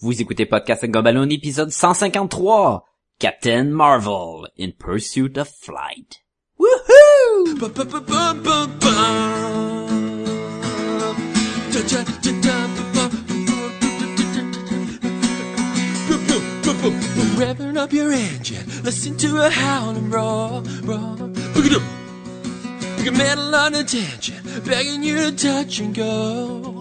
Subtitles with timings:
[0.00, 2.84] Vous écoutez Podcast Gumballoon épisode 153.
[3.18, 6.22] Captain Marvel in Pursuit of Flight.
[6.60, 7.56] Woohoo!
[17.38, 21.16] Revving up your engine, listen to a howling roar, roar.
[21.54, 21.82] Pick it up.
[22.98, 23.50] Pick a metal
[24.66, 26.75] begging you to touch and go.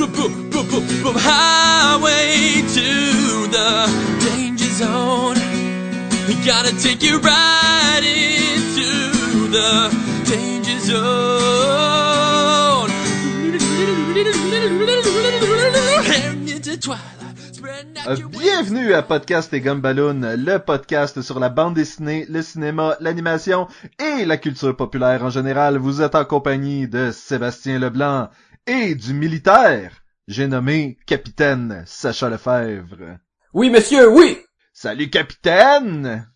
[0.00, 1.14] Boom, boom, boom, boom, boom.
[1.14, 2.88] Highway to
[3.52, 3.84] the
[4.24, 5.36] danger zone.
[6.26, 9.90] We gotta take you right into the
[10.24, 12.00] danger zone.
[16.08, 18.28] Heading into twilight, spreading out Euh.
[18.38, 24.24] Bienvenue à Podcast et Gumballoon, le podcast sur la bande dessinée, le cinéma, l'animation et
[24.24, 25.76] la culture populaire en général.
[25.76, 28.30] Vous êtes en compagnie de Sébastien Leblanc
[28.66, 33.18] et du militaire, j'ai nommé Capitaine Sacha Lefebvre.
[33.52, 34.38] Oui, monsieur, oui!
[34.72, 36.30] Salut Capitaine!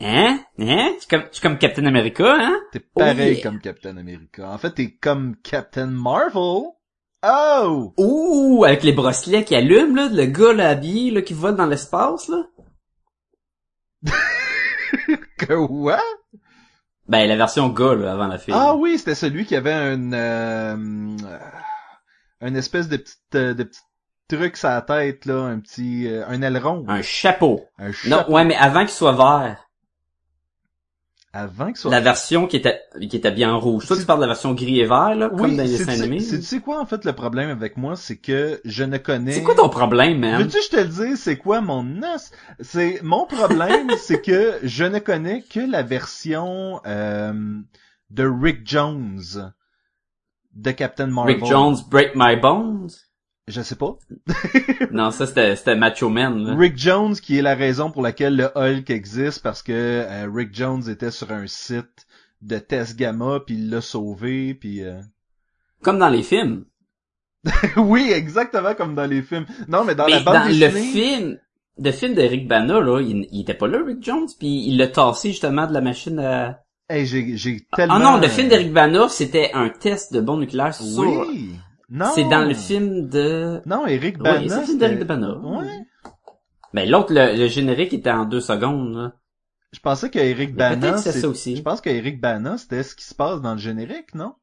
[0.00, 0.40] Hein?
[0.58, 0.96] Hein?
[1.00, 2.58] Tu comme, tu comme Captain America, hein?
[2.72, 3.42] T'es pareil yeah.
[3.42, 4.50] comme Captain America.
[4.50, 6.70] En fait, t'es comme Captain Marvel.
[7.22, 7.92] Oh!
[7.98, 11.66] Ouh, avec les bracelets qui allument, là, le gars, là, habillé, là, qui vole dans
[11.66, 12.46] l'espace, là.
[15.38, 16.19] Que what?
[17.10, 18.54] Ben, la version gars, là, avant la fille.
[18.56, 20.76] Ah oui, c'était celui qui avait un euh,
[22.40, 23.80] une espèce de petite euh, de petit
[24.28, 27.66] truc sur la tête là, un petit euh, un aileron, Un chapeau.
[27.78, 29.68] un Non, chapeau ouais, mais avant qu'il soit vert.
[31.32, 33.86] Avant que ce soit La version qui était, qui était bien en rouge.
[33.86, 36.20] Toi, tu parles de la version gris et vert, là, comme dans les dessins animés.
[36.20, 39.32] c'est- tu sais quoi en fait le problème avec moi, c'est que je ne connais
[39.32, 40.42] C'est quoi ton problème, man?
[40.42, 42.30] Veux-tu que je te le dise, c'est quoi mon os?
[42.60, 47.32] C'est mon problème, c'est que je ne connais que la version euh,
[48.10, 49.52] de Rick Jones
[50.54, 51.36] de Captain Marvel.
[51.36, 52.88] Rick Jones, Break My Bones?
[53.50, 53.98] Je sais pas.
[54.92, 56.54] non, ça, c'était, c'était Macho Man, là.
[56.56, 60.54] Rick Jones, qui est la raison pour laquelle le Hulk existe, parce que euh, Rick
[60.54, 62.06] Jones était sur un site
[62.42, 64.82] de test gamma, puis il l'a sauvé, puis...
[64.84, 65.00] euh,
[65.82, 66.64] Comme dans les films.
[67.76, 69.46] oui, exactement comme dans les films.
[69.66, 71.38] Non, mais dans la bande dans le film,
[71.78, 74.86] le film d'Eric Bana, là, il, il était pas là, Rick Jones, puis il l'a
[74.86, 76.60] tassé justement de la machine à...
[76.88, 77.94] Hey, j'ai, j'ai tellement...
[77.94, 81.00] Ah non, le film d'Eric Bana, c'était un test de bombe nucléaire sur...
[81.00, 81.56] Oui!
[81.90, 82.10] Non!
[82.14, 83.60] C'est dans le film de...
[83.66, 84.48] Non, Eric Oui, Bana...
[84.48, 85.36] c'est le film d'Eric Bana.
[85.38, 85.66] Ouais.
[86.72, 89.12] Ben l'autre, le, le générique était en deux secondes, là.
[89.72, 90.92] Je pensais qu'Eric Mais peut-être Bana...
[90.94, 91.56] que c'est ça aussi.
[91.56, 94.34] Je pense qu'Eric Bana, c'était ce qui se passe dans le générique, non?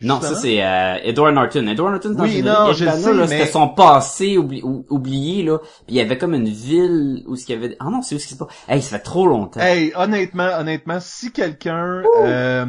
[0.00, 1.66] Non, ça c'est euh, Edward Norton.
[1.68, 4.36] Edward Norton dans Oui, le non, je Eric Bana, sais, là, mais- c'était son passé
[4.36, 5.58] oubli- ou- oublié là.
[5.58, 7.76] Puis il y avait comme une ville où ce qu'il y avait.
[7.78, 8.48] Ah non, c'est où ce qui se passe.
[8.68, 9.60] Hey, ça fait trop longtemps.
[9.60, 12.02] Hey, honnêtement, honnêtement, si quelqu'un...
[12.22, 12.66] Euh,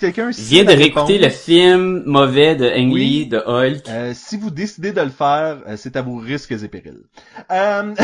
[0.00, 0.30] quelqu'un...
[0.32, 3.00] Je viens de réécouter le film mauvais de Ang Oui.
[3.00, 3.88] Lee, de Hulk.
[3.88, 7.04] Euh, si vous décidez de le faire, euh, c'est à vos risques et périls.
[7.50, 7.94] Euh,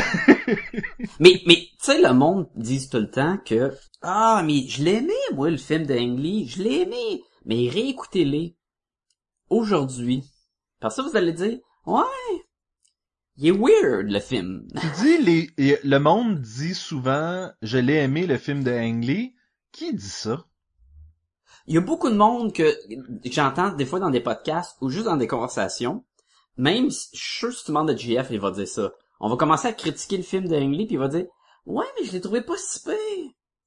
[1.20, 5.12] Mais, mais, tu sais, le monde dit tout le temps que, ah, mais je l'aimais,
[5.34, 6.46] moi, le film de Ang Lee.
[6.46, 7.22] Je l'ai aimé.
[7.44, 8.54] Mais réécoutez-les.
[9.48, 10.22] Aujourd'hui.
[10.80, 12.02] Parce que vous allez dire, ouais,
[13.36, 14.66] il est weird, le film.
[14.80, 19.34] tu dis, les, le monde dit souvent, je l'ai aimé le film de Ang Lee.
[19.72, 20.44] Qui dit ça?
[21.66, 22.62] Il y a beaucoup de monde que,
[23.22, 26.04] que j'entends des fois dans des podcasts ou juste dans des conversations.
[26.56, 28.92] Même, si- je suis sûr si tu demandes à JF, il va dire ça.
[29.20, 31.26] On va commencer à critiquer le film de Lee, puis il va dire,
[31.66, 32.94] ouais, mais je l'ai trouvé pas si pire.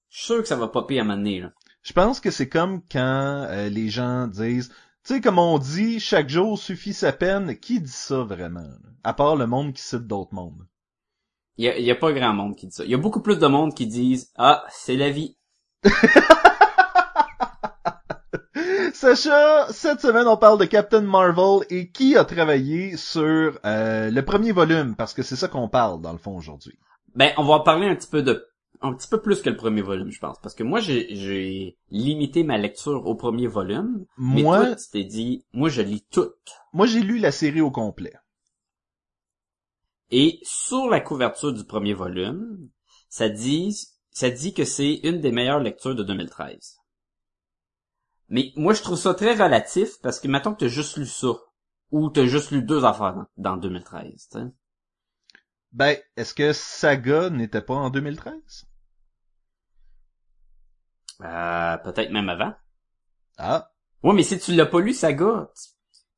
[0.09, 1.51] Je suis sûr que ça va popper à un moment donné, là.
[1.81, 4.69] Je pense que c'est comme quand euh, les gens disent,
[5.05, 7.57] tu sais, comme on dit, chaque jour suffit sa peine.
[7.57, 8.59] Qui dit ça vraiment?
[8.61, 8.77] là?
[9.03, 10.67] À part le monde qui cite d'autres mondes.
[11.57, 12.83] Il y a, il y a pas grand monde qui dit ça.
[12.85, 15.37] Il y a beaucoup plus de monde qui disent, ah, c'est la vie.
[18.99, 24.25] Sacha, cette semaine on parle de Captain Marvel et qui a travaillé sur euh, le
[24.25, 26.77] premier volume, parce que c'est ça qu'on parle dans le fond aujourd'hui.
[27.15, 28.45] Ben, on va en parler un petit peu de,
[28.81, 30.37] un petit peu plus que le premier volume, je pense.
[30.41, 34.03] Parce que moi, j'ai, limité ma lecture au premier volume.
[34.17, 36.31] Mais Moi, toi, tu t'es dit, moi, je lis tout.
[36.73, 38.15] moi j'ai lu la série au complet.
[40.11, 42.67] Et sur la couverture du premier volume,
[43.07, 43.77] ça dit,
[44.11, 46.78] ça dit que c'est une des meilleures lectures de 2013.
[48.29, 51.29] Mais moi, je trouve ça très relatif parce que mettons que t'as juste lu ça.
[51.91, 54.45] Ou t'as juste lu deux affaires dans, dans 2013, tu sais.
[55.71, 58.65] Ben, est-ce que Saga n'était pas en 2013?
[61.21, 62.53] Euh, peut-être même avant.
[63.37, 63.71] Ah.
[64.03, 65.69] Ouais, mais si tu l'as pas lu, Saga, tu,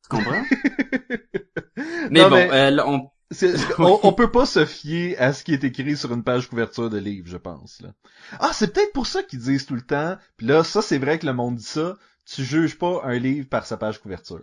[0.04, 0.44] tu comprends?
[2.12, 3.10] mais Non, bon, mais- euh, là, on,
[3.80, 6.90] on, on peut pas se fier à ce qui est écrit sur une page couverture
[6.90, 7.82] de livre, je pense.
[7.82, 7.94] Là.
[8.40, 10.18] Ah, c'est peut-être pour ça qu'ils disent tout le temps.
[10.38, 11.96] Puis là, ça, c'est vrai que le monde dit ça.
[12.26, 14.42] Tu juges pas un livre par sa page couverture.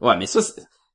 [0.00, 0.40] ouais, mais ça,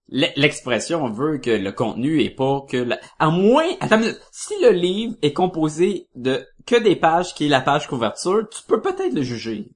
[0.07, 2.99] l'expression veut que le contenu est pas que la...
[3.17, 4.01] à moins attends
[4.31, 8.61] si le livre est composé de que des pages qui est la page couverture, tu
[8.67, 9.71] peux peut-être le juger.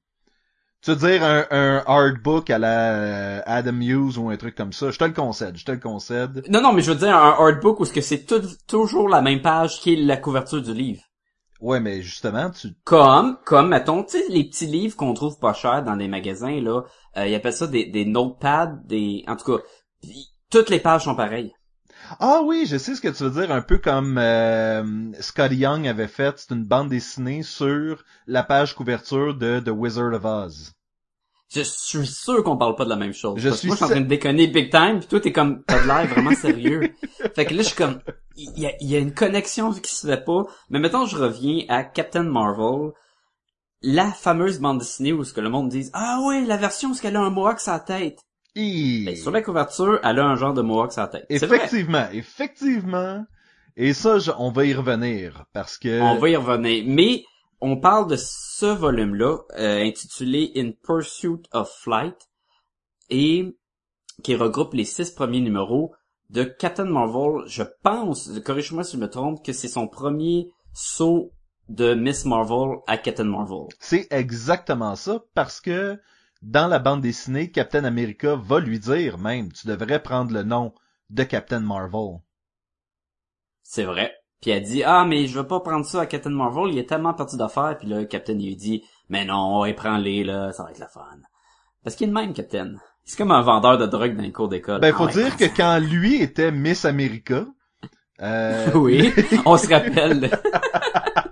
[0.85, 4.91] Tu veux dire un, un hardbook à la Adam Hughes ou un truc comme ça?
[4.91, 6.43] Je te le concède, je te le concède.
[6.47, 8.27] Non non, mais je veux dire un hardbook où ce que c'est
[8.67, 11.01] toujours la même page qui est la couverture du livre.
[11.59, 12.67] Ouais, mais justement, tu...
[12.83, 16.61] Comme, comme, mettons, tu sais, les petits livres qu'on trouve pas cher dans les magasins,
[16.61, 16.83] là,
[17.17, 19.63] euh, ils appellent ça des, des notepads, des, en tout cas,
[20.51, 21.51] toutes les pages sont pareilles.
[22.19, 25.87] Ah oui, je sais ce que tu veux dire, un peu comme euh, Scotty Young
[25.87, 30.73] avait fait, c'est une bande dessinée sur la page couverture de The Wizard of Oz.
[31.49, 33.39] Je suis sûr qu'on parle pas de la même chose.
[33.39, 35.31] Je Parce suis moi, je suis en train de déconner big time, puis toi, t'es
[35.31, 36.93] comme, t'as de l'air vraiment sérieux.
[37.35, 38.01] fait que là, je suis comme,
[38.35, 40.43] il y a, il y a une connexion qui se fait pas.
[40.69, 42.91] Mais maintenant, je reviens à Captain Marvel,
[43.81, 46.93] la fameuse bande dessinée où ce que le monde dise, ah oui, la version où
[46.93, 48.19] ce qu'elle a un mohawk la tête.
[48.55, 51.25] Ben, sur la couverture, elle a un genre de mohawk sur la tête.
[51.29, 53.25] Effectivement, effectivement.
[53.75, 56.01] Et ça, je- on va y revenir, parce que...
[56.01, 56.85] On va y revenir.
[56.87, 57.25] Mais
[57.59, 62.15] on parle de ce volume-là, euh, intitulé In Pursuit of Flight,
[63.09, 63.57] et
[64.23, 65.93] qui regroupe les six premiers numéros
[66.29, 67.43] de Captain Marvel.
[67.47, 71.31] Je pense, corrige-moi si je me trompe, que c'est son premier saut
[71.67, 73.67] de Miss Marvel à Captain Marvel.
[73.79, 75.99] C'est exactement ça, parce que
[76.45, 80.73] dans la bande dessinée, Captain America va lui dire même, tu devrais prendre le nom
[81.09, 82.19] de Captain Marvel.
[83.63, 84.13] C'est vrai.
[84.41, 86.87] Puis elle dit ah mais je veux pas prendre ça à Captain Marvel, il est
[86.87, 87.75] tellement parti d'affaires.
[87.79, 90.87] Puis là Captain il lui dit mais non, et prends-les là, ça va être la
[90.87, 91.01] fun.
[91.83, 92.75] Parce qu'il est de même Captain.
[93.03, 94.81] C'est comme un vendeur de drogue dans les cours d'école.
[94.81, 97.45] Ben, Ah faut dire que quand lui était Miss America,
[98.21, 99.11] euh, oui,
[99.45, 100.29] on se rappelle.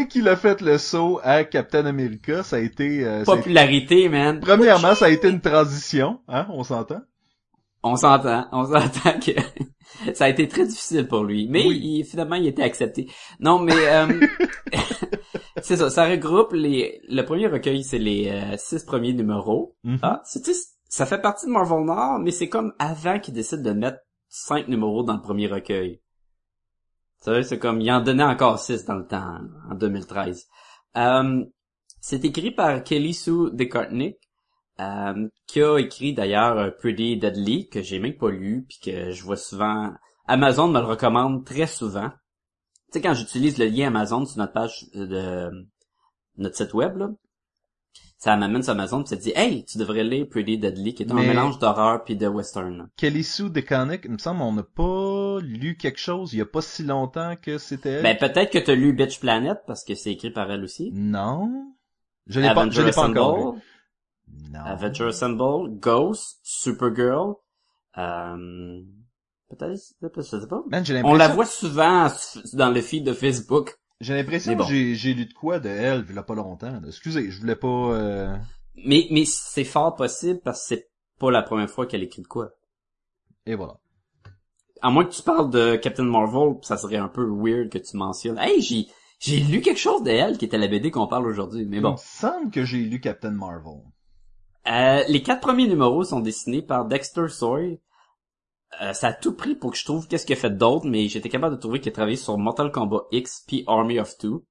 [0.00, 3.04] et qu'il a fait le saut à Captain America, ça a été...
[3.04, 4.40] euh, ça a été- Popularité, man.
[4.40, 7.00] Premièrement, ça a été une transition, hein, on s'entend?
[7.82, 9.32] On s'entend, on s'entend que
[10.14, 11.80] ça a été très difficile pour lui, mais Oui.
[11.82, 13.08] il, finalement il était accepté.
[13.40, 14.06] Non, mais euh,
[15.62, 17.00] c'est ça, ça regroupe les.
[17.08, 19.76] Le premier recueil, c'est les euh, six premiers numéros.
[20.02, 23.34] Ah, c'est tu sais, ça fait partie de Marvel Nord, mais c'est comme avant qu'ils
[23.34, 23.98] décident de mettre
[24.28, 26.00] cinq numéros dans le premier recueil.
[27.24, 29.38] C'est comme il en donnait encore six dans le temps,
[29.70, 30.46] en 2013.
[30.96, 31.44] Euh,
[32.00, 34.18] c'est écrit par Kelly Sue DeCartnick,
[34.80, 39.10] euh, qui a écrit d'ailleurs euh, Pretty Deadly, que j'ai même pas lu, puis que
[39.10, 39.92] je vois souvent...
[40.26, 42.10] Amazon me le recommande très souvent.
[42.92, 45.50] Tu sais, quand j'utilise le lien Amazon sur notre page de
[46.36, 47.10] notre site web, là,
[48.24, 51.12] ça m'amène sur Amazon, puis ça dit «Hey, tu devrais lire Pretty Deadly», qui est
[51.12, 52.88] un Mais- mélange d'horreur puis de western.
[52.96, 56.46] Kelly Sue DeConnick, il me semble on n'a pas lu quelque chose il y a
[56.46, 58.02] pas si longtemps que c'était elle.
[58.02, 60.90] Ben, peut-être que t'as lu Bitch Planet, parce que c'est écrit par elle aussi.
[60.94, 61.66] Non.
[62.26, 64.50] Je l'ai pas, je l'ai pas encore Assemble, lu.
[64.52, 64.60] Non.
[64.64, 67.34] Avenger Assemble, Ghost, Supergirl,
[67.98, 68.80] euh,
[69.50, 69.78] peut-être,
[70.16, 70.62] je sais pas.
[70.70, 72.08] Man, On la voit souvent
[72.54, 73.76] dans le feed de Facebook.
[74.04, 74.66] J'ai l'impression bon.
[74.66, 76.80] que j'ai, lu de quoi de elle, il y a pas longtemps.
[76.86, 78.36] Excusez, je voulais pas, euh...
[78.76, 82.26] Mais, mais c'est fort possible parce que c'est pas la première fois qu'elle écrit de
[82.26, 82.50] quoi.
[83.46, 83.78] et voilà.
[84.82, 87.96] À moins que tu parles de Captain Marvel, ça serait un peu weird que tu
[87.96, 88.36] mentionnes.
[88.38, 88.86] Hey, j'ai,
[89.18, 91.64] j'ai lu quelque chose d'elle qui était la BD qu'on parle aujourd'hui.
[91.64, 91.92] Mais Il bon.
[91.92, 93.80] me semble que j'ai lu Captain Marvel.
[94.66, 97.80] Euh, les quatre premiers numéros sont dessinés par Dexter Soy.
[98.80, 101.08] Euh, ça a tout pris pour que je trouve qu'est-ce qu'il a fait d'autre, mais
[101.08, 104.44] j'étais capable de trouver qu'il a travaillé sur Mortal Kombat X puis Army of Two.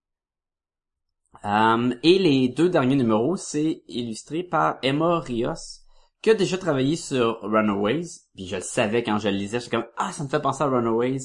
[1.46, 5.82] Euh, et les deux derniers numéros, c'est illustré par Emma Rios,
[6.22, 8.08] qui a déjà travaillé sur Runaways.
[8.34, 10.64] Puis je le savais quand je le lisais, j'étais comme «Ah, ça me fait penser
[10.64, 11.20] à Runaways».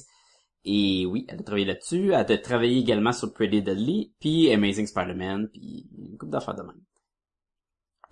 [0.64, 2.12] Et oui, elle a travaillé là-dessus.
[2.12, 6.62] Elle a travaillé également sur Pretty Deadly, puis Amazing Spider-Man, puis une couple d'affaires de
[6.62, 6.82] même.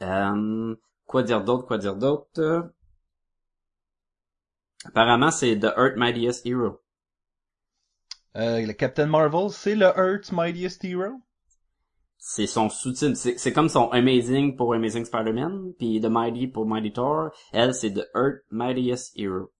[0.03, 2.71] Euh, quoi dire d'autre, quoi dire d'autre?
[4.85, 6.81] Apparemment, c'est The Earth Mightiest Hero.
[8.37, 11.23] Euh, le Captain Marvel, c'est le Earth's Mightiest Hero?
[12.19, 13.17] C'est son sous-titre.
[13.17, 17.31] C'est c'est comme son Amazing pour Amazing Spider-Man, puis The Mighty pour Mighty Thor.
[17.53, 19.53] Elle, c'est The Earth Mightiest Hero.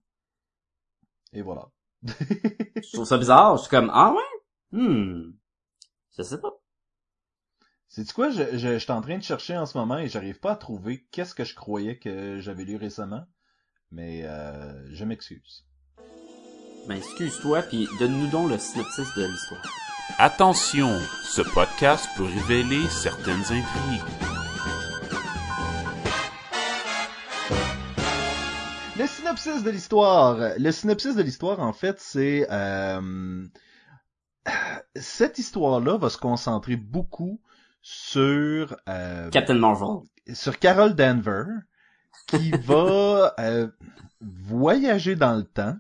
[1.33, 1.71] Et voilà.
[2.03, 3.57] Je trouve ça bizarre.
[3.57, 4.79] Je suis comme, ah ouais?
[4.79, 5.33] Hmm.
[6.17, 6.53] Je sais pas.
[7.89, 10.39] C'est quoi, je, je, je suis en train de chercher en ce moment et j'arrive
[10.39, 13.25] pas à trouver qu'est-ce que je croyais que j'avais lu récemment.
[13.97, 15.65] Mais euh, je m'excuse.
[16.87, 19.63] Ben, excuse-toi, puis donne-nous donc le synopsis de l'histoire.
[20.19, 24.03] Attention, ce podcast peut révéler certaines intrigues.
[28.99, 30.37] Le synopsis de l'histoire.
[30.59, 32.47] Le synopsis de l'histoire, en fait, c'est...
[32.51, 33.47] euh,
[34.95, 37.41] Cette histoire-là va se concentrer beaucoup
[37.81, 38.77] sur...
[38.91, 40.03] euh, Captain Marvel.
[40.35, 41.45] sur Carol Danver,
[42.27, 43.69] qui va euh,
[44.21, 45.77] voyager dans le temps.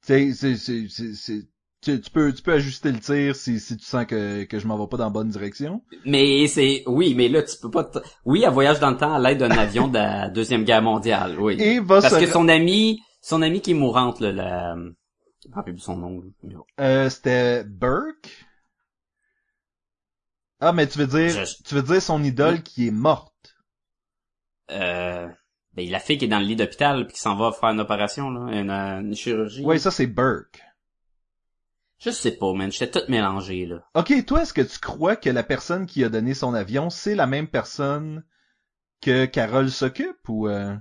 [0.00, 1.46] C'est, c'est, c'est, c'est, c'est-
[1.80, 4.66] tu, tu peux, tu peux ajuster le tir si, si tu sens que, que je
[4.66, 5.82] m'en vais pas dans la bonne direction.
[6.04, 9.14] Mais c'est, oui, mais là, tu peux pas, t- oui, elle voyage dans le temps
[9.14, 11.54] à l'aide d'un avion de la Deuxième Guerre mondiale, oui.
[11.60, 14.74] Et va Parce se, que son ami, son ami qui est mourante, là, la,
[15.44, 16.58] je me rappelle plus son nom, là.
[16.80, 18.46] euh, c'était Burke.
[20.60, 22.62] Ah, mais tu veux dire, Je- tu veux dire son idole Oui.
[22.62, 23.32] qui est morte.
[24.70, 25.26] Euh,
[25.74, 27.80] ben, la fille qui est dans le lit d'hôpital puis qui s'en va faire une
[27.80, 29.62] opération, là, une, une chirurgie.
[29.64, 30.60] Oui, ça c'est Burke.
[32.00, 33.82] Je sais pas, man, j'étais tout mélangé, là.
[33.94, 37.16] Ok, toi, est-ce que tu crois que la personne qui a donné son avion, c'est
[37.16, 38.24] la même personne
[39.02, 40.74] que Carole s'occupe ou euh...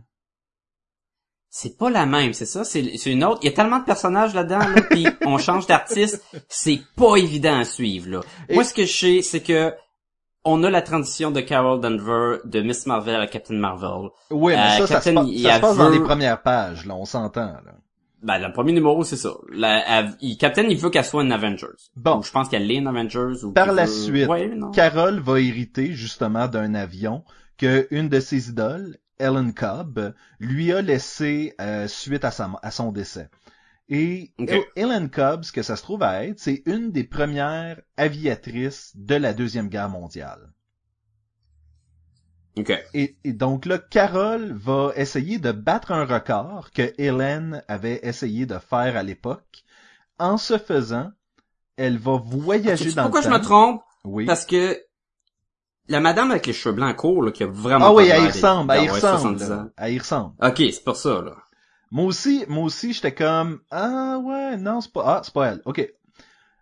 [1.49, 3.39] C'est pas la même, c'est ça, c'est une autre.
[3.41, 7.57] Il y a tellement de personnages là-dedans, là, puis on change d'artiste, c'est pas évident
[7.59, 8.19] à suivre, là.
[8.49, 9.73] Et- Moi, ce que je sais, c'est que
[10.47, 14.09] on a la transition de Carol Denver de Miss Marvel à Captain Marvel.
[14.31, 16.41] Oui, mais Euh, ça, ça, se, Captain, pa- il ça se passe dans les premières
[16.41, 17.73] pages, là, on s'entend, là.
[18.23, 19.29] Ben, le premier numéro, c'est ça.
[19.51, 21.67] La, elle- il- Captain, il veut qu'elle soit une Avengers.
[21.95, 22.17] Bon.
[22.17, 23.43] Ou je pense qu'elle est une Avengers.
[23.43, 24.51] Ou Par la veut- suite, Ouais.
[24.73, 27.23] Carole va hériter justement d'un avion
[27.59, 32.71] que une de ses idoles, Ellen Cobb, lui a laissé euh, suite à, sa, à
[32.71, 33.29] son décès.
[33.89, 34.51] Et Ok.
[34.51, 38.93] El- Ellen Cobb, ce que ça se trouve à être, c'est une des premières aviatrices
[38.95, 40.53] de la Deuxième Guerre mondiale.
[42.57, 42.71] Ok.
[42.93, 48.45] Et, et donc là, Carole va essayer de battre un record que Hélène avait essayé
[48.45, 49.63] de faire à l'époque.
[50.19, 51.11] En ce faisant,
[51.77, 53.33] elle va voyager Sais-tu dans pourquoi le je temps.
[53.39, 53.81] me trompe?
[54.05, 54.25] Oui.
[54.25, 54.79] Parce que
[55.89, 58.27] la madame avec les cheveux blancs courts, là, qui a vraiment Ah oui, elle y
[58.27, 59.39] ressemble, elle y ressemble.
[59.39, 59.55] 70 là.
[59.57, 59.69] ans.
[59.77, 60.35] Elle y ressemble.
[60.41, 61.35] Ok, c'est pour ça, là.
[61.91, 65.61] Moi aussi, moi aussi, j'étais comme ah ouais, non, c'est pas ah, c'est pas elle.
[65.65, 65.87] OK.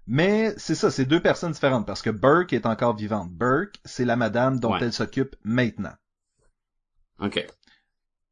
[0.08, 3.32] Mais c'est ça, c'est deux personnes différentes parce que Burke est encore vivante.
[3.32, 4.80] Burke, c'est la madame dont Ouais.
[4.82, 5.94] elle s'occupe maintenant.
[7.20, 7.46] Ok.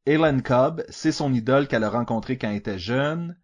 [0.06, 3.36] Helen Cobb, c'est son idole qu'elle a rencontrée quand elle était jeune.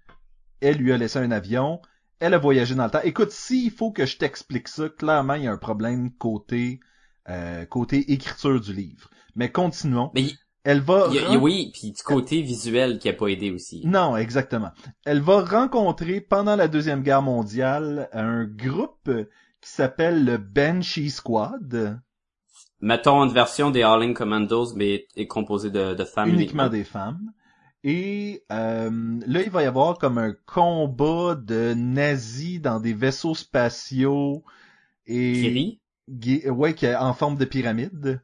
[0.61, 1.81] Elle lui a laissé un avion.
[2.21, 3.01] Elle a voyagé dans le temps.
[3.03, 6.81] Écoute, s'il faut que je t'explique ça, clairement, il y a un problème côté
[7.29, 9.09] euh, côté écriture du livre.
[9.35, 10.11] Mais continuons.
[10.15, 13.51] Mais Elle va il y a- oui, puis du côté visuel qui a pas aidé
[13.51, 13.83] aussi.
[13.85, 14.71] Non, exactement.
[15.05, 19.11] Elle va rencontrer pendant la Deuxième Guerre mondiale un groupe
[19.61, 22.01] qui s'appelle le Banshee Squad,
[22.83, 27.33] Mettons une version des Howling Commandos, mais est composée de, de femmes uniquement des femmes.
[27.85, 33.35] Et euh, là, il va y avoir comme un combat de nazis dans des vaisseaux
[33.35, 34.45] spatiaux
[35.07, 36.51] et Kiri?
[36.51, 38.23] Ouais, qui est en forme de pyramide.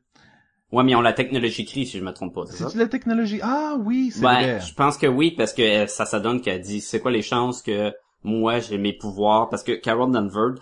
[0.76, 3.40] Ouais, mais ils ont la technologie Kiri, si je me trompe pas, c'est la technologie.
[3.42, 4.60] Ah oui, c'est vrai.
[4.60, 7.22] je pense que oui, parce que euh, ça, ça donne qu'elle dit, c'est quoi les
[7.22, 10.56] chances que moi, j'ai mes pouvoirs, parce que Carol Danvers,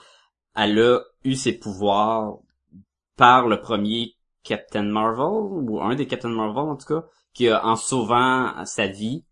[0.54, 2.36] elle a eu ses pouvoirs
[3.16, 4.12] par le premier
[4.44, 5.26] Captain Marvel,
[5.68, 9.24] ou un des Captain Marvel, en tout cas, qui a, en sauvant sa vie,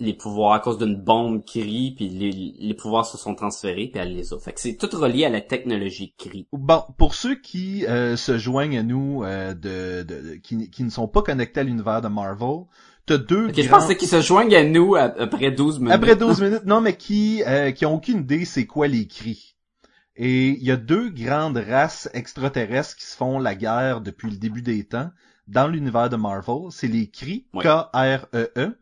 [0.00, 4.00] les pouvoirs à cause d'une bombe Kiri, puis les, les pouvoirs se sont transférés, puis
[4.00, 4.38] elle les a.
[4.38, 6.46] Fait que c'est tout relié à la technologie Kiri.
[6.52, 10.84] Bon, pour ceux qui euh, se joignent à nous, euh, de, de- de- qui, qui
[10.84, 12.64] ne sont pas connectés à l'univers de Marvel,
[13.06, 15.94] t'as deux Ok, je pensais qu'ils se joignent à nous à- après 12 minutes.
[15.94, 19.56] Après 12 minutes, non, mais qui euh, qui ont aucune idée c'est quoi les cris.
[20.20, 24.36] Et il y a deux grandes races extraterrestres qui se font la guerre depuis le
[24.36, 25.10] début des temps
[25.46, 26.70] dans l'univers de Marvel.
[26.70, 27.62] C'est les cris, Ouais.
[27.64, 28.76] K-R-E-E,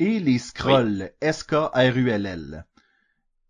[0.00, 2.66] et les Skrulls, S-K-R-U-L-L.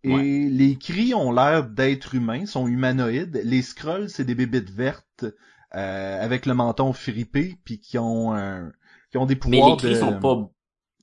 [0.03, 0.47] Et Ouais.
[0.49, 3.41] les cris ont l'air d'être humains, sont humanoïdes.
[3.43, 5.25] Les Skrulls, c'est des bébites vertes
[5.75, 8.71] euh, avec le menton fripé, puis qui ont un,
[9.11, 9.95] qui ont des Mais pouvoirs les cris de...
[9.95, 10.51] sont pas,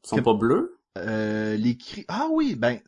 [0.05, 0.78] sont Que- pas bleus?
[0.99, 2.05] Euh, les cris.
[2.09, 2.78] Ah oui, ben.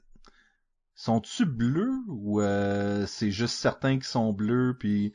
[0.97, 5.15] Sont-tu bleus ou euh, c'est juste certains qui sont bleus puis.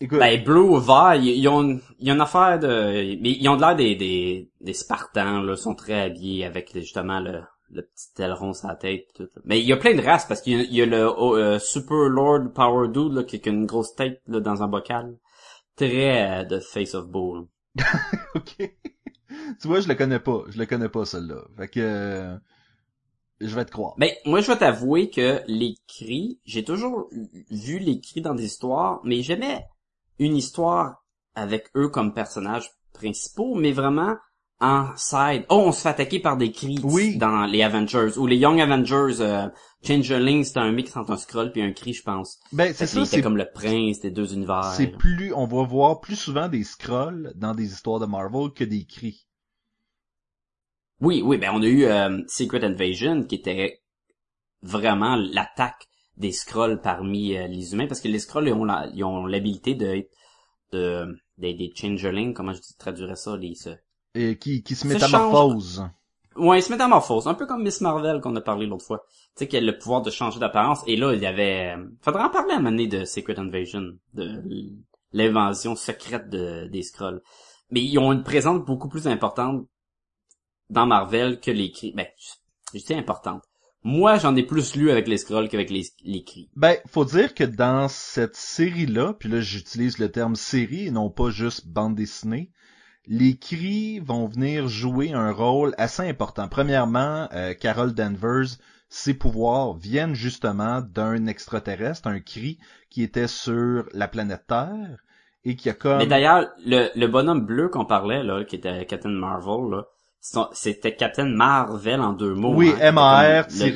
[0.00, 0.18] Écoute.
[0.18, 3.30] Ben, bleu ou vert, ils, ils ont, une- il y a une affaire de, mais
[3.30, 7.42] ils ont de l'air des, des, des Spartans, là, sont très habillés avec, justement, le,
[7.70, 9.28] le petit aileron sur la tête, tout.
[9.44, 11.08] Mais il y a plein de races, parce qu'il y a, il y a le
[11.08, 14.62] oh, euh, Super Lord Power Dude, là, qui qui a une grosse tête, là, dans
[14.62, 15.16] un bocal.
[15.76, 17.46] Très euh, de Face of Bull.
[18.34, 18.56] ok.
[18.58, 20.42] tu vois, je le connais pas.
[20.48, 21.42] Je le connais pas celui-là.
[21.56, 21.80] Fait que.
[21.80, 22.36] euh,
[23.40, 23.94] je vais te croire.
[23.98, 27.08] Ben, moi, je vais t'avouer que les cris, j'ai toujours
[27.50, 29.64] vu les cris dans des histoires, mais jamais
[30.24, 31.02] une histoire
[31.34, 34.16] avec eux comme personnages principaux, mais vraiment
[34.60, 35.44] en side.
[35.48, 37.16] Oh, on se fait attaquer par des cris Oui.
[37.16, 38.16] dans les Avengers.
[38.16, 39.48] Ou les Young Avengers, euh,
[39.84, 42.38] Changeling, c'était un mix entre un scroll puis un cri, je pense.
[42.52, 43.00] Ben c'est ça.
[43.00, 44.64] était C'est comme le prince des deux univers.
[44.76, 45.32] c'est plus.
[45.34, 49.26] On va voir plus souvent des scrolls dans des histoires de Marvel que des cris.
[51.00, 53.82] Oui, oui, ben on a eu euh, Secret Invasion qui était
[54.62, 58.88] vraiment l'attaque des scrolls parmi euh, les humains parce que les scrolls ils ont la-
[58.94, 60.06] ils ont l'habilité de,
[60.72, 61.06] de
[61.38, 63.70] des, des changelings, comment je traduirais ça, les, ce-
[64.14, 65.84] Et qui, qui se Ça métamorphose.
[66.36, 69.04] Ouais, il se métamorphose, un peu comme Miss Marvel qu'on a parlé l'autre fois.
[69.36, 70.82] Tu sais, qu'elle a le pouvoir de changer d'apparence.
[70.86, 71.74] Et là, il y avait...
[71.76, 73.82] euh, Faudrait en parler à un moment donné de Secret Invasion,
[74.14, 74.42] de
[75.12, 77.20] l'invasion secrète de, des Skrulls.
[77.70, 79.66] Mais ils ont une présence beaucoup plus importante
[80.70, 81.92] dans Marvel que les cris.
[81.94, 82.06] Ben,
[82.74, 83.42] je dis importante.
[83.84, 86.48] Moi, j'en ai plus lu avec les Skrulls qu'avec les, les cris.
[86.54, 91.10] Ben, faut dire que dans cette série-là, puis là j'utilise le terme série et non
[91.10, 92.50] pas juste bande dessinée,
[93.06, 96.48] les cris vont venir jouer un rôle assez important.
[96.48, 98.58] Premièrement, euh, Carol Danvers,
[98.88, 102.58] ses pouvoirs viennent justement d'un extraterrestre, un cri
[102.90, 105.02] qui était sur la planète Terre
[105.44, 105.98] et qui a comme...
[105.98, 109.86] Mais d'ailleurs, le, le bonhomme bleu qu'on parlait, là, qui était Captain Marvel, là,
[110.52, 112.54] c'était Captain Marvel en deux mots.
[112.54, 112.82] oui, hein, le-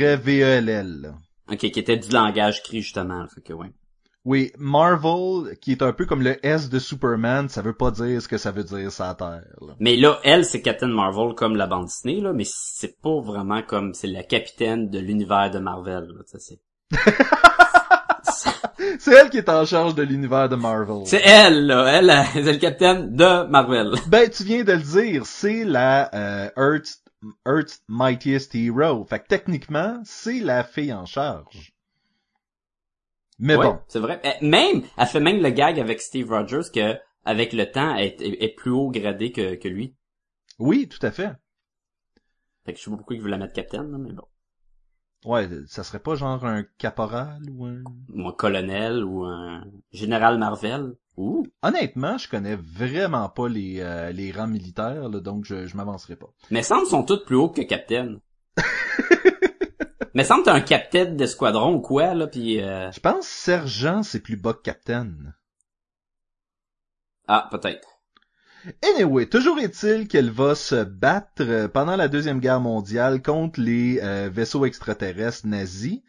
[0.03, 1.12] M-A-R-V-E-L-L.
[1.50, 3.26] Ok, qui était du langage cri, justement.
[3.29, 3.73] Fait que, ouais.
[4.25, 8.21] Oui, Marvel, qui est un peu comme le S de Superman, ça veut pas dire
[8.21, 9.45] ce que ça veut dire sa Terre.
[9.61, 9.75] là.
[9.79, 13.62] Mais là, elle, c'est Captain Marvel comme la bande Disney, là, mais c'est pas vraiment
[13.62, 16.59] comme, c'est la capitaine de l'univers de Marvel, là, ça, c'est.
[18.99, 21.07] C'est elle qui est en charge de l'univers de Marvel.
[21.07, 23.93] C'est elle, là, elle, euh, c'est le capitaine de Marvel.
[24.09, 27.02] Ben, tu viens de le dire, c'est la euh, Earth,
[27.47, 29.05] Earth's Mightiest Hero.
[29.05, 31.73] Fait que techniquement, c'est la fille en charge.
[33.38, 34.21] Mais Ouais, bon, c'est vrai.
[34.23, 38.07] Elle- Même, elle fait même le gag avec Steve Rogers que, avec le temps, elle
[38.07, 39.95] est, est- est plus haut gradé que, que lui.
[40.59, 41.33] oui, tout à fait.
[42.64, 44.25] Fait que je sais pas pourquoi il veut la mettre capitaine, là, mais bon.
[45.26, 47.83] Ouais, ça serait pas genre un caporal ou un...
[48.14, 50.95] Ou un colonel, ou un général Marvel.
[51.16, 51.45] Ouh.
[51.62, 56.14] Honnêtement, je connais vraiment pas les, euh, les rangs militaires, là, donc je, je m'avancerai
[56.14, 56.28] pas.
[56.52, 58.21] Mais semble sont tous plus hauts que capitaine.
[60.14, 62.92] mais semble t'as un capitaine d'escadron ou quoi, là, puis euh...
[62.92, 65.35] Je pense sergent, c'est plus bas que capitaine.
[67.26, 67.96] Ah, peut-être.
[68.83, 74.01] Anyway, toujours est-il qu'elle va se battre euh, pendant la Deuxième Guerre mondiale contre les
[74.03, 76.01] euh, vaisseaux extraterrestres nazis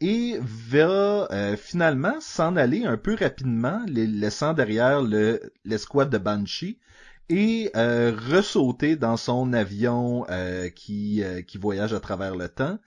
[0.00, 6.18] et va euh, finalement s'en aller un peu rapidement, les laissant derrière le l'escouade de
[6.18, 6.78] Banshee
[7.28, 10.24] et euh, ressauter dans son avion
[10.74, 12.78] qui, qui voyage à travers le temps,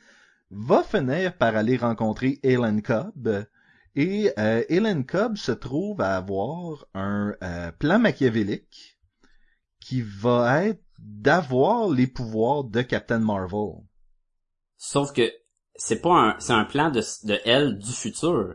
[0.50, 3.46] va finir par aller rencontrer Helen Cobb.
[3.96, 7.36] Et euh, Helen Cobb se trouve à avoir un
[7.80, 8.99] plan machiavélique
[9.89, 13.82] qui va être d'avoir les pouvoirs de Captain Marvel.
[14.78, 15.32] Sauf que
[15.73, 18.54] c'est pas un, c'est un plan de, de elle du futur.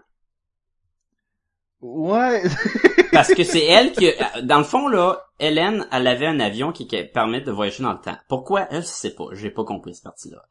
[1.81, 2.45] Ouais.
[3.13, 4.13] Parce que c'est elle qui,
[4.45, 8.01] dans le fond, là, Hélène, elle avait un avion qui, permet de voyager dans le
[8.01, 8.17] temps.
[8.29, 8.69] Pourquoi?
[8.71, 9.25] Je sais pas.
[9.33, 10.45] J'ai pas compris cette partie-là.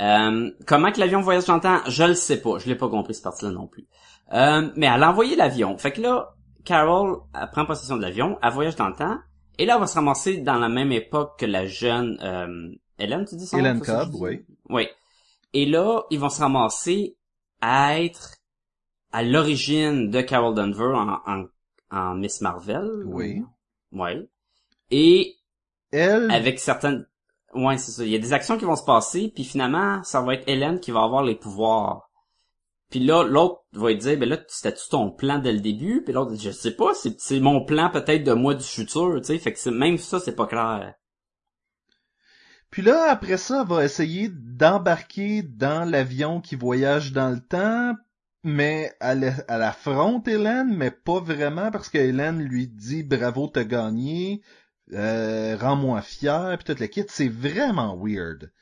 [0.00, 1.82] Euh, comment que l'avion voyage dans le temps?
[1.86, 2.58] Je le sais pas.
[2.58, 3.86] Je l'ai pas compris cette partie-là non plus.
[4.32, 5.78] Euh, mais elle a envoyé l'avion.
[5.78, 6.34] Fait que là,
[6.64, 9.18] Carol, elle prend possession de l'avion, elle voyage dans le temps,
[9.58, 13.24] et là, elle va se ramasser dans la même époque que la jeune, euh, Hélène,
[13.24, 13.58] tu dis ça?
[13.58, 14.44] Hélène Cobb, oui.
[14.68, 14.88] Oui.
[15.52, 17.16] Et là, ils vont se ramasser
[17.60, 18.36] à être
[19.12, 21.44] à l'origine de Carol Denver en, en,
[21.90, 23.04] en Miss Marvel.
[23.06, 23.42] Oui.
[23.92, 24.26] Ouais.
[24.90, 25.36] Et
[25.90, 27.06] Elle, avec certaines...
[27.54, 28.04] Ouais, c'est ça.
[28.04, 30.80] Il y a des actions qui vont se passer, puis finalement, ça va être Hélène
[30.80, 32.05] qui va avoir les pouvoirs.
[32.90, 36.02] Puis là, l'autre va lui dire, ben là, c'était-tu ton plan dès le début?
[36.04, 39.38] Puis l'autre je sais pas, c'est, mon plan peut-être de moi du futur, tu sais.
[39.38, 40.94] Fait que même ça, c'est pas clair.
[42.70, 47.94] puis là, après ça, elle va essayer d'embarquer dans l'avion qui voyage dans le temps,
[48.44, 53.64] mais elle, elle affronte Hélène, mais pas vraiment parce que Hélène lui dit bravo, t'as
[53.64, 54.42] gagné,
[54.92, 57.04] euh, rends-moi fier, puis toute la kit.
[57.08, 58.52] C'est vraiment weird.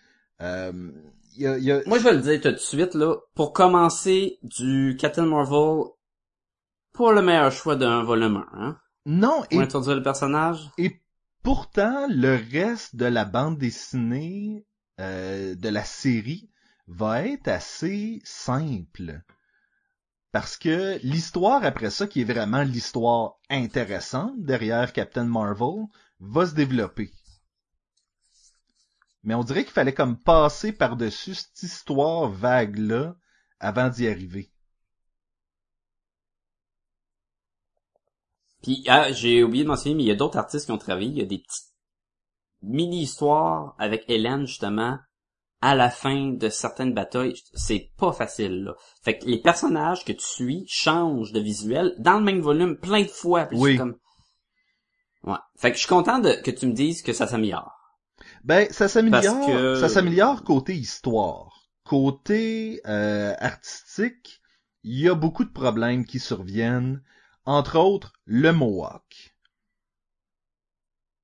[0.40, 0.90] Euh,
[1.36, 3.16] y a, y a- Moi, je vais le dire tout de suite, là.
[3.34, 5.84] Pour commencer, du Captain Marvel,
[6.92, 8.78] pas le meilleur choix d'un volume 1, hein.
[9.06, 10.70] Non, Pour et introduire le personnage.
[10.78, 11.00] Et
[11.42, 14.64] pourtant, le reste de la bande dessinée
[15.00, 16.48] euh, de la série
[16.86, 19.20] va être assez simple.
[20.32, 25.84] Parce que l'histoire après ça, qui est vraiment l'histoire intéressante derrière Captain Marvel,
[26.20, 27.10] va se développer.
[29.24, 33.16] Mais on dirait qu'il fallait comme passer par-dessus cette histoire vague-là
[33.58, 34.50] avant d'y arriver.
[38.62, 41.08] Puis, ah, j'ai oublié de mentionner, mais il y a d'autres artistes qui ont travaillé.
[41.08, 41.72] Il y a des petites
[42.62, 44.98] mini-histoires avec Hélène, justement,
[45.60, 47.34] à la fin de certaines batailles.
[47.54, 48.74] C'est pas facile, là.
[49.02, 53.02] Fait que les personnages que tu suis changent de visuel dans le même volume plein
[53.02, 53.46] de fois.
[53.46, 53.76] Puis Oui.
[53.76, 53.96] comme...
[55.24, 55.38] Ouais.
[55.56, 57.83] Fait que je suis content de, que tu me dises que ça s'améliore.
[58.44, 61.68] Ben, ça s'améliore, que- ça s'améliore côté histoire.
[61.84, 64.40] Côté euh, artistique,
[64.82, 67.02] il y a beaucoup de problèmes qui surviennent,
[67.46, 69.34] entre autres le Mohawk.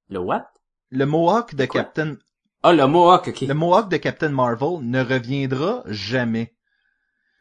[0.08, 0.50] Le what?
[0.90, 1.82] Le Mohawk de Quoi?
[1.84, 2.16] Captain,
[2.62, 3.40] Ah, le Mohawk, ok.
[3.42, 6.54] le Mohawk de Captain Marvel ne reviendra jamais.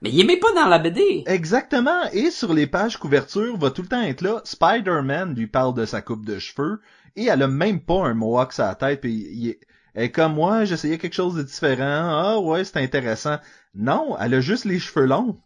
[0.02, 1.24] Mais il est même pas dans la BD.
[1.28, 2.04] Exactement.
[2.14, 4.42] Et sur les pages couverture, va tout le temps être là.
[4.46, 6.80] Spider-Man lui parle de sa coupe de cheveux.
[7.16, 9.02] Et elle a même pas un mohawk sur la tête.
[9.02, 9.60] Puis il est,
[9.94, 12.10] elle est comme moi, j'essayais quelque chose de différent.
[12.12, 13.38] Ah ouais, c'est intéressant.
[13.74, 15.40] Non, elle a juste les cheveux longs.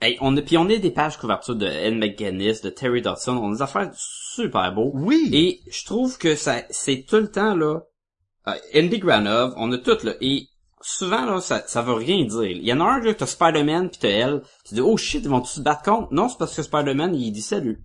[0.00, 3.36] Hey, on a, puis on a des pages couverture de Ed McGuinness, de Terry Dodson.
[3.36, 4.90] On a des affaires super beaux.
[4.94, 5.30] Oui.
[5.32, 7.82] Et je trouve que ça, c'est tout le temps, là,
[8.48, 10.48] euh, Andy Granov, on a tout, là, et
[10.80, 12.42] souvent, là, ça, ça veut rien dire.
[12.50, 14.42] Il y en a un, là, t'as Spider-Man pis t'as elle.
[14.66, 16.12] Tu dis, oh shit, ils vont tous se battre contre?
[16.12, 17.84] Non, c'est parce que Spider-Man, il dit salut.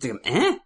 [0.00, 0.58] T'es comme, hein?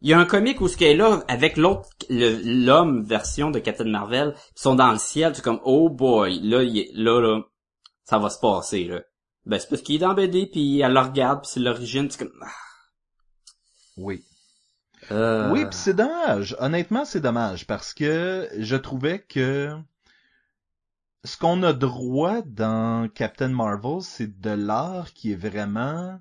[0.00, 3.58] Il y a un comique où ce qu'elle est là, avec l'autre, l'homme version de
[3.58, 7.20] Captain Marvel, ils sont dans le ciel, c'est comme, oh boy, là, il est, là,
[7.20, 7.42] là,
[8.04, 9.00] ça va se passer, là.
[9.44, 12.18] Ben, c'est parce qu'il est dans BD, puis elle le regarde, puis c'est l'origine, c'est
[12.18, 12.50] comme, ah,
[13.96, 14.22] Oui.
[15.10, 16.54] euh, Oui, puis c'est dommage.
[16.60, 19.74] Honnêtement, c'est dommage parce que je trouvais que
[21.24, 26.20] ce qu'on a droit dans Captain Marvel, c'est de l'art qui est vraiment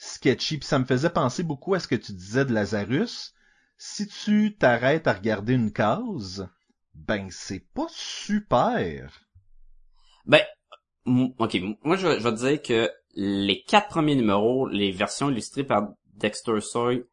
[0.00, 0.58] sketchy.
[0.58, 3.34] Puis ça me faisait penser beaucoup à ce que tu disais de Lazarus.
[3.76, 6.48] Si tu t'arrêtes à regarder une case,
[6.94, 9.20] ben c'est pas super.
[10.26, 10.42] Ben,
[11.06, 16.60] ok, moi je, vais- dire que les quatre premiers numéros, les versions illustrées par Dexter
[16.60, 17.04] Soy,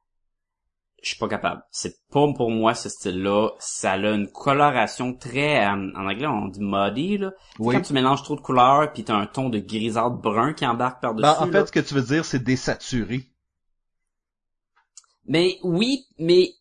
[1.02, 1.62] je suis pas capable.
[1.72, 3.52] C'est pas pour moi ce style-là.
[3.60, 7.32] Ça a une coloration très, euh, en anglais on dit muddy là.
[7.60, 7.76] Oui.
[7.76, 11.02] Quand tu mélanges trop de couleurs puis t'as un ton de grisâtre brun qui embarque
[11.02, 11.22] par-dessus.
[11.22, 11.52] Ben, en là.
[11.52, 13.30] fait, ce que tu veux dire, c'est désaturé.
[15.28, 16.54] Mais oui, mais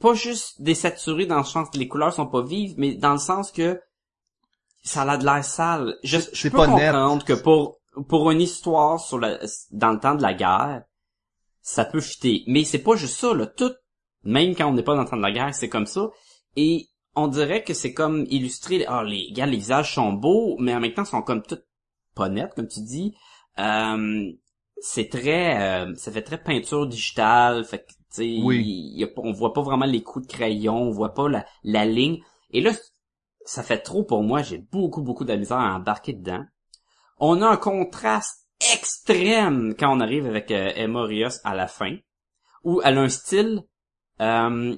[0.00, 3.18] pas juste désaturé dans le sens que les couleurs sont pas vives, mais dans le
[3.18, 3.80] sens que
[4.82, 5.96] ça a de l'air sale.
[6.02, 6.90] Je, je peux pas net.
[6.92, 9.38] comprendre que pour pour une histoire sur la
[9.72, 10.82] dans le temps de la guerre,
[11.62, 12.44] ça peut fitter.
[12.46, 13.46] Mais c'est pas juste ça, là.
[13.46, 13.72] Tout,
[14.24, 16.10] même quand on n'est pas dans le temps de la guerre, c'est comme ça.
[16.56, 20.74] Et on dirait que c'est comme illustré, ah, les gars, les visages sont beaux, mais
[20.74, 21.58] en même temps, ils sont comme tout
[22.14, 23.14] pas nets, comme tu dis.
[23.58, 24.30] Euh,
[24.80, 28.64] c'est très, euh, ça fait très peinture digitale, fait que, tu sais, Oui.
[28.94, 31.28] il y a pas- on voit pas vraiment les coups de crayon, on voit pas
[31.28, 32.22] la, la ligne.
[32.50, 32.72] Et là,
[33.44, 36.44] ça fait trop pour moi, j'ai beaucoup, beaucoup de la misère à embarquer dedans.
[37.18, 38.39] On a un contraste
[38.72, 41.96] extrême quand on arrive avec euh, Emma Rios à la fin,
[42.64, 43.62] où elle a un style,
[44.20, 44.76] euh,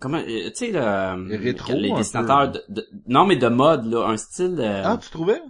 [0.00, 4.06] comment, euh, tu sais, le, Rétro, les dessinateurs, de, de- non mais de mode, là,
[4.08, 5.40] un style, euh, Ah, tu trouvais?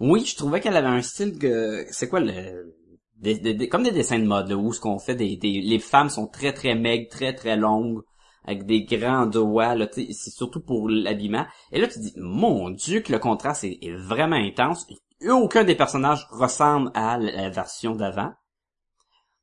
[0.00, 2.74] oui, je trouvais qu'elle avait un style que, c'est quoi le,
[3.16, 5.60] des, des- des- comme des dessins de mode, là, où ce qu'on fait des, des,
[5.60, 8.02] les femmes sont très très maigres, très très longues,
[8.44, 11.46] avec des grands doigts, là, c'est surtout pour l'habillement.
[11.72, 14.86] Et là, tu te dis, mon dieu, que le contraste est, est vraiment intense.
[15.28, 18.32] Aucun des personnages ressemble à la, version d'avant.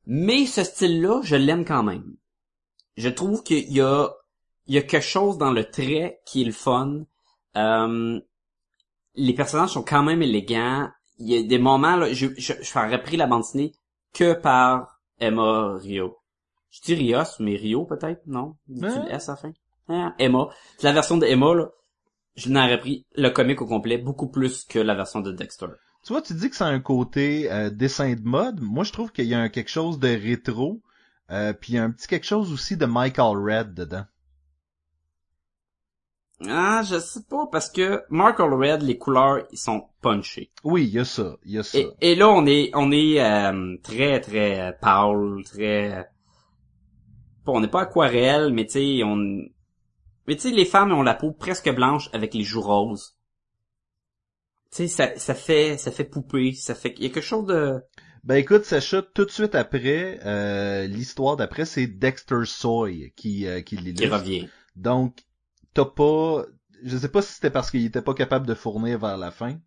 [0.05, 2.15] Mais ce style-là, je l'aime quand même.
[2.97, 4.09] Je trouve qu'il y a,
[4.67, 7.03] il y a quelque chose dans le trait qui est le fun.
[7.55, 8.19] Euh,
[9.15, 10.89] les personnages sont quand même élégants.
[11.19, 13.73] Il y a des moments, là, je, je, je ferais pris la bande dessinée
[14.13, 16.17] que par Emma Rio.
[16.71, 18.55] Je dis Rios, mais Rio peut-être, non?
[18.67, 19.05] Dis-tu Hein?
[19.05, 19.51] le S à la fin?
[19.89, 20.47] Ah, Emma.
[20.77, 21.69] C'est la version de Emma, là.
[22.35, 25.67] Je n'aurais pris le comic au complet beaucoup plus que la version de Dexter.
[26.05, 28.59] Tu vois, tu dis que c'est un côté euh, dessin de mode.
[28.61, 30.81] Moi, je trouve qu'il y a un quelque chose de rétro,
[31.29, 34.05] euh, puis il y a un petit quelque chose aussi de Michael Red dedans.
[36.47, 40.51] Ah, je sais pas, parce que Mark Red, les couleurs, ils sont punchés.
[40.63, 41.77] Oui, il y a ça, il y a ça.
[41.77, 45.99] Et, et là, on est, on est euh, très, très euh, pâle, très...
[45.99, 46.03] euh,
[47.45, 49.41] Bon, on n'est pas aquarelle, mais tu sais, on...
[50.27, 53.15] Mais tu sais, les femmes ont la peau presque blanche avec les joues roses.
[54.71, 56.93] Tu sais, ça, ça fait, ça fait poupée, ça fait...
[56.97, 57.81] Il y a quelque chose de...
[58.23, 63.61] Ben écoute, Sacha, tout de suite après, euh, l'histoire d'après, c'est Dexter Soy qui, euh,
[63.61, 64.47] qui qui revient.
[64.75, 65.25] Donc,
[65.73, 66.45] t'as pas...
[66.83, 69.59] Je sais pas si c'était parce qu'il était pas capable de fournir vers la fin,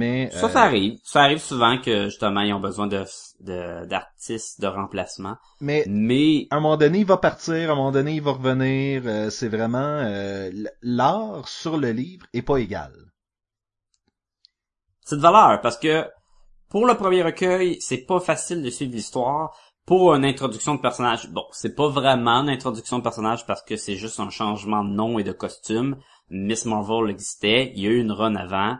[0.00, 0.30] mais...
[0.30, 0.98] Ça, euh, ça arrive.
[1.04, 3.04] Ça arrive souvent que, justement, ils ont besoin de
[3.40, 5.36] de- d'artistes de remplacement.
[5.60, 8.32] Mais Mais à un moment donné, il va partir, à un moment donné, il va
[8.32, 9.02] revenir.
[9.06, 9.78] euh, c'est vraiment...
[9.78, 10.50] euh,
[10.82, 12.92] L'art sur le livre est pas égal.
[15.02, 16.06] c'est de valeur parce que
[16.70, 19.56] pour le premier recueil, c'est pas facile de suivre l'histoire.
[19.86, 23.76] Pour une introduction de personnage, bon, c'est pas vraiment une introduction de personnage parce que
[23.76, 25.96] c'est juste un changement de nom et de costume.
[26.30, 28.78] Miss Marvel existait, il y a eu une run avant.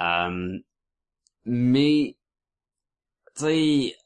[0.00, 0.58] Euh,
[1.44, 2.16] mais,
[3.36, 3.96] tu sais,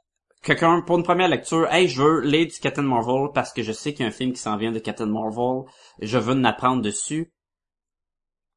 [0.43, 3.73] quelqu'un, pour une première lecture, hey, je veux lire du Captain Marvel parce que je
[3.73, 5.65] sais qu'il y a un film qui s'en vient de Captain Marvel,
[6.01, 7.33] je veux en apprendre dessus.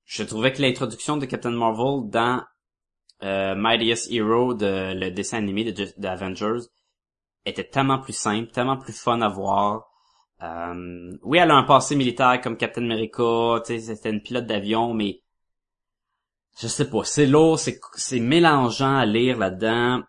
[0.05, 2.43] Je trouvais que l'introduction de Captain Marvel dans
[3.23, 6.67] euh, Mightiest Hero, de, le dessin animé de, Avengers,
[7.45, 9.87] était tellement plus simple, tellement plus fun à voir.
[10.41, 14.47] Euh, oui, elle a un passé militaire comme Captain America, tu sais, c'était une pilote
[14.47, 15.21] d'avion, mais
[16.59, 20.03] je sais pas, c'est lourd, c'est c'est mélangeant à lire là-dedans.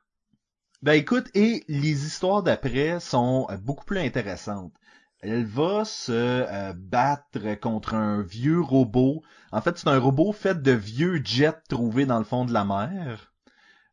[0.82, 4.72] Ben écoute, et les histoires d'après sont euh, beaucoup plus intéressantes.
[5.20, 9.22] Elle va se euh, battre contre un vieux robot.
[9.52, 12.64] En fait, c'est un robot fait de vieux jets trouvés dans le fond de la
[12.64, 13.31] mer.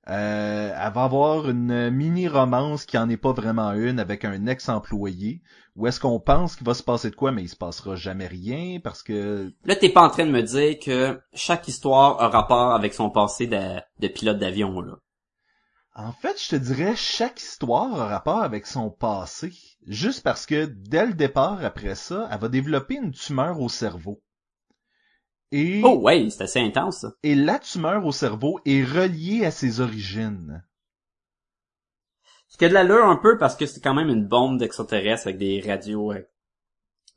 [0.10, 5.42] Euh, elle va avoir une mini-romance qui en est pas vraiment une avec un ex-employé.
[5.76, 8.28] Où est-ce qu'on pense qu'il va se passer de quoi, mais il se passera jamais
[8.28, 9.54] rien parce que...
[9.66, 13.10] Là, t'es pas en train de me dire que chaque histoire a rapport avec son
[13.10, 14.96] passé de, de pilote d'avion, là.
[15.96, 19.52] En fait, je te dirais, chaque histoire a rapport avec son passé.
[19.86, 24.22] Juste parce que, dès le départ, après ça, elle va développer une tumeur au cerveau.
[25.52, 27.14] Et, Oh ouais, c'est assez intense, ça.
[27.24, 30.64] et la tumeur au cerveau est reliée à ses origines.
[32.48, 35.28] Ce qui a de l'allure un peu parce que c'est quand même une bombe d'extraterrestres
[35.28, 36.28] avec des radios, euh,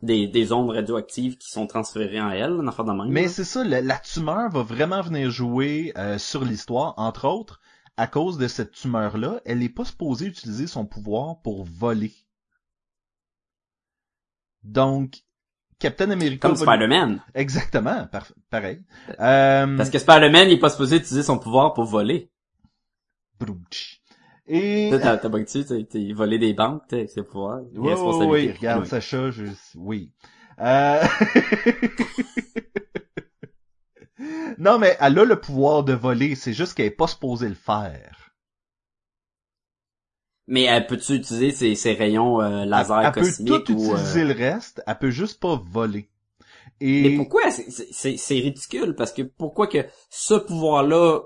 [0.03, 3.09] des, des ondes radioactives qui sont transférées en elle, une affaire de même.
[3.09, 7.61] Mais c'est ça, la, la tumeur va vraiment venir jouer euh, sur l'histoire, entre autres,
[7.97, 12.15] à cause de cette tumeur-là, elle n'est pas supposée utiliser son pouvoir pour voler.
[14.63, 15.23] Donc,
[15.83, 16.47] Captain America...
[16.47, 17.21] Comme Spider-Man.
[17.35, 18.85] Exactement, par- pareil.
[19.19, 22.31] Euh, Parce que Spider-Man, il est pas supposé utiliser son pouvoir pour voler.
[23.41, 24.01] Brouch.
[24.47, 24.91] Et...
[24.93, 27.63] T'as, t'as t'as, t'as volé des banques, avec ses pouvoirs.
[27.75, 28.89] Oui, oui, oui, regarde Oui.
[28.89, 29.47] Sacha, je...
[29.75, 30.13] oui.
[30.61, 31.03] Euh...
[34.59, 37.57] non, mais elle a le pouvoir de voler, c'est juste qu'elle est pas supposée le
[37.57, 38.32] faire.
[40.47, 43.95] Mais elle peut-tu utiliser ses, ses rayons euh, laser elle, elle peut tout ou...
[43.95, 46.09] euh, utiliser le reste, elle peut juste pas voler.
[46.97, 47.51] Mais Et pourquoi?
[47.51, 51.21] C'est, ridicule, parce que pourquoi que ce pouvoir-là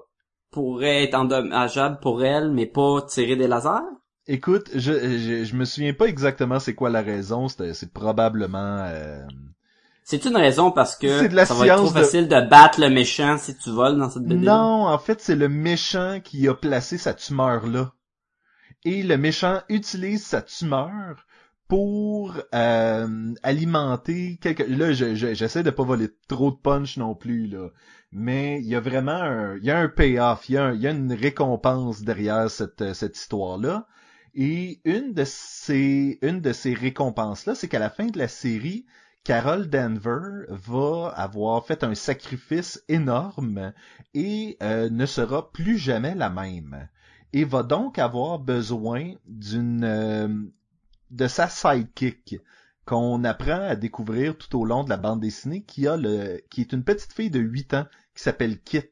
[0.50, 3.82] pourrait être endommageable pour elle, mais pas tirer des lasers?
[4.28, 8.84] écoute, je, je, je me souviens pas exactement c'est quoi la raison, c'est probablement...
[8.88, 9.22] euh,
[10.04, 12.40] C'est une raison parce que C'est de la ça va être trop de- facile de
[12.48, 14.46] battre le méchant si tu voles dans cette BD.
[14.46, 17.94] Non, en fait, c'est le méchant qui a placé sa tumeur là.
[18.86, 21.26] Et le méchant utilise sa tumeur
[21.68, 24.62] pour euh, alimenter quelque...
[24.62, 27.68] Là, je- je- j'essaie de pas voler trop de punch non plus, là.
[28.12, 29.56] Mais il y a vraiment un...
[29.58, 33.86] Il y a un payoff, il y a, une récompense derrière cette, cette histoire-là.
[34.34, 36.18] Et une de ces,
[36.54, 38.86] ces récompenses-là, c'est qu'à la fin de la série,
[39.24, 43.72] Carol Denver va avoir fait un sacrifice énorme
[44.14, 46.88] et euh, ne sera plus jamais la même.
[47.38, 50.28] Et va donc avoir besoin d'une euh,
[51.10, 52.36] de sa sidekick
[52.86, 56.62] qu'on apprend à découvrir tout au long de la bande dessinée qui a le qui
[56.62, 58.88] est une petite fille de 8 ans qui s'appelle Kit.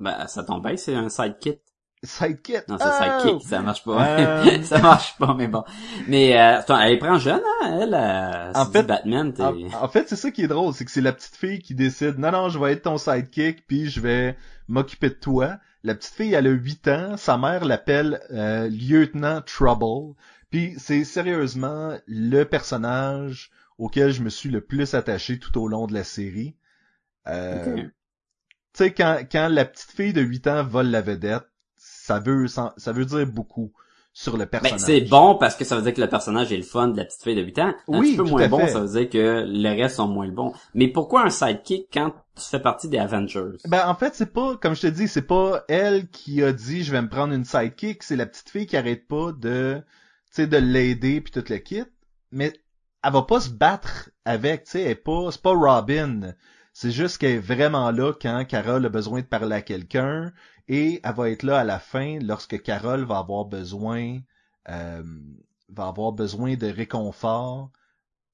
[0.00, 1.60] Ben, ça tombe bien, c'est un sidekick.
[2.02, 2.68] Sidekick.
[2.68, 3.20] Non, c'est Oh!
[3.20, 4.06] sidekick, ça marche pas.
[4.18, 4.62] Euh.
[4.62, 5.64] ça marche pas, mais bon.
[6.08, 9.42] Mais, euh, attends, elle prend jeune, hein, elle, euh, En c'est fait- Batman, t'es...
[9.42, 11.74] En, en fait, c'est ça qui est drôle, c'est que c'est la petite fille qui
[11.74, 14.36] décide, non, non, je vais être ton sidekick, puis je vais
[14.68, 15.56] m'occuper de toi.
[15.86, 20.16] La petite fille, elle a 8 ans, sa mère l'appelle euh, Lieutenant Trouble,
[20.50, 25.86] puis c'est sérieusement le personnage auquel je me suis le plus attaché tout au long
[25.86, 26.56] de la série.
[27.28, 27.76] Euh.
[27.76, 27.92] Tu
[28.72, 31.46] sais, quand, quand la petite fille de 8 ans vole la vedette,
[31.76, 33.72] ça veut, ça, ça veut dire beaucoup
[34.18, 34.80] sur le Ben, personnage.
[34.80, 37.04] c'est bon parce que ça veut dire que le personnage est le fun de la
[37.04, 37.74] petite fille de 8 ans.
[37.92, 38.68] Un Oui, petit peu tout moins à bon, fait.
[38.68, 40.54] ça veut dire que les restes sont moins bons.
[40.72, 43.58] Mais pourquoi un sidekick quand tu fais partie des Avengers?
[43.66, 46.82] Ben en fait c'est pas comme je te dis c'est pas elle qui a dit
[46.82, 49.82] je vais me prendre une sidekick c'est la petite fille qui arrête pas de
[50.34, 51.84] tu sais de l'aider puis tout le kit
[52.32, 52.54] mais
[53.04, 56.34] elle va pas se battre avec tu sais elle est pas c'est pas Robin
[56.72, 60.32] c'est juste qu'elle est vraiment là quand Carol a besoin de parler à quelqu'un
[60.68, 64.20] et elle va être là à la fin lorsque Carol va avoir besoin
[64.68, 65.02] euh,
[65.68, 67.70] va avoir besoin de réconfort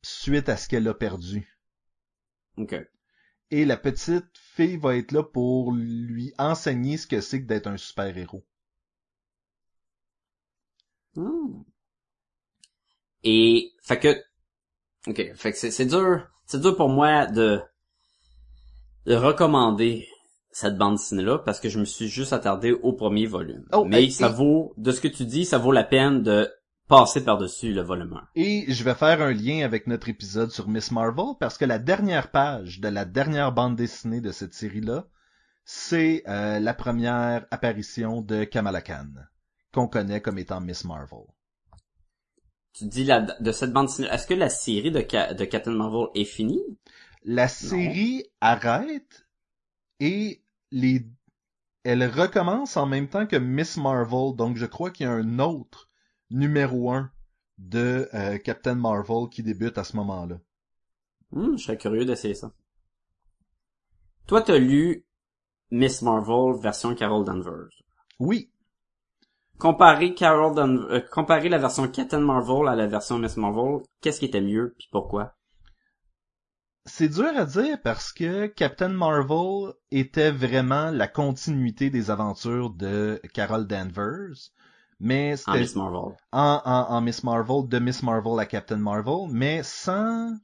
[0.03, 1.49] suite à ce qu'elle a perdu
[2.57, 2.75] Ok.
[3.51, 7.67] et la petite fille va être là pour lui enseigner ce que c'est que d'être
[7.67, 8.45] un super-héros.
[11.15, 11.63] Hmm.
[13.25, 14.23] Et, fait que,
[15.07, 17.61] ok, fait que c'est, c'est dur, c'est dur pour moi de,
[19.07, 20.09] de recommander
[20.53, 23.65] cette bande dessinée-là parce que je me suis juste attardé au premier volume.
[23.73, 26.49] Oh, Mais et- ça vaut, de ce que tu dis, ça vaut la peine de
[26.89, 28.29] passer par-dessus le volume 1.
[28.35, 31.79] Et je vais faire un lien avec notre épisode sur Miss Marvel parce que la
[31.79, 35.07] dernière page de la dernière bande dessinée de cette série-là,
[35.65, 39.07] c'est euh, la première apparition de Kamala Khan,
[39.73, 41.21] qu'on connaît comme étant Miss Marvel.
[42.75, 45.01] Tu dis la, de cette bande dessinée, est-ce que la série de,
[45.35, 46.61] de Captain Marvel est finie?
[47.25, 49.27] La série arrête
[50.01, 50.42] et
[50.73, 51.07] les
[51.85, 55.39] elle recommence en même temps que Miss Marvel, donc je crois qu'il y a un
[55.39, 55.91] autre
[56.31, 57.13] numéro un
[57.59, 60.39] de euh, Captain Marvel qui débute à ce moment-là.
[61.33, 62.53] Hmm, je serais curieux d'essayer ça.
[64.27, 65.05] Toi, t'as lu
[65.71, 67.71] Miss Marvel version Carol Danvers.
[68.19, 68.51] Oui,
[69.59, 74.19] Comparer Carol Dan- euh, comparer la version Captain Marvel à la version Miss Marvel, qu'est-ce
[74.19, 75.37] qui était mieux puis pourquoi?
[76.87, 83.21] C'est dur à dire parce que Captain Marvel était vraiment la continuité des aventures de
[83.35, 84.51] Carol Danvers,
[85.01, 86.17] mais En c'était Miss Marvel.
[86.33, 90.37] en, en, en Miss Marvel, de Miss Marvel à Captain Marvel, mais sans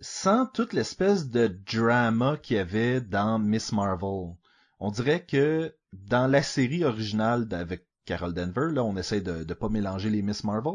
[0.00, 4.34] sans toute l'espèce de drama qu'il y avait dans Miss Marvel.
[4.80, 9.54] On dirait que dans la série originale avec Carol Denver, là, on essaie de ne
[9.54, 10.74] pas mélanger les Miss Marvel.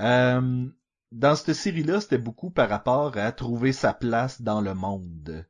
[0.00, 0.66] Euh,
[1.12, 5.46] dans cette série-là, c'était beaucoup par rapport à trouver sa place dans le monde.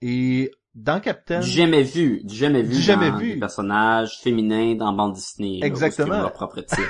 [0.00, 1.40] Et dans Captain...
[1.40, 3.34] Du jamais vu, du jamais vu Du jamais vu.
[3.34, 5.58] des personnages féminins dans bande Disney.
[5.58, 6.14] là, où Exactement.
[6.16, 6.82] ont leur propre titre.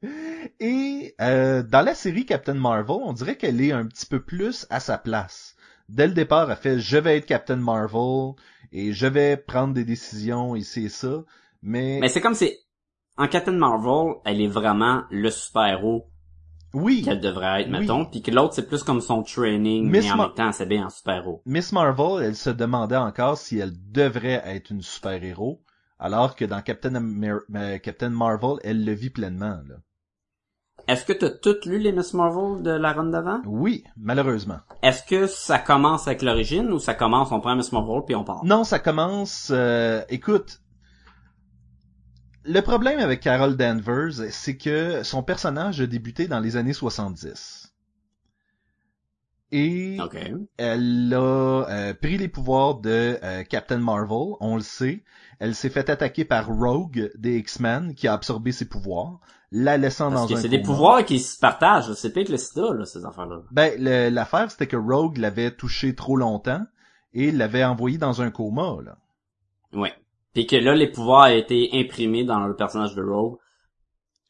[0.60, 4.66] Et euh, dans la série Captain Marvel, on dirait qu'elle est un petit peu plus
[4.70, 5.56] à sa place.
[5.88, 8.32] Dès le départ, elle fait je vais être Captain Marvel
[8.72, 11.24] et je vais prendre des décisions et c'est ça.
[11.62, 12.56] Mais, Mais c'est comme si
[13.16, 16.06] en Captain Marvel, elle est vraiment le super-héros
[16.74, 17.78] oui, qu'elle devrait être, Oui.
[17.80, 20.66] mettons, puis que l'autre c'est plus comme son training, Miss mais en même temps c'est
[20.66, 21.42] bien en super-héros.
[21.46, 25.62] Miss Marvel, elle se demandait encore si elle devrait être une super-héros,
[25.98, 29.60] alors que dans Captain, Amer- euh, Captain Marvel, elle le vit pleinement.
[29.68, 29.76] Là.
[30.86, 33.40] Est-ce que t'as toutes lu les Miss Marvel de la run d'avant?
[33.46, 34.58] Oui, malheureusement.
[34.82, 38.24] Est-ce que ça commence avec l'origine ou ça commence, on prend Miss Marvel puis on
[38.24, 38.44] part?
[38.44, 39.50] Non, ça commence.
[39.54, 40.60] euh, écoute,
[42.44, 47.72] le problème avec Carol Danvers, c'est que son personnage a débuté dans les années 70.
[49.52, 49.98] Et
[50.56, 55.04] elle a euh, pris les pouvoirs de euh, Captain Marvel, on le sait.
[55.38, 59.20] Elle s'est fait attaquer par Rogue des X-Men qui a absorbé ses pouvoirs,
[59.52, 62.32] la laissant Parce dans que un c'est des pouvoirs qui se partagent, c'est pire que
[62.32, 63.42] le sida, là, ces affaires-là.
[63.52, 66.64] Ben, le- l'affaire, c'était que Rogue l'avait touché trop longtemps
[67.12, 68.98] et l'avait envoyé dans un coma, là.
[69.72, 69.92] Ouais.
[70.34, 73.36] Puis que là, les pouvoirs ont été imprimés dans le personnage de Rogue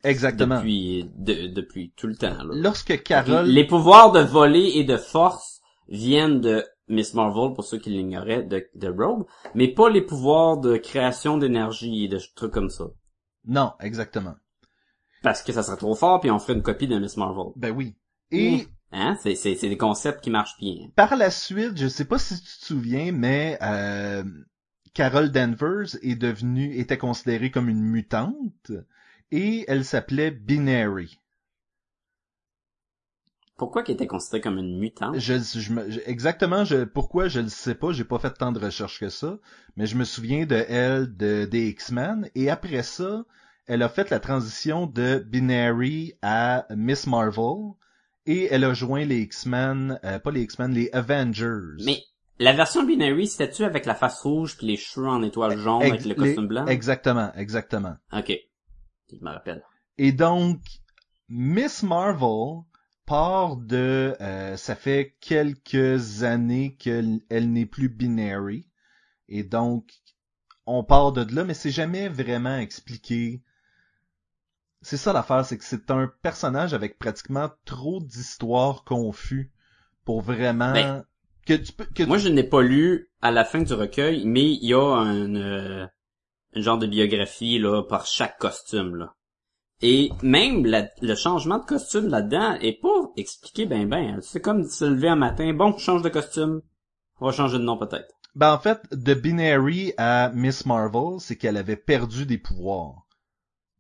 [0.02, 0.56] Exactement.
[0.56, 2.52] depuis, de- depuis tout le temps, là.
[2.54, 3.46] Lorsque Carol...
[3.46, 8.42] Les pouvoirs de voler et de force viennent de Miss Marvel, pour ceux qui l'ignoraient,
[8.42, 12.84] de, de Rogue, mais pas les pouvoirs de création d'énergie et de trucs comme ça.
[13.46, 14.34] Non, exactement.
[15.22, 17.52] Parce que ça serait trop fort, puis on ferait une copie de Miss Marvel.
[17.56, 17.96] Ben oui.
[18.30, 19.16] Et Hein?
[19.22, 20.76] C'est, c'est, c'est des concepts qui marchent bien.
[20.94, 24.22] par la suite, je sais pas si tu te souviens, mais euh,
[24.94, 28.72] Carol Danvers est devenue, était considérée comme une mutante
[29.30, 31.18] et elle s'appelait Binary.
[33.56, 35.18] Pourquoi qu'elle était considérée comme une mutante?
[35.18, 38.52] Je, je me- je- exactement, je, pourquoi je le sais pas, j'ai pas fait tant
[38.52, 39.38] de recherches que ça,
[39.76, 43.24] mais je me souviens de elle, de des X-Men, et après ça,
[43.66, 47.72] elle a fait la transition de Binary à Miss Marvel,
[48.26, 51.82] et elle a joint les X-Men, euh, pas les X-Men, les Avengers.
[51.84, 52.02] Mais
[52.38, 55.90] la version binary, c'était-tu avec la face rouge puis les cheveux en étoile jaune Ex-
[55.90, 56.66] avec le les- costume blanc?
[56.66, 57.96] Exactement, exactement.
[58.12, 58.32] Ok.
[59.12, 59.62] Je me rappelle.
[59.98, 60.60] Et donc,
[61.28, 62.62] Miss Marvel
[63.06, 64.16] part de...
[64.20, 68.66] euh, ça fait quelques années qu'elle elle n'est plus binary.
[69.28, 69.92] Et donc,
[70.66, 73.42] on part de là, mais c'est jamais vraiment expliqué.
[74.82, 79.52] C'est ça l'affaire, c'est que c'est un personnage avec pratiquement trop d'histoires confus
[80.04, 80.72] pour vraiment...
[80.72, 81.04] Ben,
[81.44, 81.84] que tu peux...
[81.84, 84.82] Que Moi, je n'ai pas lu à la fin du recueil, mais il y a
[84.96, 85.86] un, euh,
[86.54, 89.14] un genre de biographie là par chaque costume là.
[89.82, 94.18] Et même la- le changement de costume là-dedans est pas expliqué ben ben.
[94.22, 96.62] C'est comme se lever un matin, bon, change de costume,
[97.20, 98.14] on va changer de nom peut-être.
[98.34, 103.03] Ben en fait, de Binary à Miss Marvel, c'est qu'elle avait perdu des pouvoirs.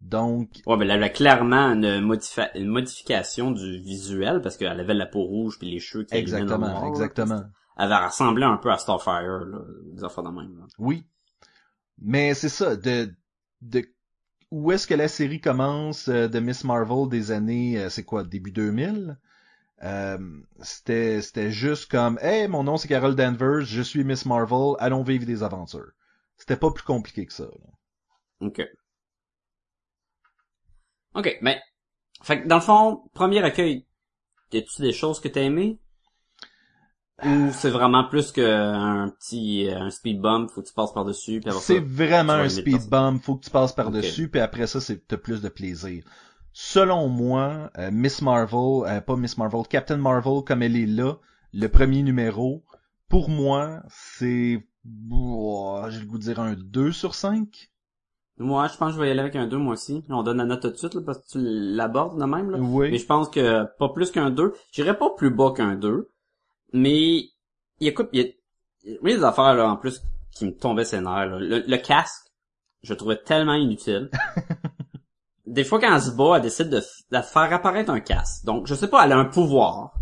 [0.00, 4.92] Donc, Ouais, ben elle avait clairement une, modifi- une modification du visuel parce qu'elle avait
[4.94, 6.86] la peau rouge puis les cheveux qui allumaient dans le exactement, là.
[6.86, 7.44] exactement.
[7.78, 9.58] Elle avait ressemblé un peu à Starfire, là,
[9.92, 10.58] des affaires de même.
[10.58, 10.66] là.
[10.78, 11.04] Oui.
[11.98, 13.14] Mais c'est ça, de,
[13.62, 13.84] de
[14.50, 18.24] où est-ce que la série commence euh, de Miss Marvel des années, euh, c'est quoi,
[18.24, 19.18] début 2000?
[19.82, 20.18] Euh,
[20.62, 25.02] c'était, c'était juste comme, hey, mon nom c'est Carol Danvers, je suis Miss Marvel, allons
[25.04, 25.92] vivre des aventures.
[26.38, 27.44] C'était pas plus compliqué que ça.
[27.44, 27.70] là.
[28.40, 28.60] Ok.
[31.14, 31.56] Ok, ben,
[32.22, 33.86] fait que dans le fond, premier recueil,
[34.52, 35.78] y a-tu des choses que t'as aimé?
[37.22, 41.40] Ou c'est vraiment plus qu'un petit, euh, un speed bump, faut que tu passes par-dessus,
[41.40, 45.06] puis C'est vraiment un speed bump, faut que tu passes par-dessus, puis après ça, c'est
[45.06, 46.04] t'as plus de plaisir.
[46.52, 51.14] Selon moi, euh, Miss Marvel, euh, pas Miss Marvel, Captain Marvel, comme elle est là,
[51.52, 52.64] le premier numéro,
[53.08, 57.70] pour moi, c'est, j'ai le goût de dire un 2 sur 5.
[58.36, 60.04] Moi, je pense que je vais y aller avec un 2, moi aussi.
[60.08, 62.58] On donne la note tout de suite, là, parce que tu l'abordes de même, là.
[62.58, 62.90] Oui.
[62.90, 64.52] Mais je pense que pas plus qu'un 2.
[64.72, 66.10] J'irais pas plus bas qu'un 2.
[66.72, 67.28] Mais,
[67.80, 68.28] il écoute, il y a,
[68.84, 71.38] il y a des affaires, là, en plus, qui me tombaient ses nerfs, là.
[71.38, 72.26] Le, le casque,
[72.82, 74.10] je le trouvais tellement inutile.
[75.46, 78.44] des fois, quand elle se bat, elle décide de, de faire apparaître un casque.
[78.44, 79.94] Donc, je sais pas, elle a un pouvoir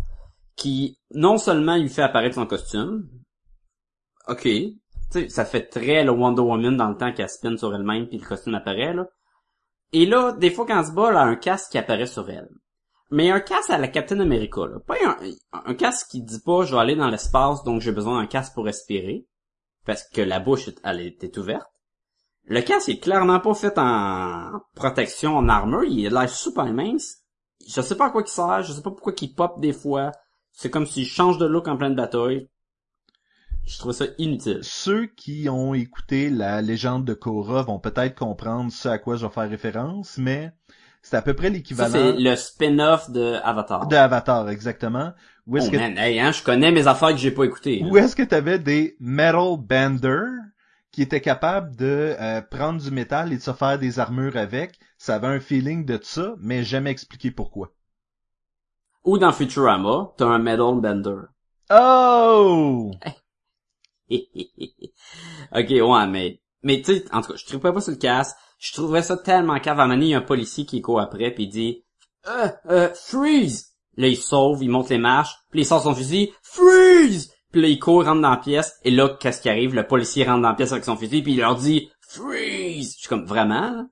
[0.55, 3.07] qui, non seulement lui fait apparaître son costume,
[4.27, 4.47] ok,
[5.29, 8.25] ça fait très le Wonder Woman dans le temps qu'elle spin sur elle-même puis le
[8.25, 9.07] costume apparaît, là.
[9.91, 12.49] Et là, des fois, quand se bat, elle a un casque qui apparaît sur elle.
[13.11, 14.79] Mais un casque à la Captain America, là.
[14.79, 14.95] Pas
[15.51, 18.55] un, casque qui dit pas, je vais aller dans l'espace, donc j'ai besoin d'un casque
[18.55, 19.27] pour respirer.
[19.85, 21.69] Parce que la bouche, elle était ouverte.
[22.45, 25.83] Le casque est clairement pas fait en protection, en armure.
[25.83, 27.19] Il a l'air super mince.
[27.67, 28.63] Je sais pas à quoi il sert.
[28.63, 30.11] Je sais pas pourquoi il pop des fois.
[30.51, 32.49] C'est comme s'il change de look en pleine bataille.
[33.65, 34.59] Je trouve ça inutile.
[34.61, 39.25] Ceux qui ont écouté la légende de Korra vont peut-être comprendre ce à quoi je
[39.25, 40.51] vais faire référence, mais
[41.01, 43.87] c'est à peu près l'équivalent c'est le spin-off de Avatar.
[43.87, 45.13] de Avatar, exactement.
[45.47, 47.83] Où est-ce Oh que man, hey, hein, je connais mes affaires que j'ai pas écoutées.
[47.83, 50.29] Où est-ce que tu avais des metal benders
[50.91, 54.79] qui étaient capables de euh, prendre du métal et de se faire des armures avec?
[54.97, 57.73] Ça avait un feeling de ça, mais jamais expliqué pourquoi.
[59.03, 61.27] Ou dans Futurama, t'as un Metal Bender.
[61.69, 62.91] Oh!
[64.11, 66.39] ok, ouais, mais...
[66.65, 68.37] Mais tu sais, en tout cas, je trouvais pas sur le casque.
[68.57, 69.79] Je trouvais ça tellement cave.
[69.79, 71.83] À un moment il y a un policier qui court après, puis il dit
[72.27, 76.31] «Euh, euh, freeze!» Là, il sauve, il monte les marches, puis il sort son fusil
[76.41, 79.75] «Freeze!» Puis là, il court, rentre dans la pièce, et là, qu'est-ce qui arrive?
[79.75, 82.99] Le policier rentre dans la pièce avec son fusil, puis il leur dit «Freeze!» Je
[82.99, 83.89] suis comme «Vraiment?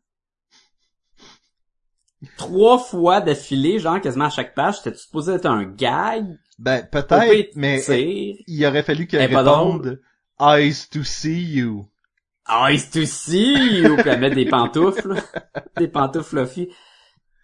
[2.22, 6.26] Là?» Trois fois d'affilée, genre quasiment à chaque page, c'était supposé être un gag?
[6.60, 8.36] Ben, peut-être, mais tire.
[8.48, 10.00] il aurait fallu qu'elle réponde
[10.40, 11.86] «Eyes to see you
[12.46, 13.86] Ah, c'est aussi!
[13.86, 15.16] Ou puis elle met des pantoufles.
[15.78, 16.70] des pantoufles fluffy.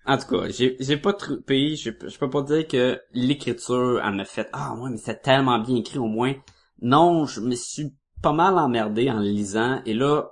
[0.06, 1.76] En tout cas, j'ai, j'ai pas troupé.
[1.76, 5.60] Je, je peux pas dire que l'écriture, elle m'a fait, ah, ouais, mais c'est tellement
[5.60, 6.34] bien écrit au moins.
[6.82, 9.82] Non, je me suis pas mal emmerdé en le lisant.
[9.86, 10.30] Et là,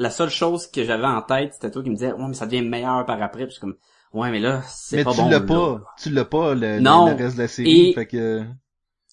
[0.00, 2.46] la seule chose que j'avais en tête, c'était toi qui me disais, ouais, mais ça
[2.46, 3.46] devient meilleur par après.
[3.46, 3.76] Puis comme,
[4.14, 4.62] ouais, mais là,».
[4.68, 5.28] c'est Mais pas tu bon.
[5.28, 5.46] l'as là.
[5.46, 5.82] pas.
[5.98, 7.06] Tu l'as pas, le, le- Non.
[7.06, 7.90] le reste de la série.
[7.90, 8.44] Et- Fait que...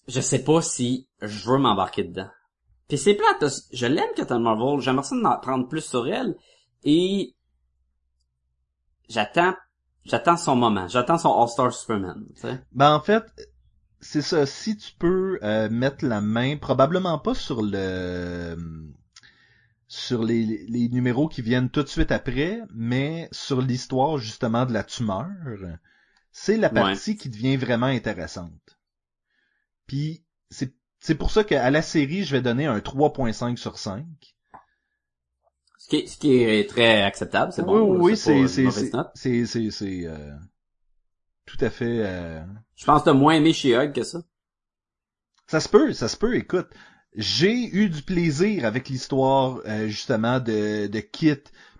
[0.08, 2.28] je sais pas si je veux m'embarquer dedans.
[2.88, 6.34] Puis c'est plate, je l'aime Captain Marvel, j'aimerais ça d'en apprendre plus sur elle,
[6.84, 7.34] et
[9.10, 9.54] j'attends,
[10.06, 12.60] j'attends son moment, j'attends son All-Star Superman, tu sais.
[12.72, 13.24] Ben en fait,
[14.00, 14.46] c'est ça.
[14.46, 18.56] Si tu peux euh, mettre la main, probablement pas sur le
[19.88, 24.72] sur les, les numéros qui viennent tout de suite après, mais sur l'histoire justement de
[24.72, 25.28] la tumeur,
[26.32, 26.74] c'est la Ouais.
[26.74, 28.78] partie qui devient vraiment intéressante.
[29.88, 34.06] Puis c'est c'est pour ça qu'à la série, je vais donner un 3.5 sur 5.
[35.78, 37.80] Ce qui est, ce qui est très acceptable, c'est bon.
[37.80, 38.70] oui, oui, c'est c'est
[39.46, 40.36] c'est c'est euh,
[41.46, 42.44] tout à fait euh,
[42.76, 44.22] Je pense que t'as moins aimé She-Hulk que ça.
[45.48, 46.68] Ça se peut, ça se peut, écoute.
[47.18, 51.34] J'ai eu du plaisir avec l'histoire euh, justement de, de Kit,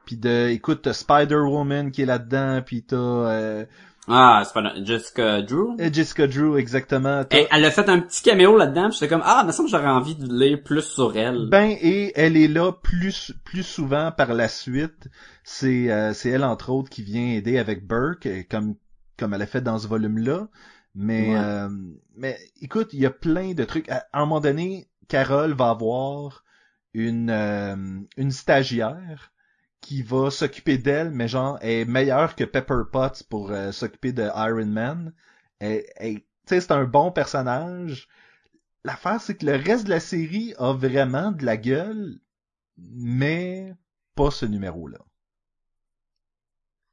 [0.05, 3.65] puis de écoute t'as Spider-Woman qui est là-dedans, puis t'as euh,
[4.09, 5.77] Ah, pas Jessica Drew?
[5.81, 7.23] euh, Jessica Drew exactement.
[7.31, 10.17] Elle, a fait un petit caméo là-dedans, j'étais comme, ah, mais ça me j'aurais envie
[10.17, 11.49] de lire plus sur elle.
[11.51, 15.09] Ben et elle est là plus plus souvent par la suite.
[15.45, 18.75] C'est euh, c'est elle entre autres qui vient aider avec Burke euh, comme
[19.19, 20.49] comme elle a fait dans ce volume-là.
[20.97, 21.39] Mais Ouais.
[21.39, 21.69] euh,
[22.17, 23.89] mais écoute, il y a plein de trucs.
[23.89, 26.45] À, à un moment donné, Carole va avoir
[26.95, 27.77] une euh,
[28.17, 29.33] une stagiaire
[29.81, 34.13] qui va s'occuper d'elle, mais genre elle est meilleure que Pepper Potts pour euh, s'occuper
[34.13, 35.15] de Iron Man.
[35.61, 38.09] Elle, elle- c'est un bon personnage.
[38.85, 42.21] L'affaire, c'est que le reste de la série a vraiment de la gueule,
[42.79, 43.75] mais
[44.17, 44.99] pas ce numéro-là.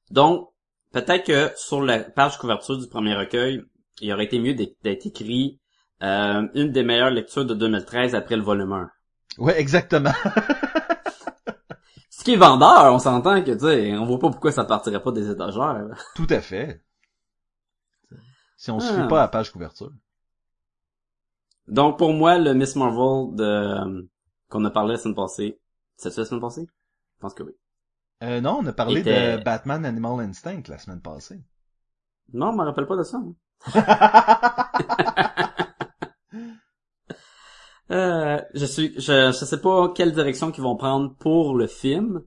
[0.10, 0.50] Donc,
[0.92, 3.62] peut-être que sur la page couverture du premier recueil,
[4.02, 5.60] il aurait été mieux d'être écrit
[6.04, 8.92] euh, une des meilleures lectures de 2013 après le volume 1.
[9.38, 10.12] Ouais, exactement.
[12.10, 15.02] Ce qui est vendeur, on s'entend que, tu sais, on voit pas pourquoi ça partirait
[15.02, 15.86] pas des étagères.
[16.16, 16.82] Tout à fait.
[18.58, 19.02] Si on se Ah.
[19.04, 19.92] fie pas à la page couverture.
[21.68, 24.02] Donc, pour moi, le Miss Marvel de euh,
[24.50, 25.60] qu'on a parlé la semaine passée,
[25.98, 26.66] c'est la semaine passée?
[27.16, 27.52] Je pense que oui.
[28.24, 31.42] Euh, non, on a parlé Était- de Batman Animal Instinct la semaine passée.
[32.34, 33.20] Non, je me rappelle pas de ça.
[37.92, 42.24] Euh, je suis, je, je sais pas quelle direction qu'ils vont prendre pour le film,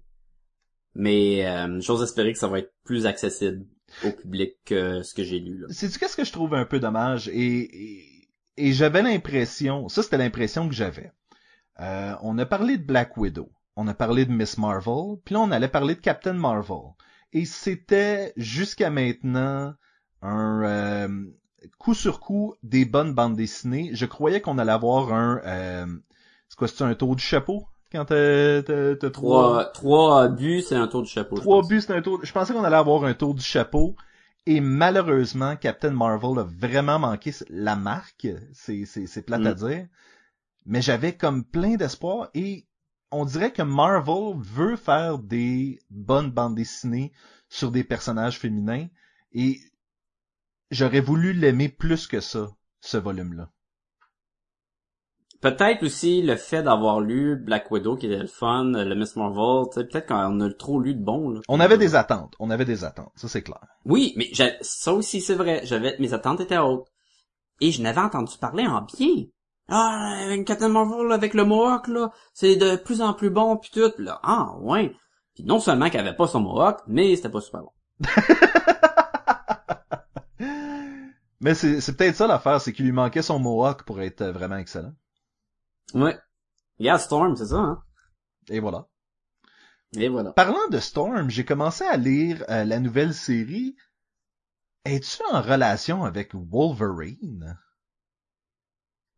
[0.95, 3.67] mais euh, j'ose espérer que ça va être plus accessible
[4.05, 5.59] au public que ce que j'ai lu.
[5.59, 5.67] Là.
[5.71, 7.29] Sais-tu qu'est-ce que je trouve un peu dommage?
[7.29, 11.11] Et, et, et j'avais l'impression, ça c'était l'impression que j'avais.
[11.81, 13.51] Euh, on a parlé de Black Widow.
[13.79, 16.95] on a parlé de Miss Marvel, puis là on allait parler de Captain Marvel.
[17.33, 19.75] Et c'était jusqu'à maintenant
[20.21, 21.09] un euh,
[21.79, 23.91] coup sur coup des bonnes bandes dessinées.
[23.95, 25.87] Je croyais qu'on allait avoir un euh,
[26.49, 27.67] c'est quoi c'est un tour du chapeau?
[27.93, 31.41] Quand t'as t'as- t'as trois Trois, trois buts, c'est un tour du chapeau.
[31.41, 32.21] trois buts c'est un tour.
[32.25, 33.97] Je pensais qu'on allait avoir un tour du chapeau.
[34.47, 38.27] Et malheureusement, Captain Marvel a vraiment manqué la marque.
[38.55, 39.55] C'est, c'est, c'est plate à Mm.
[39.55, 39.87] dire.
[40.67, 42.67] Mais j'avais comme plein d'espoir et
[43.13, 47.13] on dirait que Marvel veut faire des bonnes bandes dessinées
[47.49, 48.89] sur des personnages féminins
[49.33, 49.61] et
[50.71, 52.49] j'aurais voulu l'aimer plus que ça,
[52.81, 53.51] ce volume-là.
[55.41, 59.67] Peut-être aussi le fait d'avoir lu Black Widow qui était le fun, le Miss Marvel,
[59.71, 61.31] tu sais, peut-être qu'on a trop lu de bon.
[61.31, 61.41] Là.
[61.47, 63.61] On avait des attentes, on avait des attentes, ça c'est clair.
[63.85, 64.31] Oui, mais
[64.63, 65.61] ça aussi c'est vrai.
[65.63, 66.89] J'avais mes attentes étaient hautes
[67.61, 69.27] et je n'avais entendu parler en bien.
[69.69, 73.71] Ah, avec Captain Marvel avec le Mohawk là, c'est de plus en plus bon puis
[73.73, 73.93] tout.
[73.99, 74.93] Là, ah ouais.
[75.37, 77.73] Puis non seulement qu'il avait pas son Mohawk, mais c'était pas super bon.
[81.41, 84.57] Mais c'est, c'est peut-être ça l'affaire, c'est qu'il lui manquait son Mohawk pour être vraiment
[84.57, 84.93] excellent.
[85.95, 86.19] Ouais.
[86.79, 87.83] Regarde Storm, c'est ça, hein.
[88.49, 88.87] Et voilà.
[89.97, 90.33] Et voilà.
[90.33, 93.77] Parlant de Storm, j'ai commencé à lire euh, la nouvelle série.
[94.85, 97.59] Es-tu en relation avec Wolverine?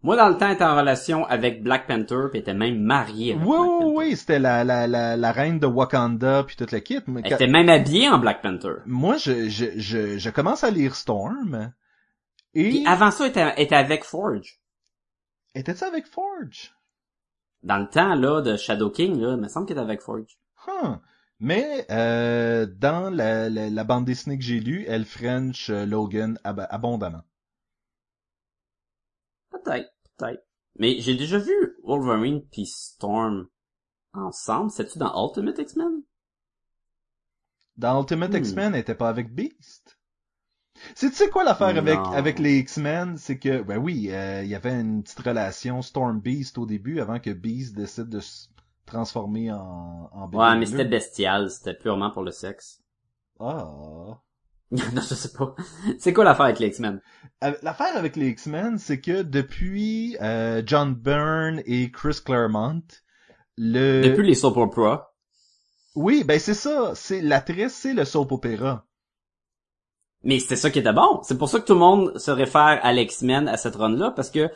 [0.03, 3.47] Moi dans le temps j'étais en relation avec Black Panther puis était même marié avec
[3.47, 3.95] Oui, Black oui, Panther.
[3.97, 7.01] oui, c'était la, la, la, la reine de Wakanda puis toute la kit.
[7.07, 8.77] Mais Elle quand- était même habillée en Black Panther.
[8.87, 11.73] Moi, je, je, je, je commence à lire Storm.
[12.55, 12.69] Et...
[12.69, 14.61] Puis avant ça, était, était avec Forge.
[15.55, 16.75] Était-tu avec Forge?
[17.63, 20.39] Dans le temps, là, de Shadow King, là, il me semble qu'elle était avec Forge.
[20.67, 20.97] Huh.
[21.39, 26.39] Mais euh, dans la, la, la bande dessinée que j'ai lue, elle French euh, Logan
[26.45, 27.23] ab- abondamment.
[29.51, 30.47] Peut-être, peut-être.
[30.79, 33.49] Mais j'ai déjà vu Wolverine puis Storm
[34.13, 34.71] ensemble.
[34.71, 36.03] C'est-tu dans Ultimate X-Men?
[37.77, 38.37] Dans Ultimate Hmm.
[38.37, 39.80] X-Men, elle était pas avec Beast.
[40.95, 44.49] C'est tu sais quoi l'affaire avec avec les X-Men, c'est que ben oui, euh, il
[44.49, 48.49] y avait une petite relation Storm Beast au début avant que Beast décide de se
[48.87, 51.51] transformer en en Ouais, mais c'était bestial.
[51.51, 52.81] C'était purement pour le sexe.
[53.39, 54.18] Ah.
[54.70, 55.57] non, je sais pas.
[55.99, 57.01] C'est quoi l'affaire avec les X-Men?
[57.43, 62.83] Euh, L'affaire avec les X-Men, c'est que depuis euh, John Byrne et Chris Claremont,
[63.57, 65.12] le Depuis les soap opera.
[65.97, 68.87] Oui, ben c'est ça, c'est l'actrice, c'est le soap opéra.
[70.23, 71.21] Mais c'était ça qui était bon.
[71.23, 74.31] C'est pour ça que tout le monde se réfère à l'X-Men à cette run-là, parce
[74.31, 74.51] que,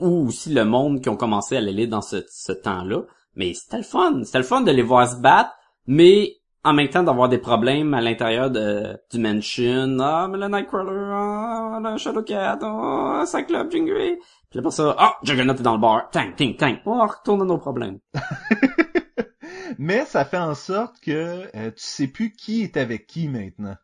[0.00, 3.02] ou aussi le monde qui ont commencé à l'aller dans ce, temps-là.
[3.36, 4.22] Mais c'était le fun.
[4.24, 5.50] C'était le fun de les voir se battre,
[5.86, 9.98] mais en même temps d'avoir des problèmes à l'intérieur de, du mansion.
[10.00, 14.18] Ah, mais le Nightcrawler, ah, le Shadowcat, ah, Cyclope, Jean Grey.
[14.50, 16.10] Puis après ça, ah, Juggernaut est dans le bar.
[16.10, 16.76] Tang, ting, tang.
[16.84, 17.98] On retourne à nos problèmes.
[19.78, 23.76] Mais ça fait en sorte que euh, tu sais plus qui est avec qui maintenant.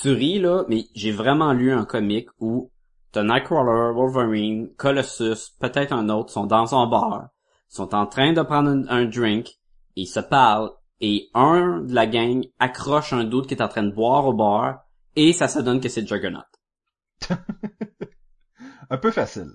[0.00, 2.70] Tu ris là, mais j'ai vraiment lu un comic où
[3.12, 7.28] t'as Nightcrawler, Wolverine, Colossus, peut-être un autre, sont dans un bar,
[7.68, 9.48] sont en train de prendre un, un drink,
[9.96, 10.70] et ils se parlent,
[11.00, 14.34] et un de la gang accroche un doute qui est en train de boire au
[14.34, 14.84] bar,
[15.14, 16.40] et ça se donne que c'est Juggernaut.
[18.90, 19.50] Un peu facile.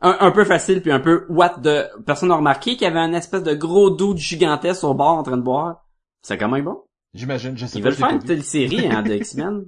[0.00, 2.98] Un, un peu facile puis un peu what de personne n'a remarqué qu'il y avait
[2.98, 5.86] un espèce de gros doute gigantesque au bar en train de boire.
[6.22, 6.82] C'est quand même bon.
[7.14, 7.90] J'imagine, je sais Ils pas.
[7.90, 9.64] veulent je l'ai faire une télésérie hein, de X-Men.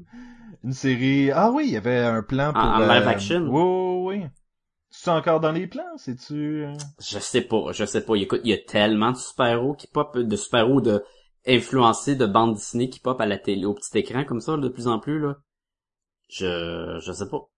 [0.64, 1.30] Une série.
[1.30, 2.62] Ah oui, il y avait un plan pour.
[2.62, 3.46] En- en live action.
[3.48, 4.26] Oui, oui, oui.
[4.90, 6.64] C'est encore dans les plans, c'est-tu?
[6.64, 6.72] euh?
[7.00, 8.14] Je sais pas, je sais pas.
[8.14, 11.02] Écoute, il y a tellement de super-héros qui pop, de super-héros de
[11.46, 14.68] influencés de bandes dessinées qui pop à la télé, au petit écran comme ça, de
[14.68, 15.36] plus en plus, là.
[16.30, 17.50] Je, je sais pas.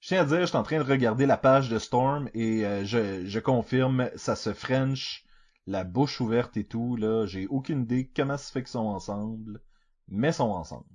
[0.00, 2.64] Je tiens à dire, je suis en train de regarder la page de Storm et
[2.66, 5.24] euh, je, je confirme, ça se French,
[5.66, 7.26] la bouche ouverte et tout, là.
[7.26, 9.60] J'ai aucune idée comment ça fait qu'ils sont ensemble,
[10.08, 10.86] mais sont ensemble.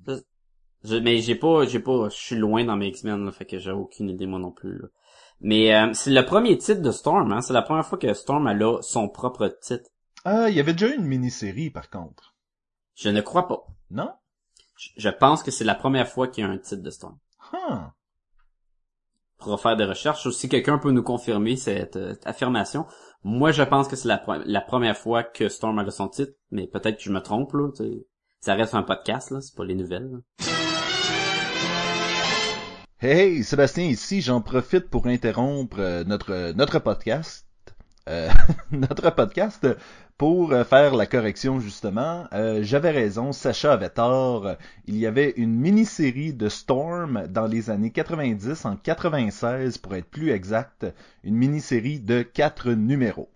[0.83, 3.59] Je, mais j'ai pas, j'ai pas, je suis loin dans mes X-Men, là, fait que
[3.59, 4.87] j'ai aucune idée moi non plus, là.
[5.43, 7.41] Mais euh, c'est le premier titre de Storm, hein.
[7.41, 9.89] C'est la première fois que Storm elle a son propre titre.
[10.23, 12.35] Ah, il y avait déjà une mini-série, par contre.
[12.95, 13.65] Je ne crois pas.
[13.89, 14.11] Non?
[14.77, 17.17] Je, je pense que c'est la première fois qu'il y a un titre de Storm.
[17.51, 17.89] Huh.
[19.41, 22.85] Pour faire des recherches, si quelqu'un peut nous confirmer cette euh, affirmation,
[23.23, 26.33] moi je pense que c'est la, pre- la première fois que Storm a son titre,
[26.51, 27.69] mais peut-être que je me trompe là.
[28.39, 30.19] Ça reste un podcast là, c'est pas les nouvelles.
[32.99, 37.47] Hey, Sébastien ici, j'en profite pour interrompre euh, notre notre podcast
[38.09, 38.29] euh,
[38.71, 39.67] notre podcast
[40.17, 42.27] pour faire la correction justement.
[42.33, 44.55] Euh, J'avais raison, Sacha avait tort.
[44.85, 50.09] Il y avait une mini-série de Storm dans les années 90, en 96 pour être
[50.09, 50.85] plus exact,
[51.23, 53.29] une mini-série de quatre numéros.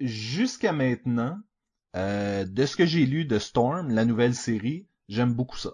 [0.00, 1.38] Jusqu'à maintenant,
[1.96, 5.70] euh, de ce que j'ai lu de Storm, la nouvelle série, j'aime beaucoup ça.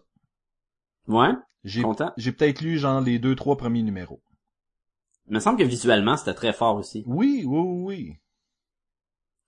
[1.09, 1.33] Ouais,
[1.65, 4.23] j'ai peut-être lu genre les deux trois premiers numéros.
[5.29, 7.03] Il me semble que visuellement, c'était très fort aussi.
[7.07, 8.19] Oui, oui, oui, oui.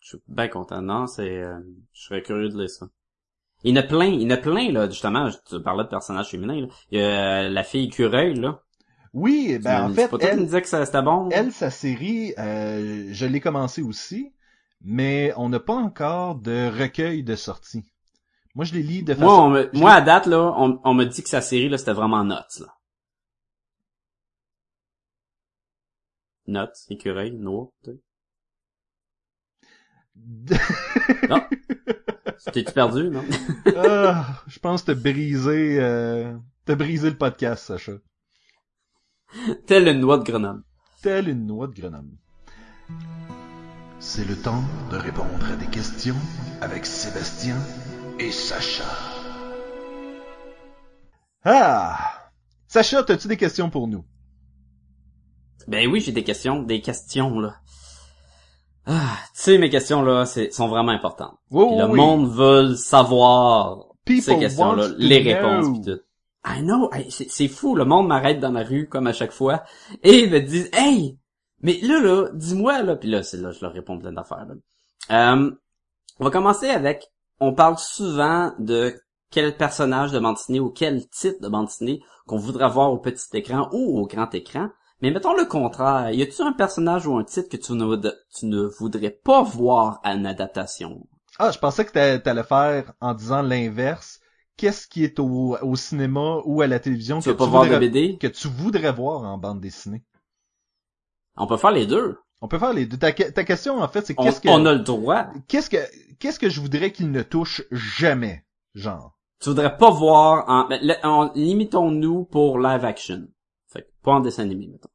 [0.00, 0.80] Je suis bien content.
[0.82, 1.28] Non, c'est...
[1.42, 1.58] euh,
[1.92, 2.88] je serais curieux de lire ça.
[3.64, 5.88] Il y en a plein, il y en a plein, là, justement, tu parlais de
[5.88, 6.66] personnages féminins, là.
[6.90, 8.62] Il y a euh, la fille écureuil, là.
[9.12, 11.28] Oui, ben en fait, qui me elle, disais que c'était bon?
[11.30, 14.32] elle, sa série, euh, je l'ai commencé aussi,
[14.82, 17.82] mais on n'a pas encore de recueil de sortie.
[18.54, 19.24] Moi, je les lis de façon...
[19.24, 21.68] Moi, on me- je moi, à date, là, on, on me dit que sa série,
[21.68, 22.75] là, c'était vraiment Nuts, là.
[26.46, 27.98] Nuts, écureuil, noix, tu sais.
[31.28, 31.42] Non.
[32.52, 33.24] T'es-tu perdu, non?
[33.76, 37.92] Ah, je pense que t'as brisé, euh, t'as brisé le podcast, Sacha.
[39.66, 40.62] Telle une noix de Grenoble.
[41.02, 42.16] Telle une noix de Grenoble.
[43.98, 46.16] C'est le temps de répondre à des questions
[46.60, 47.56] avec Sébastien
[48.18, 48.84] et Sacha.
[51.44, 52.30] Ah!
[52.68, 54.04] Sacha, as-tu des questions pour nous?
[55.68, 57.56] Ben oui, j'ai des questions, des questions, là.
[58.86, 61.36] Ah, tu sais, mes questions, là, c'est, sont vraiment importantes.
[61.50, 61.96] Puis le oui.
[61.98, 66.00] monde veut savoir People ces questions-là, wants to les réponses pis tout.
[66.48, 69.64] I know, c'est c'est fou, le monde m'arrête dans la rue comme à chaque fois
[70.04, 71.18] et ils me disent "Hey,
[71.60, 74.46] mais là là, dis-moi là." Puis là, c'est là je leur réponds plein d'affaires.
[74.46, 74.54] là.
[75.10, 75.50] Euh,
[76.20, 77.10] on va commencer avec
[77.40, 78.94] on parle souvent de
[79.32, 82.98] quel personnage de bande dessinée ou quel titre de bande dessinée qu'on voudrait voir au
[82.98, 84.68] petit écran ou au grand écran.
[85.02, 88.16] Mais mettons le contraire, y a-tu un personnage ou un titre que tu ne, voud-
[88.34, 91.06] tu ne voudrais pas voir à une adaptation?
[91.38, 94.20] Ah, je pensais que t'a- t'allais faire en disant l'inverse.
[94.56, 97.64] Qu'est-ce qui est au, au cinéma ou à la télévision Tu que pas tu, voir
[97.64, 100.02] voudrais, BD que tu voudrais voir en bande dessinée?
[101.36, 102.18] On peut faire les deux.
[102.40, 102.96] On peut faire les deux.
[102.96, 105.26] Ta, que- ta question, en fait, c'est qu'est-ce que, on a le droit.
[105.48, 105.76] qu'est-ce que,
[106.18, 108.44] qu'est-ce que je voudrais qu'il ne touche jamais?
[108.74, 109.12] Genre?
[109.40, 113.28] Tu voudrais pas voir en, ben, en- limitons-nous pour live action.
[113.72, 114.88] Fait que, pas en dessin animé, mettons.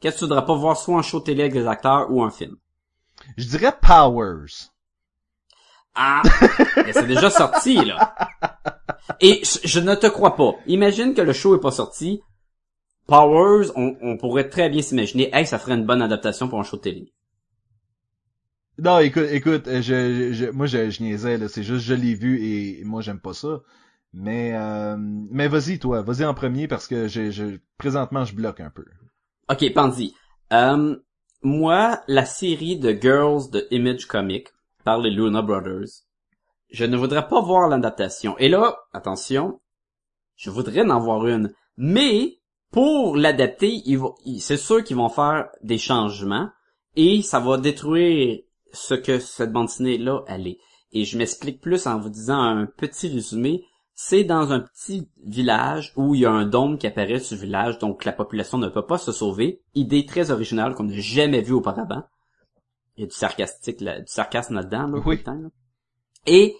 [0.00, 2.30] Qu'est-ce que tu voudrais pas voir soit en show télé avec des acteurs ou un
[2.30, 2.56] film?
[3.36, 4.70] Je dirais Powers.
[5.94, 6.22] Ah!
[6.76, 8.14] Mais c'est déjà sorti, là.
[9.20, 10.52] Et je, je ne te crois pas.
[10.66, 12.22] Imagine que le show est pas sorti.
[13.06, 16.62] Powers, on, on pourrait très bien s'imaginer, hey, ça ferait une bonne adaptation pour un
[16.62, 17.12] show télé.
[18.78, 21.48] Non, écoute, écoute, euh, je, je, moi, je, je niaisais, là.
[21.48, 23.60] C'est juste, je l'ai vu et moi, j'aime pas ça.
[24.12, 26.02] Mais, euh, mais vas-y, toi.
[26.02, 28.84] Vas-y en premier parce que je, présentement, je bloque un peu.
[29.48, 30.14] Ok, Pandy.
[30.52, 30.96] Euh,
[31.42, 34.48] moi, la série de Girls de Image Comic
[34.84, 36.04] par les Luna Brothers,
[36.70, 38.36] je ne voudrais pas voir l'adaptation.
[38.38, 39.60] Et là, attention,
[40.36, 41.52] je voudrais en voir une.
[41.76, 42.38] Mais,
[42.70, 43.82] pour l'adapter,
[44.38, 46.50] c'est sûr qu'ils vont faire des changements
[46.96, 48.40] et ça va détruire
[48.72, 50.58] ce que cette bande dessinée-là, elle est.
[50.92, 53.64] Et je m'explique plus en vous disant un petit résumé.
[54.02, 57.42] C'est dans un petit village où il y a un dôme qui apparaît sur le
[57.42, 59.60] village, donc la population ne peut pas se sauver.
[59.74, 62.04] Idée très originale qu'on n'a jamais vue auparavant.
[62.96, 65.22] Il y a du sarcastique, là- du sarcasme là-dedans, là, Oui.
[65.22, 65.50] temps, là.
[66.26, 66.56] Et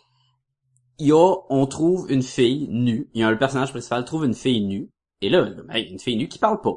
[0.99, 3.09] il y a, on trouve une fille nue.
[3.15, 4.91] Il y a le personnage principal trouve une fille nue.
[5.23, 6.77] Et là, là, ben, une fille nue qui parle pas.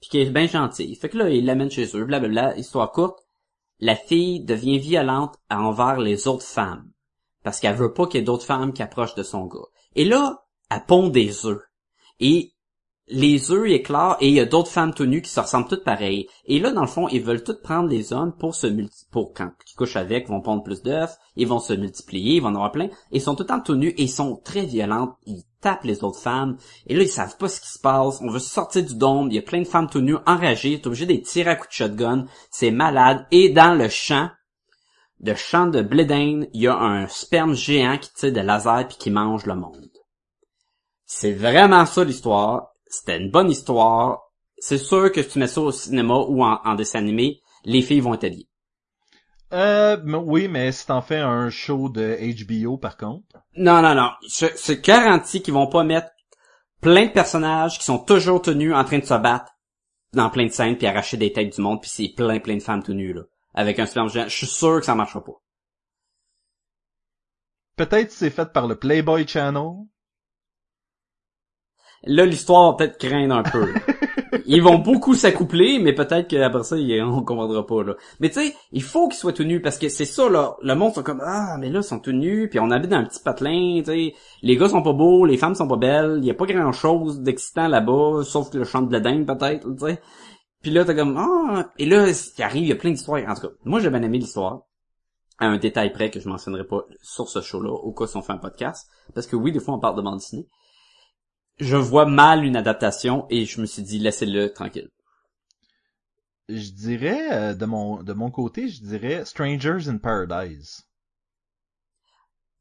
[0.00, 0.94] Puis qui est bien gentille.
[0.94, 3.18] Fait que là, il l'amène chez eux, blablabla, histoire courte.
[3.80, 6.88] La fille devient violente envers les autres femmes.
[7.42, 9.58] Parce qu'elle veut pas qu'il y ait d'autres femmes qui approchent de son gars.
[9.96, 11.62] Et là, elle pond des œufs.
[12.20, 12.54] Et
[13.08, 15.84] les œufs éclatent et il y a d'autres femmes tout nues qui se ressemblent toutes
[15.84, 16.26] pareilles.
[16.46, 19.34] Et là, dans le fond, ils veulent toutes prendre les hommes pour se multi pour
[19.34, 22.54] quand ils couchent avec, vont pondre plus d'œufs, ils vont se multiplier, ils vont en
[22.54, 22.88] avoir plein.
[23.10, 25.14] Ils sont tout le temps tout nus et ils sont très violentes.
[25.26, 26.56] Ils tapent les autres femmes.
[26.86, 28.20] Et là, ils savent pas ce qui se passe.
[28.22, 29.28] On veut sortir du dôme.
[29.30, 30.80] Il y a plein de femmes tout nues enragées.
[30.80, 32.26] T'es obligé de les tirer à coups de shotgun.
[32.50, 33.26] C'est malade.
[33.30, 34.30] Et dans le champ,
[35.20, 38.86] de champ de blé d'Inde, il y a un sperme géant qui tire des lasers
[38.88, 39.90] puis qui mange le monde.
[41.06, 42.72] C'est vraiment ça l'histoire.
[42.86, 44.20] C'était une bonne histoire.
[44.58, 47.82] C'est sûr que si tu mets ça au cinéma ou en, en dessin animé, les
[47.82, 48.48] filles vont être habillées.
[49.52, 53.38] Euh, oui, mais si t'en fais un show de HBO, par contre.
[53.56, 54.10] Non, non, non.
[54.26, 56.08] C'est garanti qu'ils vont pas mettre
[56.80, 59.52] plein de personnages qui sont toujours tenus en train de se battre
[60.12, 62.62] dans plein de scènes puis arracher des têtes du monde puis c'est plein plein de
[62.62, 63.22] femmes tout nues là
[63.54, 64.28] avec un sperme géant.
[64.28, 65.40] Je suis sûr que ça marchera pas.
[67.76, 69.72] Peut-être c'est fait par le Playboy Channel.
[72.06, 73.74] là, l'histoire va peut-être craindre un peu.
[74.46, 77.94] ils vont beaucoup s'accoupler, mais peut-être qu'après ça, on comprendra pas, là.
[78.20, 80.56] Mais tu sais, il faut qu'ils soient tout nus, parce que c'est ça, là.
[80.62, 82.98] Le monde sont comme, ah, mais là, ils sont tout nus, puis on habite dans
[82.98, 84.14] un petit patelin, tu sais.
[84.42, 86.72] Les gars sont pas beaux, les femmes sont pas belles, il y a pas grand
[86.72, 90.00] chose d'excitant là-bas, sauf que le chant de la dinde, peut-être, tu sais.
[90.64, 93.22] Puis là, t'as comme, ah, et là, il arrive, il y a plein d'histoires.
[93.28, 94.62] En tout cas, moi, j'ai bien aimé l'histoire.
[95.38, 98.22] À un détail près que je mentionnerai pas sur ce show-là, au cas si on
[98.22, 98.88] fait un podcast.
[99.14, 100.48] Parce que oui, des fois, on parle de bande dessinée.
[101.58, 104.88] Je vois mal une adaptation et je me suis dit, laissez-le tranquille.
[106.48, 110.86] Je dirais, euh, de mon, de mon côté, je dirais Strangers in Paradise.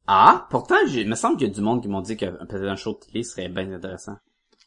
[0.08, 2.68] Ah, pourtant, il me semble qu'il y a du monde qui m'ont dit qu'un peut-être
[2.68, 4.18] un show de télé serait bien intéressant.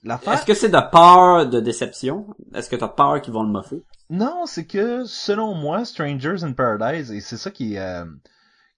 [0.06, 2.26] Est-ce que c'est de peur de déception?
[2.54, 3.82] Est-ce que t'as peur qu'ils vont le moffer?
[4.08, 8.04] Non, c'est que selon moi, Strangers in Paradise, et c'est ça qui est, euh,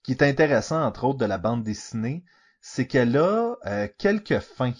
[0.03, 2.23] qui est intéressant entre autres de la bande dessinée,
[2.61, 4.73] c'est qu'elle a euh, quelques fins.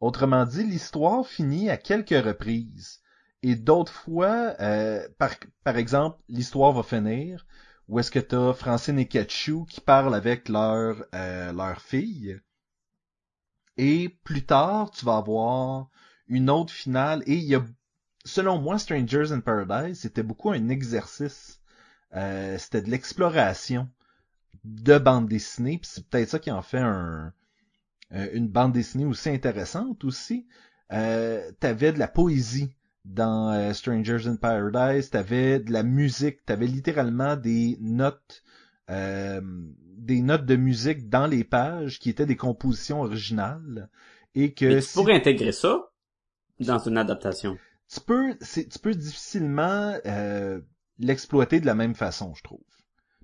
[0.00, 3.00] Autrement dit, l'histoire finit à quelques reprises.
[3.42, 5.30] Et d'autres fois, euh, par,
[5.64, 7.44] par exemple, l'histoire va finir
[7.88, 12.40] où est-ce que t'as Francine et Ketchou qui parlent avec leur, euh, leur fille.
[13.76, 15.88] Et plus tard, tu vas avoir
[16.28, 17.22] une autre finale.
[17.26, 17.64] Et il y a
[18.24, 21.60] selon moi, Strangers in Paradise, c'était beaucoup un exercice.
[22.14, 23.88] Euh, c'était de l'exploration
[24.64, 27.32] de bande dessinée, puis c'est peut-être ça qui en fait un,
[28.12, 30.46] euh, une bande dessinée aussi intéressante aussi.
[30.92, 36.66] Euh, t'avais de la poésie dans euh, Strangers in Paradise, t'avais de la musique, t'avais
[36.66, 38.44] littéralement des notes,
[38.90, 39.40] euh,
[39.92, 43.88] des notes de musique dans les pages qui étaient des compositions originales
[44.34, 45.92] et que Mais tu si- pourrais intégrer ça
[46.60, 47.60] dans une adaptation.
[47.92, 50.60] tu peux, c'est- tu peux difficilement euh,
[50.98, 52.64] l'exploiter de la même façon, je trouve.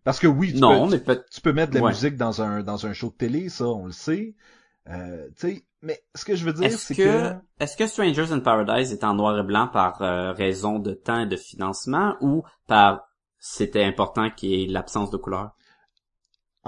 [0.04, 1.94] Parce que oui, tu, Non, peux, mais peut tu peux mettre de la Ouais.
[1.94, 4.34] musique dans un dans un show de télé, ça, on le sait.
[4.88, 8.32] Euh, tu sais, mais ce que je veux dire, c'est que, que, est-ce que Strangers
[8.32, 12.16] in Paradise est en noir et blanc par euh, raison de temps et de financement
[12.20, 13.08] ou par
[13.38, 15.52] c'était important qu'il y ait l'absence de couleur?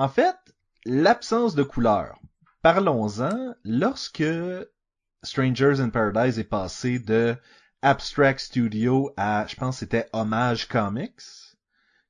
[0.01, 0.39] En fait,
[0.87, 2.19] l'absence de couleur.
[2.63, 3.55] Parlons-en.
[3.65, 4.25] Lorsque
[5.23, 7.37] Strangers in Paradise est passé de
[7.83, 11.21] Abstract Studio à, je pense, que c'était Homage Comics,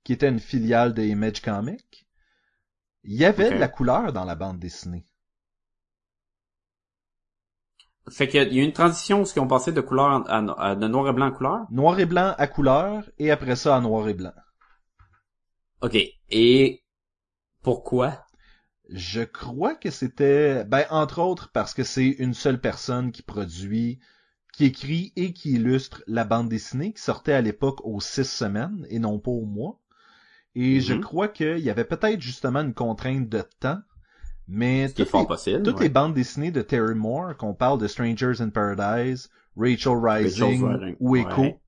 [0.04, 2.06] qui était une filiale de Image Comics,
[3.02, 5.08] il y avait de la couleur dans la bande dessinée.
[8.08, 10.30] Fait qu'il y a- il y a une transition où ils ont passé de couleur
[10.30, 11.66] à- de noir et blanc à couleur?
[11.72, 14.32] Noir et blanc à couleur, et après ça à noir et blanc.
[15.82, 15.96] OK.
[16.28, 16.79] Et
[17.62, 18.26] pourquoi?
[18.90, 24.00] Je crois que c'était, ben, entre autres parce que c'est une seule personne qui produit,
[24.52, 28.86] qui écrit et qui illustre la bande dessinée qui sortait à l'époque aux six semaines
[28.90, 29.80] et non pas au mois.
[30.54, 31.00] Et je Mhm.
[31.00, 33.80] crois qu'il y avait peut-être justement une contrainte de temps,
[34.48, 35.62] mais toutes, les, possible.
[35.62, 35.84] toutes ouais.
[35.84, 40.96] les bandes dessinées de Terry Moore, qu'on parle de Strangers in Paradise, Rachel Rising Rising,
[41.00, 41.60] ou Echo, ouais.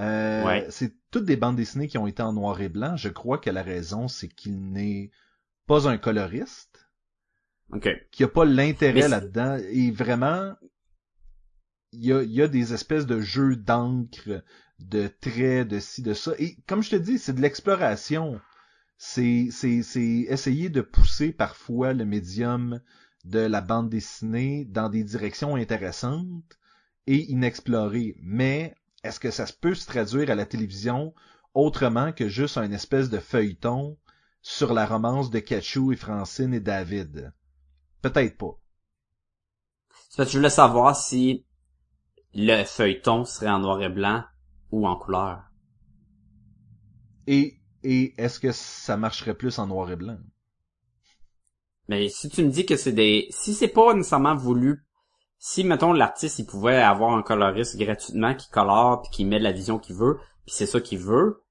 [0.00, 0.66] euh, Ouais.
[0.70, 2.96] c'est toutes des bandes dessinées qui ont été en noir et blanc.
[2.96, 5.10] Je crois que la raison, c'est qu'il n'est
[5.66, 6.88] pas un coloriste,
[7.72, 7.88] OK.
[8.10, 9.58] qu'il n'y a pas l'intérêt là-dedans.
[9.70, 10.54] Et vraiment,
[11.92, 14.42] il y a, il y a des espèces de jeux d'encre,
[14.78, 16.32] de traits, de ci, de ça.
[16.38, 18.40] Et comme je te dis, c'est de l'exploration.
[18.96, 22.80] C'est, c'est, c'est essayer de pousser parfois le médium
[23.24, 26.58] de la bande dessinée dans des directions intéressantes
[27.06, 28.16] et inexplorées.
[28.20, 31.14] Mais est-ce que ça se peut se traduire à la télévision
[31.54, 33.98] autrement que juste un espèce de feuilleton
[34.42, 37.32] sur la romance de Cachou et Francine et David?
[38.02, 38.58] Peut-être pas.
[40.16, 41.46] Que je voulais savoir si
[42.34, 44.24] le feuilleton serait en noir et blanc
[44.70, 45.44] ou en couleur.
[47.26, 50.18] Et, et est-ce que ça marcherait plus en noir et blanc?
[51.88, 53.28] Mais si tu me dis que c'est des...
[53.30, 54.84] Si c'est pas nécessairement voulu...
[55.38, 59.52] Si, mettons, l'artiste, il pouvait avoir un coloriste gratuitement qui colore puis qui met la
[59.52, 61.42] vision qu'il veut, puis c'est ça qu'il veut,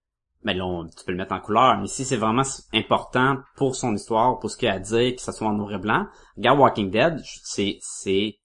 [0.43, 1.77] là, on- tu peux le mettre en couleur.
[1.79, 5.21] Mais si c'est vraiment important pour son histoire, pour ce qu'il a à dire, que
[5.21, 7.77] ça soit en noir et blanc, regarde Walking Dead, c'est...
[7.81, 8.35] c'est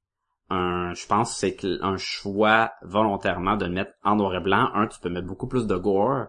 [0.50, 4.68] un, je pense que c'est un choix volontairement de le mettre en noir et blanc.
[4.74, 6.26] Un, tu peux mettre beaucoup plus de gore.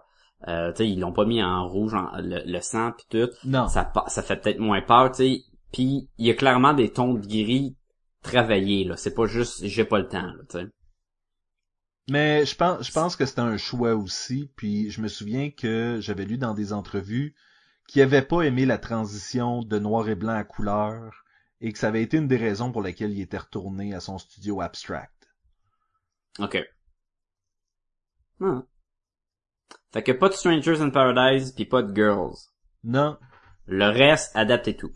[0.47, 3.29] Euh, tu sais, ils l'ont pas mis en rouge, en- le, le sang puis tout
[3.43, 3.67] Non.
[3.67, 3.83] ça
[4.23, 5.41] fait peut-être moins peur, tu sais.
[5.73, 7.75] Puis il y a clairement des tons de gris
[8.23, 8.97] travaillés, là.
[8.97, 10.67] C'est pas juste j'ai pas le temps, là, tu sais.
[12.09, 14.51] Mais je pense, je pense que c'était un choix aussi.
[14.55, 17.35] Puis je me souviens que j'avais lu dans des entrevues
[17.87, 21.23] qu'il avait pas aimé la transition de noir et blanc à couleur
[21.61, 24.17] et que ça avait été une des raisons pour lesquelles il était retourné à son
[24.17, 25.29] studio abstract.
[26.39, 26.57] OK.
[28.41, 28.63] Ah.
[29.93, 32.35] Fait que pas de Strangers in Paradise puis pas de Girls.
[32.83, 33.17] Non,
[33.65, 34.91] Le reste, adapte et tout.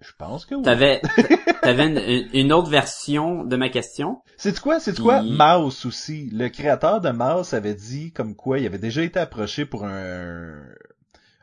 [0.00, 0.62] Je pense que oui.
[0.62, 1.00] T'avais,
[1.62, 4.22] t'avais une, une autre version de ma question.
[4.36, 5.20] C'est quoi, c'est quoi?
[5.20, 6.30] Puis- Mouse aussi?
[6.30, 10.54] Le créateur de Mouse avait dit comme quoi il avait déjà été approché pour un,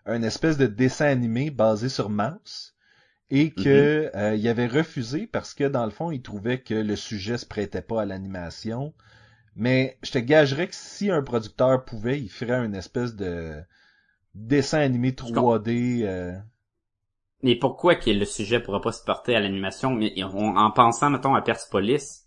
[0.05, 2.73] un espèce de dessin animé basé sur Mouse
[3.29, 6.95] et que euh, il avait refusé parce que dans le fond il trouvait que le
[6.95, 8.93] sujet se prêtait pas à l'animation.
[9.57, 13.55] Mais je te gagerais que si un producteur pouvait, il ferait une espèce de
[14.33, 16.03] dessin animé 3D.
[16.03, 16.33] euh,
[17.45, 21.11] Mais pourquoi que le sujet pourra pas se porter à l'animation, mais en en pensant,
[21.11, 22.25] mettons, à Persepolis?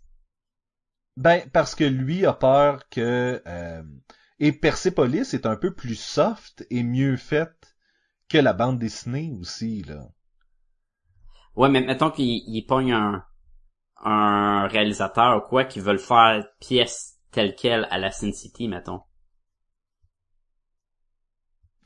[1.16, 3.42] Ben, parce que lui a peur que...
[3.44, 3.82] euh,
[4.38, 7.74] et Persepolis est un peu plus soft et mieux faite
[8.28, 10.06] que la bande dessinée aussi, là.
[11.56, 13.24] Ouais, mais mettons qu'il il pogne un,
[14.04, 18.68] un réalisateur ou quoi qui veut le faire pièce telle quelle à la Sin City,
[18.68, 19.00] mettons.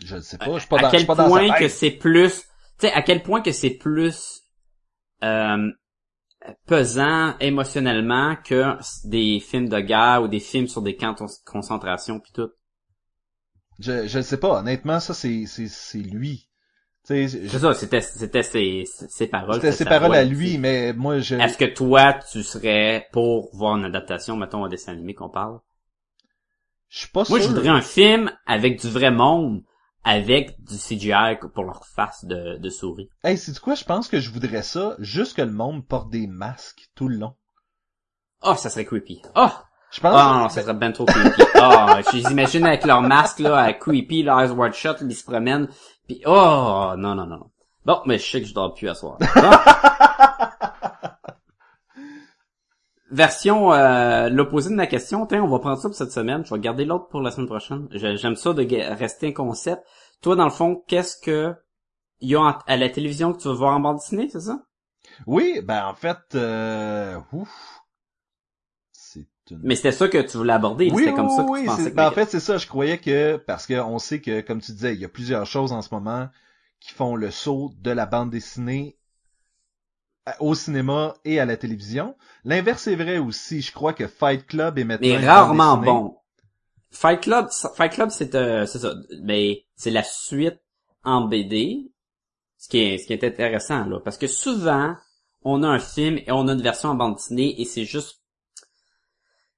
[0.04, 1.30] Je ne sais pas, je suis pas à dans, je quel suis pas dans sa
[1.30, 2.44] point que c'est plus,
[2.82, 4.42] tu sais, à quel point que c'est plus
[5.24, 5.70] euh,
[6.66, 12.20] pesant émotionnellement que des films de guerre ou des films sur des camps de concentration
[12.20, 12.50] puis tout?
[13.78, 16.48] Je, je ne sais pas, honnêtement, ça c'est, c'est, c'est lui.
[17.04, 19.60] C'est je- ça, c'était c'était ses, ses paroles.
[19.60, 21.36] c'était ses paroles à lui, mais moi je...
[21.38, 25.60] Est-ce que toi, tu serais pour voir une adaptation, mettons, un dessin animé qu'on parle?
[26.88, 27.48] Je suis pas Moi, je sûr.
[27.48, 29.64] voudrais un film avec du vrai monde,
[30.04, 33.08] avec du CGI pour leur face de, de souris.
[33.22, 36.26] Hey, c'est quoi, je pense que je voudrais ça, juste que le monde porte des
[36.26, 37.34] masques tout le long.
[38.42, 39.22] Oh, ça serait creepy.
[39.36, 39.48] Oh!
[39.92, 40.14] Je pense...
[40.16, 41.42] Ah non, ça serait ben trop creepy.
[41.54, 45.14] Ah, je les imagine avec leur masque, là, à creepy, leur eyes wide shut, ils
[45.14, 45.68] se promènent,
[46.08, 47.50] pis oh, non, non, non.
[47.84, 49.18] Bon, mais je sais que je dors plus à soir.
[49.20, 49.26] Bon.
[53.12, 56.54] Version, euh, l'opposé de ma question, tiens, on va prendre ça pour cette semaine, je
[56.54, 57.86] vais garder l'autre pour la semaine prochaine.
[57.92, 59.82] J'aime ça de rester un concept.
[60.22, 61.54] Toi, dans le fond, qu'est-ce que
[62.22, 64.64] y a à la télévision que tu veux voir en bande dessinée, c'est ça?
[65.26, 66.16] Oui, ben en fait...
[66.34, 67.18] Euh...
[67.32, 67.50] Ouf.
[69.50, 69.58] Une...
[69.62, 71.82] Mais c'était ça que tu voulais aborder, Oui, c'était comme ça que oui, tu pensais
[71.82, 72.56] c'est- que ben, en fait, c'est ça.
[72.56, 75.44] Je croyais que, parce que on sait que, comme tu disais, il y a plusieurs
[75.44, 76.28] choses en ce moment
[76.80, 78.96] qui font le saut de la bande dessinée
[80.40, 82.16] au cinéma et à la télévision.
[82.44, 83.60] L'inverse est vrai aussi.
[83.60, 86.16] Je crois que Fight Club est maintenant mais rarement bon.
[86.90, 90.60] Fight Club, Fight Club, c'est euh, c'est ça, mais c'est la suite
[91.04, 91.90] en BD,
[92.58, 94.94] ce qui est ce qui est intéressant là, parce que souvent
[95.42, 98.20] on a un film et on a une version en bande dessinée et c'est juste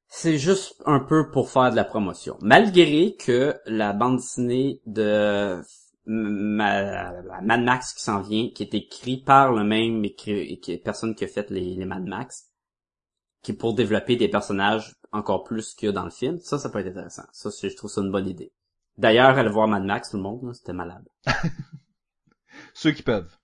[0.07, 2.39] c'est juste un peu pour faire de la promotion.
[2.41, 5.61] Malgré que la bande dessinée de
[6.07, 11.15] Ma- Mad Max qui s'en vient, qui est écrit par le même écri- qui- personne
[11.15, 12.51] qui a fait les, les Mad Max,
[13.43, 16.39] qui est pour développer des personnages encore plus qu'il y a dans le film.
[16.41, 17.25] Ça, ça peut être intéressant.
[17.33, 18.53] Ça, je trouve ça une bonne idée.
[18.99, 21.05] D'ailleurs, aller voir Mad Max, tout le monde, c'était malade.
[22.75, 23.35] Ceux qui peuvent.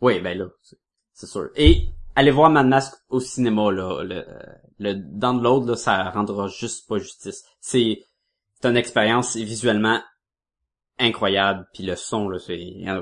[0.00, 0.46] Oui, ben là,
[1.12, 1.50] c'est- sûr.
[1.56, 4.24] Et aller voir Mad Max au cinéma, là, le,
[4.78, 7.44] le download, là, ça rendra juste pas justice.
[7.60, 8.04] C'est,
[8.60, 10.00] c'est une expérience visuellement
[10.98, 12.58] incroyable, puis le son, là, c'est,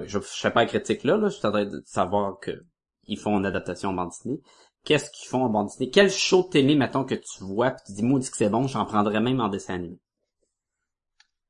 [0.06, 2.64] je, fais pas la critique là, là, je suis en train de savoir que
[3.04, 4.40] ils font une adaptation en bande dessinée.
[4.84, 5.90] Qu'est-ce qu'ils font en bande dessinée?
[5.90, 8.66] Quel show de télé, mettons, que tu vois, pis tu dis, maudit que c'est bon,
[8.66, 9.98] j'en prendrais même en dessin animé.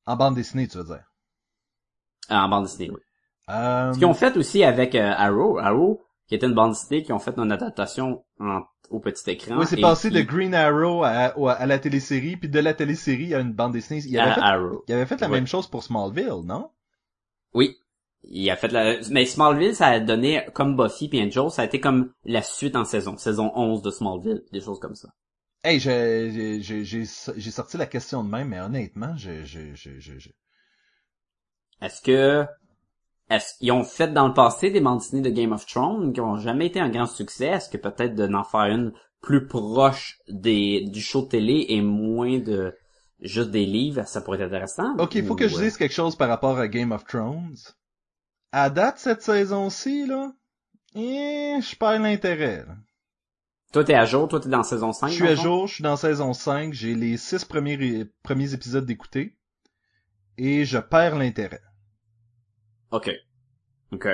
[0.06, 1.04] En bande dessinée, tu veux dire?
[2.28, 3.00] Ah, en bande dessinée, oui.
[3.50, 6.02] Euh, Ce qu'ils ont fait aussi avec euh, Arrow, Arrow,
[6.32, 9.58] qui était une bande dessinée, qui ont fait une adaptation en- au petit écran.
[9.58, 13.40] oui, c'est passé de Green Arrow à, à la télésérie, puis de la télésérie à
[13.40, 14.00] une bande dessinée.
[14.06, 14.82] Il avait, à fait, Arrow.
[14.88, 15.34] il avait fait la Ouais.
[15.34, 16.70] même chose pour Smallville, non?
[17.52, 17.76] Oui.
[18.24, 18.96] Il a fait la...
[19.10, 22.76] Mais Smallville, ça a donné, comme Buffy et Angel, ça a été comme la suite
[22.76, 23.18] en saison.
[23.18, 24.42] Saison 11 de Smallville.
[24.52, 25.10] Des choses comme ça.
[25.64, 30.30] Hey, j'ai, j'ai, sorti la question de même, mais honnêtement, je, je, je, je-
[31.82, 32.46] Est-ce que...
[33.32, 36.20] Est-ce qu'ils ont fait dans le passé des bandes dessinées de Game of Thrones qui
[36.20, 37.46] ont jamais été un grand succès?
[37.46, 41.80] Est-ce que peut-être de n'en faire une plus proche des, du show de télé et
[41.80, 42.76] moins de
[43.20, 44.94] juste des livres, ça pourrait être intéressant?
[44.98, 47.04] Ok, il faut Ou, que je euh, dise quelque chose par rapport à Game of
[47.06, 47.56] Thrones.
[48.52, 50.32] À date, cette saison-ci, là,
[50.94, 52.66] eh, je perds l'intérêt.
[53.72, 55.08] Toi, t'es à jour, toi, t'es dans saison 5.
[55.08, 58.52] Je suis à jour, je suis dans saison 5, j'ai les six premiers, ré- premiers
[58.52, 59.38] épisodes d'écouter,
[60.36, 61.62] et je perds l'intérêt.
[62.92, 63.10] OK.
[63.92, 64.08] OK.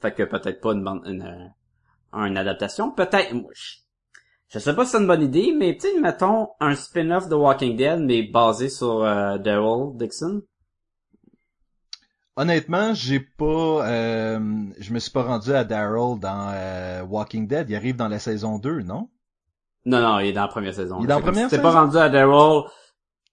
[0.00, 2.90] Fait que peut-être pas une bande, une, euh, une adaptation.
[2.92, 3.76] Peut-être, moi, je,
[4.48, 7.34] je sais pas si c'est une bonne idée, mais tu sais, mettons un spin-off de
[7.34, 10.42] Walking Dead, mais basé sur euh, Daryl Dixon.
[12.36, 14.38] Honnêtement, j'ai pas, euh,
[14.78, 18.20] je me suis pas rendu à Daryl dans euh, Walking Dead, il arrive dans la
[18.20, 19.08] saison 2, non?
[19.84, 20.98] Non, non, il est dans la première saison.
[21.00, 21.80] Il est dans la première si t'es pas saison?
[21.80, 22.62] rendu à Daryl,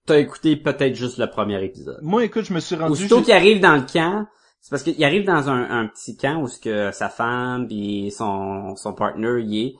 [0.07, 1.99] t'as écouté peut-être juste le premier épisode.
[2.01, 2.93] Moi, écoute, je me suis rendu...
[2.93, 4.25] Aussitôt qu'il arrive dans le camp,
[4.65, 8.09] C'est parce qu'il arrive dans un, un petit camp où ce que sa femme et
[8.09, 9.75] son, son partner y est.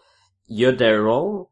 [0.48, 1.46] Il y a Daryl,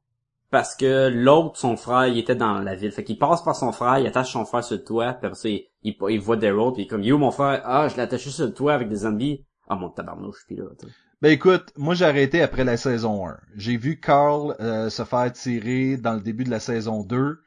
[0.51, 2.91] parce que l'autre, son frère, il était dans la ville.
[2.91, 5.34] Fait qu'il passe par son frère, il attache son frère sur le toit, puis après
[5.34, 8.03] ça, il, il, voit Daryl, puis il est comme, yo, mon frère, ah, je l'ai
[8.03, 9.43] attaché sur le toit avec des zombies.
[9.67, 10.93] Ah, mon tabarnouche, puis là, tu sais.
[11.23, 13.39] Ben écoute, moi j'ai arrêté après la saison 1.
[13.55, 17.39] J'ai vu Carl euh, se faire tirer dans le début de la saison 2,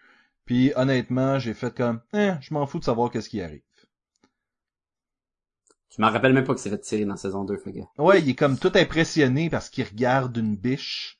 [0.47, 3.63] puis honnêtement, j'ai fait comme, eh, je m'en fous de savoir qu'est-ce qui arrive.
[5.97, 7.79] Je me rappelle même pas que c'est fait tirer dans saison 2, fait que...
[8.03, 11.19] Ouais, il est comme tout impressionné parce qu'il regarde une biche.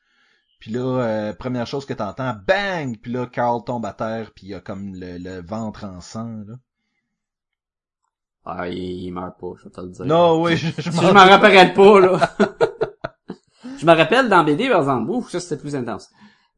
[0.61, 2.99] Puis là, euh, première chose que t'entends, bang!
[3.01, 6.43] Puis là, Carl tombe à terre, puis il a comme le, le ventre en sang,
[6.47, 6.55] là.
[8.45, 10.05] Ah, il, il meurt pas, je vais te le dire.
[10.07, 12.31] Non, oui, je, je Je m'en rappellerai pas, là.
[13.79, 15.11] je me rappelle dans BD, par exemple.
[15.11, 16.11] Ouf, ça, c'était plus intense.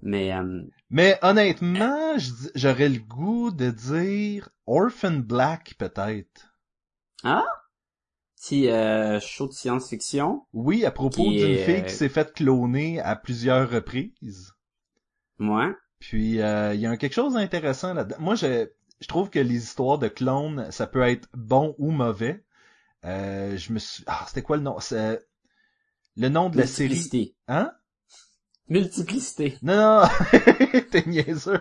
[0.03, 2.17] Mais, euh, Mais honnêtement,
[2.55, 6.53] j'aurais le goût de dire Orphan Black, peut-être.
[7.25, 7.45] ah?
[8.41, 10.47] Si, euh, show de science-fiction.
[10.53, 14.53] Oui, à propos d'une est, fille euh, qui s'est faite cloner à plusieurs reprises.
[15.39, 15.75] Moi.
[15.99, 18.17] Puis euh, il y a quelque chose d'intéressant là-dedans.
[18.21, 18.69] Moi, je,
[19.01, 22.45] je trouve que les histoires de clones, ça peut être bon ou mauvais.
[23.05, 24.05] Euh, je me suis...
[24.07, 24.79] Ah, c'était quoi le nom?
[24.79, 25.21] C'est
[26.17, 26.91] le nom de la série.
[26.91, 27.35] Multiplicité.
[27.49, 27.73] Hein?
[28.69, 29.59] Multiplicité.
[29.63, 30.09] Non, non,
[30.93, 31.61] t'es niaiseux.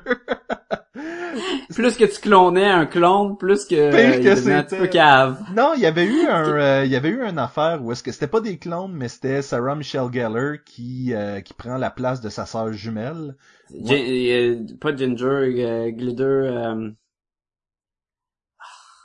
[1.75, 4.87] Plus que tu clonais un clone, plus que, Pire il que devenait un petit peu
[4.87, 5.41] cave.
[5.55, 8.03] Non, il y avait eu un, euh, il y avait eu une affaire où est-ce
[8.03, 11.89] que c'était pas des clones, mais c'était Sarah Michelle Gellar qui euh, qui prend la
[11.91, 13.35] place de sa sœur jumelle.
[13.73, 16.89] Euh, pas Ginger, euh, Glitter, euh,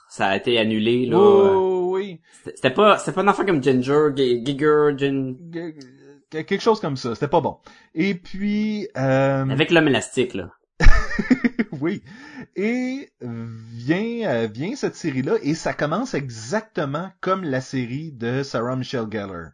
[0.08, 1.16] ça a été annulé, là.
[1.18, 5.36] Oh, oui, C'était pas, c'était pas une affaire comme Ginger, G- Giger, Gin...
[6.30, 7.14] Quelque chose comme ça.
[7.14, 7.58] C'était pas bon.
[7.94, 10.50] Et puis, euh, Avec l'homme élastique, là.
[11.80, 12.02] oui.
[12.56, 18.76] Et vient euh, vient cette série-là et ça commence exactement comme la série de Sarah
[18.76, 19.50] Michelle Gellar.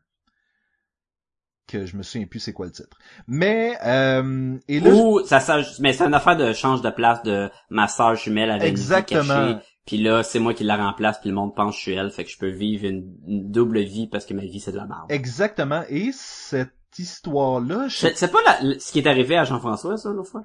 [1.66, 2.96] Que je me souviens plus c'est quoi le titre.
[3.26, 7.22] Mais euh, et là, Ou, ça, ça, mais c'est une affaire de change de place
[7.24, 9.60] de ma sœur jumelle avec Exactement.
[9.84, 12.10] Puis là, c'est moi qui la remplace, puis le monde pense que je suis elle,
[12.10, 14.76] fait que je peux vivre une, une double vie parce que ma vie c'est de
[14.76, 15.06] la merde.
[15.10, 15.82] exactement.
[15.88, 20.10] Et cette histoire-là, je C'est c'est pas la- ce qui est arrivé à Jean-François, ça,
[20.10, 20.44] l'autre fois?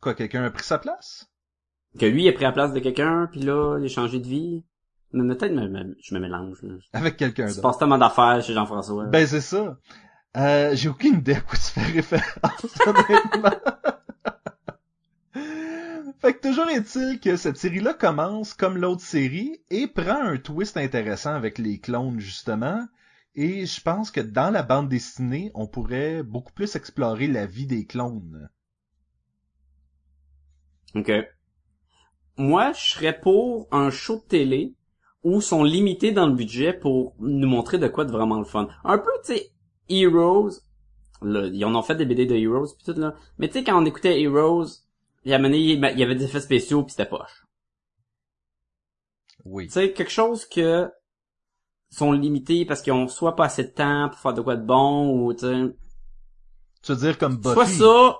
[0.00, 1.30] Quoi, quelqu'un a pris sa place?
[1.98, 4.64] Que lui a pris la place de quelqu'un, puis là, il a changé de vie.
[5.12, 6.62] Mais peut-être je me mélange.
[6.62, 6.74] Là.
[6.92, 7.62] Avec quelqu'un d'autre.
[7.62, 9.06] passe tellement d'affaires chez Jean-François.
[9.06, 9.78] Ben c'est ça.
[10.36, 13.58] Euh, j'ai aucune idée à quoi tu fais référence, honnêtement.
[16.20, 20.76] fait que toujours est-il que cette série-là commence comme l'autre série et prend un twist
[20.76, 22.86] intéressant avec les clones, justement.
[23.34, 27.66] Et je pense que dans la bande dessinée, on pourrait beaucoup plus explorer la vie
[27.66, 28.50] des clones.
[30.94, 31.12] OK.
[32.36, 34.74] Moi, je serais pour un show de télé
[35.24, 38.68] où sont limités dans le budget pour nous montrer de quoi de vraiment le fun.
[38.84, 39.50] Un peu, tu sais,
[39.88, 40.60] Heroes.
[41.20, 43.14] Là, ils en ont fait des BD de Heroes pis tout là.
[43.38, 44.66] Mais tu sais, quand on écoutait Heroes,
[45.24, 47.44] il y a mené, il y avait des effets spéciaux pis c'était poche.
[49.44, 49.66] Oui.
[49.66, 50.88] Tu sais, quelque chose que
[51.90, 54.64] sont limités parce qu'ils ont soit pas assez de temps pour faire de quoi de
[54.64, 55.76] bon ou tu sais.
[56.82, 57.54] Tu veux dire comme Buffy?
[57.54, 58.18] Soit ça.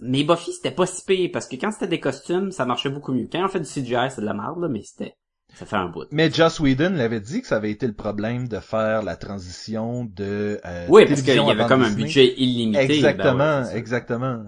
[0.00, 3.12] Mais Buffy, c'était pas si pire, parce que quand c'était des costumes, ça marchait beaucoup
[3.12, 3.28] mieux.
[3.30, 5.14] Quand on fait du CGI, c'est de la merde, là, mais c'était,
[5.54, 6.06] ça fait un bout.
[6.10, 10.04] Mais Joss Whedon l'avait dit que ça avait été le problème de faire la transition
[10.04, 12.86] de euh, Oui, parce qu'il y avait comme un budget illimité.
[12.86, 14.44] ben Exactement, ouais, exactement.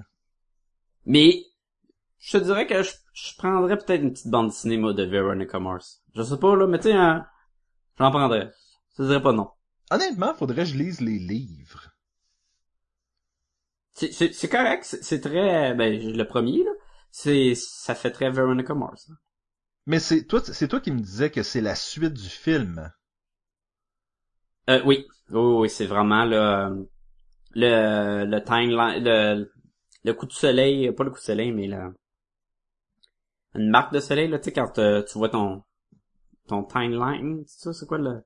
[1.04, 1.44] Mais,
[2.18, 5.58] je te dirais que je, je prendrais peut-être une petite bande dessinée, moi, de Veronica
[5.58, 6.02] Mars.
[6.14, 7.26] Je sais pas, là, mais tu sais, hein,
[7.98, 8.50] j'en prendrais.
[8.92, 9.48] Je te dirais pas non.
[9.90, 11.91] Honnêtement, faudrait que je lise les livres.
[13.94, 16.70] C'est, c'est, c'est correct, c'est, c'est très, ben, le premier, là,
[17.10, 19.08] c'est, ça fait très Veronica Mars.
[19.10, 19.16] hein.
[19.86, 22.90] Mais c'est toi, c'est toi qui me disais que c'est la suite du film.
[24.70, 25.06] Euh, oui.
[25.30, 26.88] Oui, oui, c'est vraiment le,
[27.54, 29.50] le, le timeline, le,
[30.04, 31.90] le coup de soleil, pas le coup de soleil, mais la,
[33.54, 35.62] une marque de soleil, là, tu sais, quand euh, tu vois ton,
[36.48, 38.22] ton timeline, c'est ça, c'est quoi le,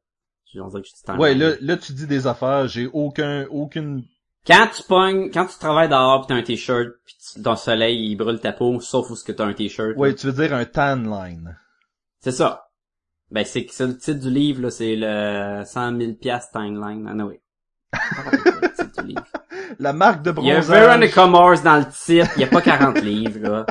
[0.53, 1.21] dirait que je dis timeline.
[1.21, 4.05] Ouais, là, là tu dis des affaires, j'ai aucun, aucune.
[4.47, 8.17] Quand tu pognes, quand tu travailles dehors pis t'as un t-shirt pis ton soleil, il
[8.17, 9.97] brûle ta peau, sauf où ce que t'as un t-shirt.
[9.97, 10.15] Ouais, là.
[10.15, 11.59] tu veux dire un tan line.
[12.21, 12.69] C'est ça.
[13.31, 17.07] Ben, c'est, c'est le titre du livre, là, c'est le 100 000 piastres timeline.
[17.09, 17.41] Ah, non, oui.
[19.79, 20.81] La marque de Il y a bronzage.
[20.81, 23.67] Veronica Mars dans le titre, il y a pas 40 livres, là.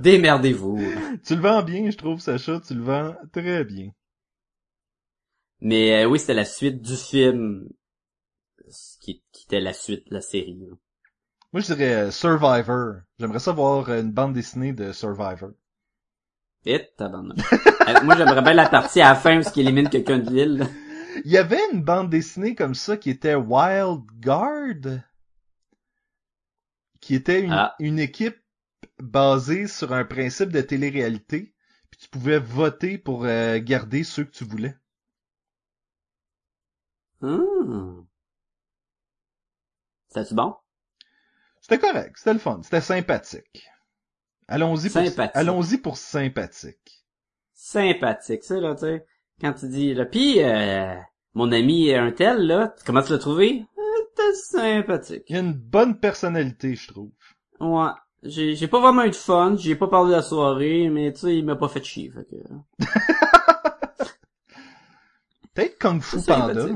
[0.00, 0.80] Démerdez-vous.
[1.26, 3.90] Tu le vends bien, je trouve, Sacha, tu le vends très bien.
[5.60, 7.68] Mais euh, oui, c'était la suite du film
[9.60, 10.58] la suite de la série.
[10.60, 10.74] là.
[11.52, 12.96] Moi, je dirais euh, Survivor.
[13.18, 15.50] J'aimerais ça voir euh, une bande dessinée de Survivor.
[16.66, 16.88] Et.
[17.86, 20.66] Euh, Moi, j'aimerais bien la partie à la fin parce qu'il élimine quelqu'un de l'île.
[21.26, 25.00] Il y avait une bande dessinée comme ça qui était Wild Guard,
[27.02, 27.74] qui était une, Ah.
[27.80, 28.38] une équipe
[28.98, 31.54] basée sur un principe de télé-réalité,
[31.90, 34.74] puis tu pouvais voter pour euh, garder ceux que tu voulais.
[37.20, 38.06] Hum.
[40.14, 40.54] C'était-tu bon?
[41.60, 43.66] C'était correct, c'était le fun, c'était sympathique.
[44.46, 45.32] Allons-y pour, Sympathique.
[45.34, 47.04] allons-y pour sympathique.
[47.52, 49.04] Sympathique, ça, là, tu sais.
[49.40, 50.94] Quand tu dis, là, pis, euh,
[51.32, 53.64] mon ami un tel, là, comment tu l'as trouvé?
[53.76, 53.82] Euh,
[54.14, 55.24] T'es sympathique.
[55.28, 57.10] Il a une bonne personnalité, je trouve.
[57.58, 57.90] Ouais.
[58.22, 61.20] J'ai, j'ai pas vraiment eu de fun, j'ai pas parlé de la soirée, mais tu
[61.20, 62.36] sais, il m'a pas fait chier, fait que...
[65.54, 66.66] Peut-être Kung Fu Panda.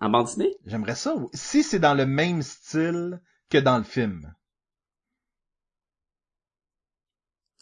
[0.00, 0.54] En bande dessinée?
[0.66, 1.14] J'aimerais ça.
[1.34, 3.20] Si c'est dans le même style
[3.50, 4.32] que dans le film.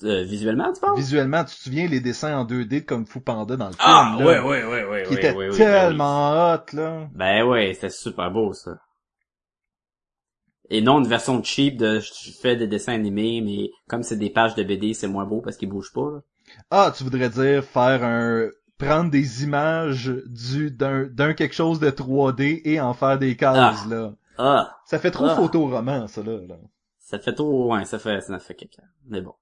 [0.02, 0.98] Euh, visuellement, tu penses?
[0.98, 3.82] Visuellement, tu te souviens les dessins en 2D de Kung Fu Panda dans le film,
[3.82, 7.08] Ah, ouais, ouais, ouais, ouais, qui ouais, était ouais, ouais, tellement hot, là.
[7.14, 8.78] Ben ouais, c'était super beau, ça.
[10.68, 14.30] Et non une version cheap de je fais des dessins animés, mais comme c'est des
[14.30, 16.20] pages de BD, c'est moins beau parce qu'ils bougent pas, là.
[16.70, 21.90] Ah, tu voudrais dire faire un prendre des images du d'un d'un quelque chose de
[21.90, 23.88] 3D et en faire des cases Ah.
[23.88, 24.12] là.
[24.38, 24.76] Ah!
[24.84, 25.36] Ça fait trop Ah.
[25.36, 26.38] photoroman ça là.
[26.46, 26.56] là.
[26.98, 28.82] Ça fait trop, ouais, ça fait, ça fait quelqu'un.
[29.08, 29.34] Mais bon.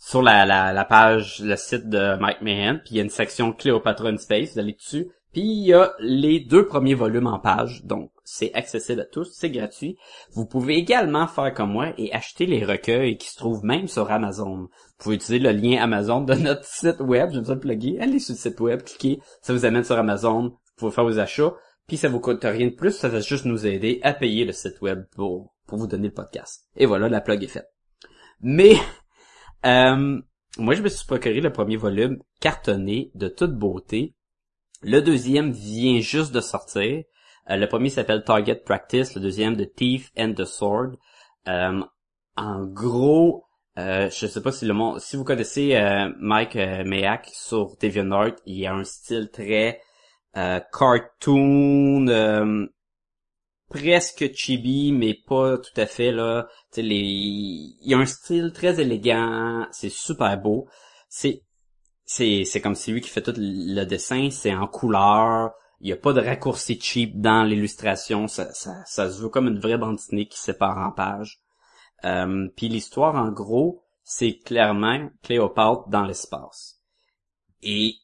[0.00, 4.08] sur la, page, le site de Mike Mahan, puis il y a une section Cleopatra
[4.08, 7.84] in Space, vous allez dessus, puis il y a les deux premiers volumes en page,
[7.84, 9.98] donc c'est accessible à tous, c'est gratuit.
[10.32, 14.10] Vous pouvez également faire comme moi et acheter les recueils qui se trouvent même sur
[14.10, 14.56] Amazon.
[14.56, 18.18] Vous pouvez utiliser le lien Amazon de notre site web, je vais le plugger, allez
[18.18, 21.52] sur le site web, cliquez, ça vous amène sur Amazon, vous pouvez faire vos achats,
[21.86, 24.52] puis ça vous coûte rien de plus, ça va juste nous aider à payer le
[24.52, 26.64] site web pour, pour vous donner le podcast.
[26.74, 27.70] Et voilà, la plug est faite.
[28.40, 28.76] Mais,
[29.66, 30.20] euh,
[30.58, 34.14] moi je me suis procuré le premier volume cartonné de toute beauté.
[34.82, 37.04] Le deuxième vient juste de sortir.
[37.50, 40.92] Euh, le premier s'appelle Target Practice, le deuxième de Thief and the Sword.
[41.48, 41.82] Euh,
[42.36, 43.44] en gros,
[43.78, 47.76] euh, je sais pas si le monde, si vous connaissez euh, Mike euh, Mayak sur
[47.80, 49.80] DeviantArt, il a un style très
[50.36, 52.66] euh, cartoon, euh,
[53.70, 56.48] presque chibi, mais pas tout à fait là.
[56.72, 60.68] Tu sais, les, il y a un style très élégant, c'est super beau.
[61.08, 61.42] C'est
[62.04, 65.52] c'est c'est comme c'est lui qui fait tout le dessin, c'est en couleur.
[65.80, 69.48] Il y a pas de raccourci cheap dans l'illustration, ça, ça, ça se veut comme
[69.48, 71.40] une vraie bande dessinée qui sépare en pages.
[72.04, 76.82] Euh, Puis l'histoire, en gros, c'est clairement Cléopâtre dans l'espace.
[77.62, 77.94] Et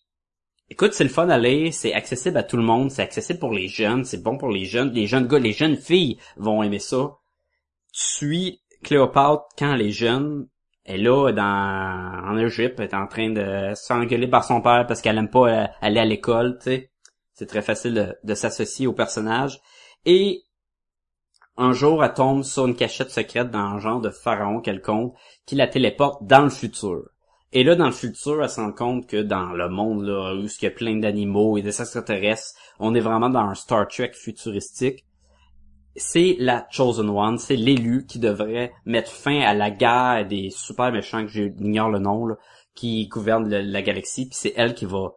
[0.71, 3.69] écoute, c'est le fun lire, c'est accessible à tout le monde, c'est accessible pour les
[3.69, 7.19] jeunes, c'est bon pour les jeunes, les jeunes gars, les jeunes filles vont aimer ça.
[7.93, 10.49] Tu suis Cléopâtre quand elle est jeune,
[10.85, 14.87] elle est là dans en Égypte, elle est en train de s'engueuler par son père
[14.87, 16.91] parce qu'elle aime pas euh, aller à l'école, tu sais.
[17.33, 19.61] C'est très facile de, de s'associer au personnage.
[20.05, 20.45] Et
[21.59, 25.14] un jour, elle tombe sur une cachette secrète dans un genre de pharaon quelconque
[25.47, 27.03] qui la téléporte dans le futur.
[27.58, 30.41] Et là, dans le futur, elle se rend compte que dans le monde là, où
[30.45, 34.11] il y a plein d'animaux et des extraterrestres, on est vraiment dans un Star Trek
[34.12, 35.07] futuristique.
[35.96, 40.92] C'est la Chosen One, c'est l'élu qui devrait mettre fin à la guerre des super
[40.92, 42.34] méchants que j'ignore le nom, là,
[42.74, 45.12] qui gouvernent le- la galaxie, puis c'est elle qui va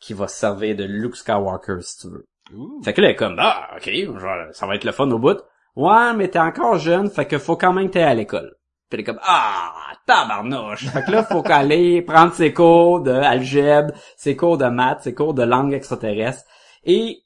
[0.00, 2.26] qui va se servir de Luke Skywalker, si tu veux.
[2.54, 2.82] Ouh.
[2.82, 5.18] Fait que là, elle est comme, ah, ok, je- ça va être le fun au
[5.20, 5.38] bout.
[5.76, 8.56] Ouais, mais t'es encore jeune, fait que faut quand même que t'ailles à l'école.
[8.94, 9.74] Puis elle est comme, ah,
[10.06, 10.86] tabarnouche.
[10.86, 15.34] Fait que là, faut qu'aller prendre ses cours d'algèbre, ses cours de maths, ses cours
[15.34, 16.44] de langue extraterrestre.
[16.84, 17.24] Et,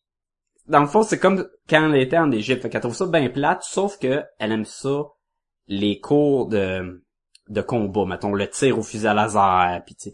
[0.66, 2.62] dans le fond, c'est comme quand elle était en Égypte.
[2.62, 5.02] Fait qu'elle trouve ça bien plate, sauf que elle aime ça,
[5.66, 7.04] les cours de,
[7.48, 10.10] de combat, mettons, le tir au fusil à laser, puis tu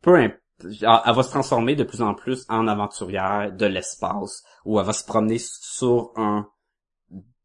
[0.00, 0.42] peu importe.
[0.62, 4.92] Elle va se transformer de plus en plus en aventurière de l'espace, où elle va
[4.92, 6.48] se promener sur un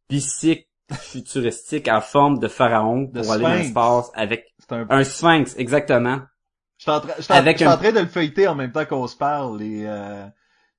[0.10, 4.86] bicycle futuristique en forme de pharaon De pour aller dans l'espace avec un...
[4.90, 6.20] Un sphinx, exactement.
[6.78, 8.86] Je suis en, train- je suis en- Avec train de le feuilleter en même temps
[8.86, 10.26] qu'on se parle et euh,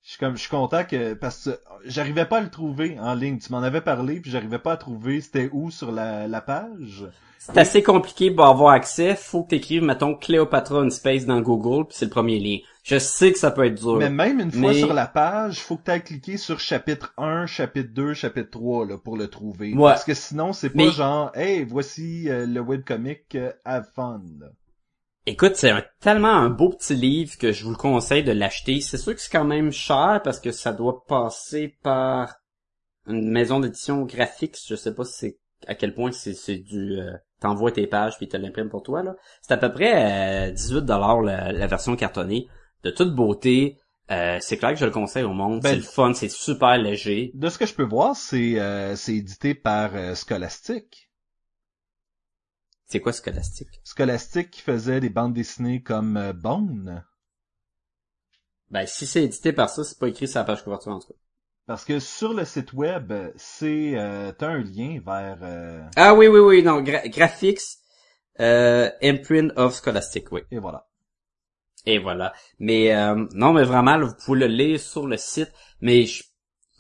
[0.02, 3.14] je suis comme je suis content que parce que j'arrivais pas à le trouver en
[3.14, 3.38] ligne.
[3.38, 7.06] Tu m'en avais parlé puis j'arrivais pas à trouver c'était où sur la, la page.
[7.38, 9.14] C'est assez compliqué pour avoir accès.
[9.16, 12.56] Faut que t'écrives, mettons, Cléopatra in Space dans Google, puis c'est le premier lien.
[12.84, 13.96] Je sais que ça peut être dur.
[13.96, 17.14] Mais même une fois Mais- sur la page, faut que tu ailles cliquer sur chapitre
[17.16, 19.72] 1, chapitre 2, chapitre 3 là, pour le trouver.
[19.72, 19.90] Ouais.
[19.90, 24.20] Parce que sinon, c'est pas Mais- genre Hey, voici euh, le webcomic euh, Have Fun.
[24.38, 24.48] là.
[25.26, 28.82] Écoute, c'est tellement un beau petit livre que je vous le conseille de l'acheter.
[28.82, 32.34] C'est sûr que c'est quand même cher parce que ça doit passer par
[33.08, 34.58] une maison d'édition graphique.
[34.68, 38.18] Je sais pas si c'est à quel point c'est c'est du euh, t'envoies tes pages
[38.18, 39.14] puis te l'imprime pour toi là.
[39.40, 42.46] C'est à peu près euh, 18 dollars la, la version cartonnée
[42.84, 43.78] de toute beauté.
[44.10, 45.60] Euh, c'est clair que je le conseille au monde.
[45.60, 47.30] Ben- c'est le fun, c'est super léger.
[47.34, 51.10] De ce que je peux voir, c'est euh, c'est édité par euh, Scholastic.
[52.86, 53.80] C'est quoi scolastique?
[53.82, 57.02] Scholastic qui faisait des bandes dessinées comme euh, Bone.
[58.70, 61.08] Ben si c'est édité par ça, c'est pas écrit sur la page couverture en tout
[61.08, 61.14] cas.
[61.66, 66.26] Parce que sur le site web, c'est euh, t'as un lien vers euh, Ah oui
[66.26, 67.62] oui oui non gra- graphics
[68.40, 70.42] euh, imprint of Scholastic oui.
[70.50, 70.86] et voilà.
[71.86, 72.32] Et voilà.
[72.58, 76.24] Mais euh, non, mais vraiment, là, vous pouvez le lire sur le site, mais je-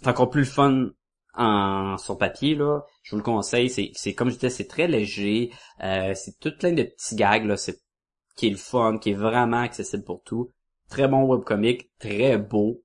[0.00, 0.90] c'est encore plus le fun
[1.36, 2.82] en sur papier là.
[3.02, 3.68] Je vous le conseille.
[3.70, 5.50] C'est c'est comme je disais, c'est très léger.
[5.82, 7.56] Euh, c'est tout plein de petits gags là.
[7.56, 7.80] C'est
[8.36, 10.50] qui est le fun, qui est vraiment accessible pour tout.
[10.88, 12.82] Très bon webcomic, très beau.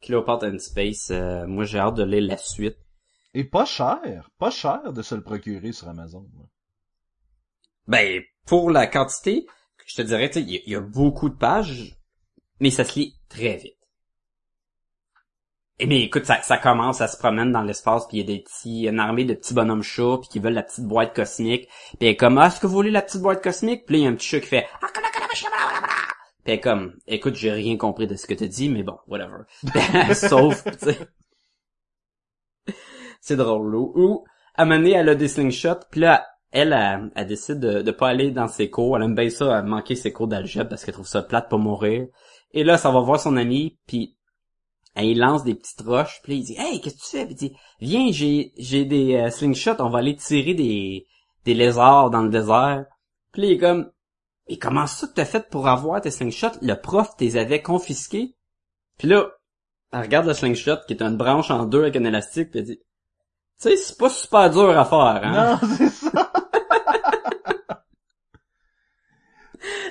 [0.00, 1.10] Cleopatra in Space.
[1.10, 2.76] euh, moi, j'ai hâte de lire la suite.
[3.34, 6.26] Et pas cher, pas cher de se le procurer sur Amazon.
[6.36, 6.44] là.
[7.86, 9.46] Ben, pour la quantité,
[9.92, 11.98] je te dirais, il y, a- beaucoup de pages,
[12.60, 13.76] mais ça se lit très vite.
[15.78, 18.36] Et mais écoute, ça, ça commence, ça se promène dans l'espace, puis il y a
[18.36, 21.68] des petits, une armée de petits bonhommes chats, puis qui veulent la petite boîte cosmique.
[21.98, 23.84] Puis comme, ah, est-ce que vous voulez la petite boîte cosmique?
[23.84, 24.86] Puis il y a un petit chat qui fait, Ah,
[26.44, 29.44] puis comme, écoute, j'ai rien compris de ce que tu dis, mais bon, whatever.
[30.14, 30.98] Sauf, tu sais.
[33.20, 33.74] C'est drôle.
[33.74, 34.24] Ou,
[34.54, 38.08] à donné, elle a des slingshots, puis là, elle, elle, elle décide de, de pas
[38.08, 38.96] aller dans ses cours.
[38.96, 41.58] Elle aime bien ça, à manquer ses cours d'algèbre parce qu'elle trouve ça plate pour
[41.58, 42.06] mourir.
[42.52, 44.16] Et là, ça va voir son ami, puis
[44.94, 47.34] elle il lance des petites roches, puis il dit «Hey, qu'est-ce que tu fais?» Puis
[47.34, 51.06] il dit «Viens, j'ai j'ai des euh, slingshots, on va aller tirer des,
[51.46, 52.84] des lézards dans le désert.»
[53.32, 53.90] Puis il est comme
[54.48, 56.58] «Et comment ça que t'as fait pour avoir tes slingshots?
[56.60, 58.34] Le prof t'es avait confisqués?»
[58.98, 59.30] Puis là,
[59.92, 62.66] elle regarde le slingshot, qui est une branche en deux avec un élastique, puis elle
[62.66, 62.78] dit
[63.60, 66.21] «Tu sais, c'est pas super dur à faire, hein?» Non, c'est ça.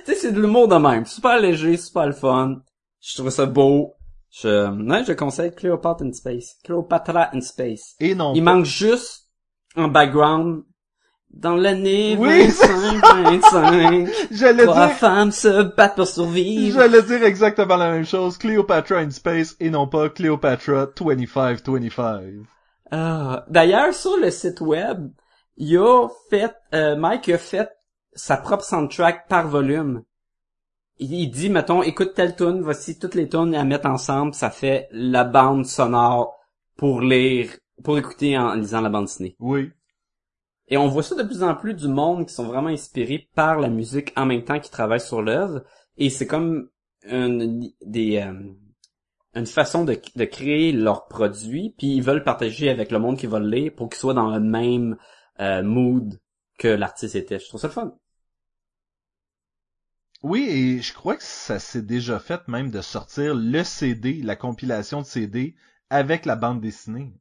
[0.06, 1.06] Tu sais, c'est de l'humour de même.
[1.06, 2.58] Super léger, super le fun.
[3.02, 3.94] Je trouve ça beau.
[4.32, 6.56] Je, ouais, je conseille Cleopatra in Space.
[6.64, 7.96] Cleopatra in Space.
[8.00, 8.34] Et non.
[8.34, 9.28] Il manque juste
[9.76, 10.64] un background
[11.34, 14.10] dans l'année Oui, 25, 25.
[14.32, 16.78] J'allais Trois dire, femmes se battent pour survivre.
[16.80, 18.38] j'allais dire exactement la même chose.
[18.38, 22.22] Cleopatra in Space et non pas Cleopatra 2525.
[22.92, 25.10] Ah, D'ailleurs, sur le site web,
[25.58, 27.70] il a fait, euh, Mike a fait
[28.14, 30.04] sa propre soundtrack par volume.
[31.00, 34.50] Il il dit, mettons, écoute telle tune, voici toutes les tunes à mettre ensemble, ça
[34.50, 36.38] fait la bande sonore
[36.78, 37.50] pour lire,
[37.84, 39.36] pour écouter en lisant la bande dessinée.
[39.40, 39.72] Oui.
[40.68, 43.60] Et on voit ça de plus en plus du monde qui sont vraiment inspirés par
[43.60, 45.64] la musique en même temps qu'ils travaillent sur l'œuvre.
[45.98, 46.70] Et c'est comme
[47.04, 48.54] une, des, euh,
[49.36, 53.28] une façon de, de créer leurs produits, puis ils veulent partager avec le monde qui
[53.28, 54.98] va le lire pour qu'ils soient dans le même
[55.40, 56.20] euh, mood
[56.58, 57.40] que l'artiste était.
[57.40, 57.94] Je trouve ça le fun.
[60.24, 64.36] Oui, et je crois que ça s'est déjà fait même de sortir le CD, la
[64.36, 65.56] compilation de CD
[65.90, 67.12] avec la bande dessinée.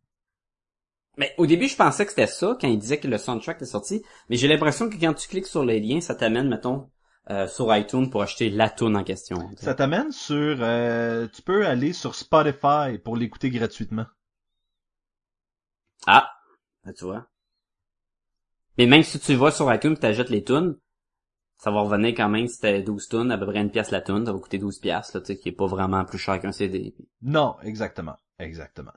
[1.16, 3.66] Mais au début, je pensais que c'était ça quand il disait que le soundtrack est
[3.66, 6.90] sorti, mais j'ai l'impression que quand tu cliques sur les liens, ça t'amène, mettons,
[7.30, 9.50] euh, sur iTunes pour acheter la tune en question.
[9.56, 10.58] Ça t'amène sur...
[10.60, 14.06] euh, tu peux aller sur Spotify pour l'écouter gratuitement.
[16.06, 16.30] Ah,
[16.84, 17.26] ben, tu vois.
[18.78, 20.76] Mais même si tu vas sur iTunes et t'achètes les tunes,
[21.62, 24.00] ça va revenir quand même si c'était 12 tunes, à peu près une pièce la
[24.00, 26.40] tune, ça va coûter 12 pièces là, tu sais, qui est pas vraiment plus cher
[26.40, 26.94] qu'un CD.
[27.22, 28.16] Non, exactement.
[28.38, 28.92] Exactement.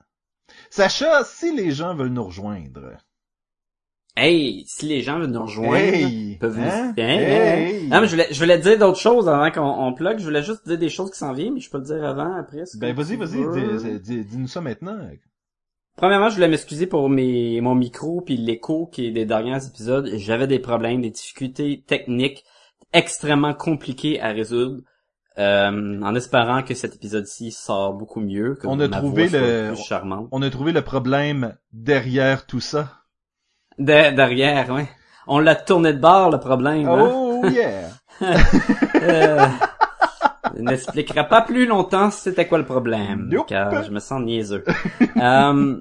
[0.69, 2.97] Sacha, si les gens veulent nous rejoindre...
[4.15, 6.37] Hey, si les gens veulent nous rejoindre, Hey!
[6.37, 6.93] peuvent Hein?
[6.95, 7.03] nous...
[7.03, 7.85] Hein, Hey!
[7.85, 7.89] hein.
[7.89, 10.19] Non, mais je voulais, je voulais dire d'autres choses avant qu'on on plug.
[10.19, 12.35] Je voulais juste dire des choses qui s'en viennent, mais je peux le dire avant,
[12.35, 12.63] après.
[12.77, 13.77] Ben vas-y, vas-y, veux.
[13.79, 14.99] dis- dis- dis-nous ça maintenant.
[15.97, 20.09] Premièrement, je voulais m'excuser pour mes, mon micro puis l'écho qui est des derniers épisodes.
[20.15, 22.43] J'avais des problèmes, des difficultés techniques
[22.93, 24.81] extrêmement compliquées à résoudre.
[25.39, 29.39] Euh, en espérant que cet épisode-ci sort beaucoup mieux, que On a ma trouvé voix
[29.39, 30.27] soit le- plus charmante.
[30.31, 32.99] On a trouvé le problème derrière tout ça.
[33.79, 34.87] De- derrière, ouais.
[35.25, 36.87] On l'a tourné de bord, le problème.
[36.87, 37.09] hein?
[37.11, 37.89] Oh Oh yeah!
[39.01, 39.47] Euh,
[40.57, 43.47] n'expliquera pas plus longtemps c'était quoi le problème, Nope.
[43.47, 44.63] car je me sens niaiseux.
[45.17, 45.79] euh,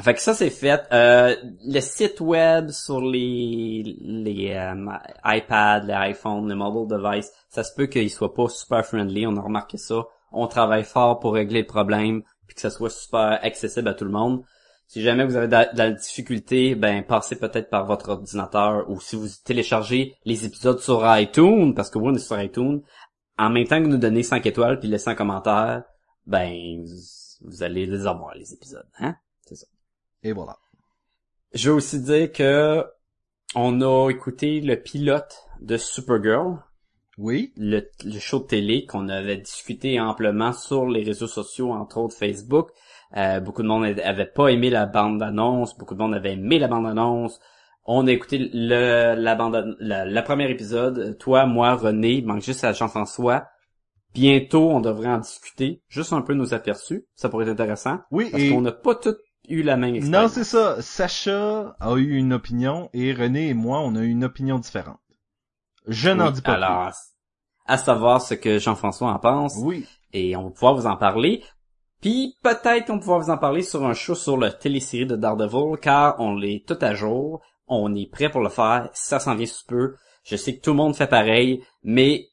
[0.00, 0.82] fait que ça c'est fait.
[0.92, 1.34] Euh,
[1.64, 4.92] le site web sur les les euh,
[5.24, 9.26] iPad, les iPhones, les mobile devices, ça se peut qu'il soit pas super friendly.
[9.26, 10.04] On a remarqué ça.
[10.30, 14.04] On travaille fort pour régler le problème, puis que ça soit super accessible à tout
[14.04, 14.42] le monde.
[14.86, 19.16] Si jamais vous avez de la, difficulté, ben passez peut-être par votre ordinateur ou si
[19.16, 22.82] vous téléchargez les épisodes sur iTunes, parce que oui, on est sur iTunes,
[23.36, 25.82] en même temps que nous donnez 5 étoiles puis laissez un commentaire,
[26.26, 29.16] ben vous, vous allez les avoir les épisodes, hein?
[30.22, 30.56] Et voilà.
[31.54, 32.84] Je veux aussi dire que
[33.54, 36.58] on a écouté le pilote de Supergirl,
[37.16, 37.52] Oui.
[37.56, 42.16] le, le show de télé qu'on avait discuté amplement sur les réseaux sociaux, entre autres
[42.16, 42.68] Facebook.
[43.16, 46.68] Euh, beaucoup de monde avait pas aimé la bande-annonce, beaucoup de monde avait aimé la
[46.68, 47.40] bande-annonce.
[47.86, 51.16] On a écouté le, la bande, la, la premier épisode.
[51.18, 53.46] Toi, moi, René, il manque juste la Jean-François.
[54.12, 55.82] Bientôt, on devrait en discuter.
[55.88, 57.06] Juste un peu nos aperçus.
[57.14, 58.00] Ça pourrait être intéressant.
[58.10, 58.50] Oui, Parce et...
[58.50, 59.16] qu'on n'a pas tous
[59.48, 60.22] eu la même expérience.
[60.22, 60.80] Non, c'est ça.
[60.82, 64.98] Sacha a eu une opinion et René et moi, on a eu une opinion différente.
[65.86, 66.90] Je n'en dis pas Alors,
[67.66, 69.54] à savoir ce que Jean-François en pense.
[69.54, 69.62] plus.
[69.64, 69.86] Oui.
[70.12, 71.42] et on va pouvoir vous en parler.
[72.00, 75.16] Puis peut-être qu'on va pouvoir vous en parler sur un show sur la télésérie de
[75.16, 77.40] Daredevil, car on l'est tout à jour.
[77.66, 78.88] On est prêt pour le faire.
[78.92, 79.94] Ça s'en vient sous peu.
[80.24, 82.26] Je sais que tout le monde fait pareil, mais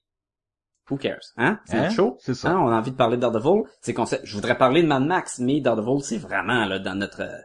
[0.89, 1.59] who cares, hein?
[1.65, 1.81] C'est Hein?
[1.83, 2.17] notre show.
[2.19, 2.51] C'est ça.
[2.51, 2.59] Hein?
[2.59, 3.63] On a envie de parler de Daredevil.
[3.81, 6.95] C'est qu'on sait, je voudrais parler de Mad Max, mais Daredevil, c'est vraiment là dans
[6.95, 7.37] notre euh,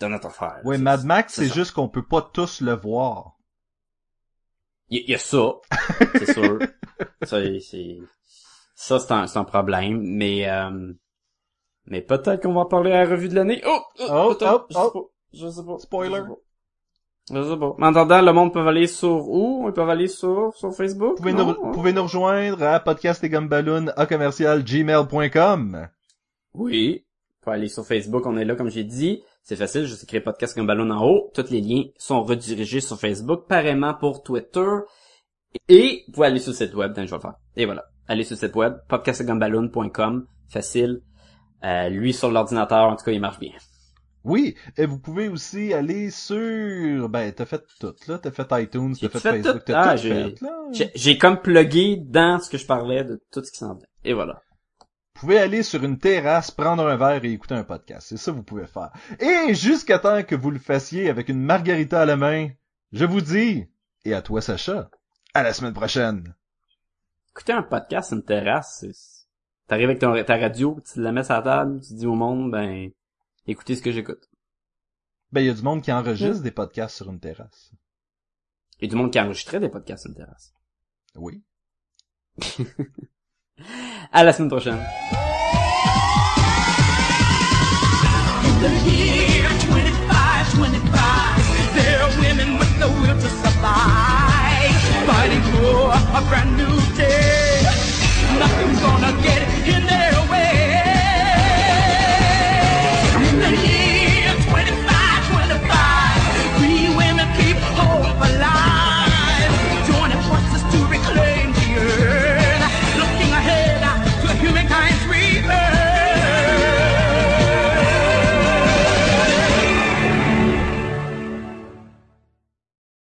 [0.00, 0.60] dans notre affaire.
[0.64, 3.32] Oui, Mad Max, c'est juste qu'on peut pas tous le voir.
[4.88, 5.52] Il y, y a ça,
[6.14, 6.58] c'est sûr.
[7.22, 7.98] ça, c'est
[8.74, 10.92] ça, c'est un, c'est un problème, mais euh,
[11.86, 13.62] mais peut-être qu'on va en parler à la revue de l'année.
[13.66, 15.12] Oh, oh, Oh, oh, je sais oh.
[15.32, 15.78] je sais pas.
[15.78, 16.22] Spoiler.
[17.32, 17.74] Je sais pas.
[17.76, 17.80] Je.
[17.80, 19.64] Mais en attendant, le monde peut aller sur où?
[19.66, 21.16] Ils peuvent aller sur, sur Facebook?
[21.16, 21.46] Vous pouvez, non?
[21.46, 25.88] nous, vous pouvez nous rejoindre à podcast et gumballoon à commercial gmail.com.
[26.54, 27.04] Oui.
[27.04, 29.22] Vous pouvez aller sur Facebook, on est là, comme j'ai dit.
[29.42, 31.30] C'est facile, juste écrire podcast comme ballon en haut.
[31.34, 34.66] Tous les liens sont redirigés sur Facebook, pareillement pour Twitter.
[35.68, 37.34] Et vous pouvez aller sur le site web, donc je vais le faire.
[37.56, 37.84] Et voilà.
[38.08, 40.26] Allez sur le site web, podcastgumballoon.com.
[40.48, 41.00] Facile.
[41.64, 43.52] Euh, lui, sur l'ordinateur, en tout cas, il marche bien.
[44.26, 47.08] Oui, et vous pouvez aussi aller sur...
[47.08, 48.18] Ben, t'as fait tout, là.
[48.18, 49.72] T'as fait iTunes, t'as fait, fait Facebook, tout.
[49.72, 50.64] t'as Ah, tout fait, là.
[50.72, 53.86] J'ai- J'ai comme plugué dans ce que je parlais de tout ce qui s'en vient.
[54.04, 54.42] Et voilà.
[54.80, 58.08] Vous pouvez aller sur une terrasse, prendre un verre et écouter un podcast.
[58.08, 58.90] C'est ça que vous pouvez faire.
[59.20, 62.48] Et jusqu'à temps que vous le fassiez avec une margarita à la main,
[62.92, 63.66] je vous dis,
[64.04, 64.90] et à toi Sacha,
[65.34, 66.34] à la semaine prochaine.
[67.30, 68.92] Écouter un podcast sur une terrasse, c'est...
[69.68, 72.50] T'arrives avec ton, ta radio, tu la mets sur la table, tu dis au monde,
[72.52, 72.90] ben,
[73.46, 74.28] écouter ce que j'écoute.
[75.32, 76.44] Ben, il y a du monde qui enregistre mm.
[76.44, 77.72] des podcasts sur une terrasse.
[78.78, 80.52] Il y a du monde qui enregistrait des podcasts sur une terrasse.
[81.14, 81.42] Oui.
[84.12, 84.78] à la semaine prochaine.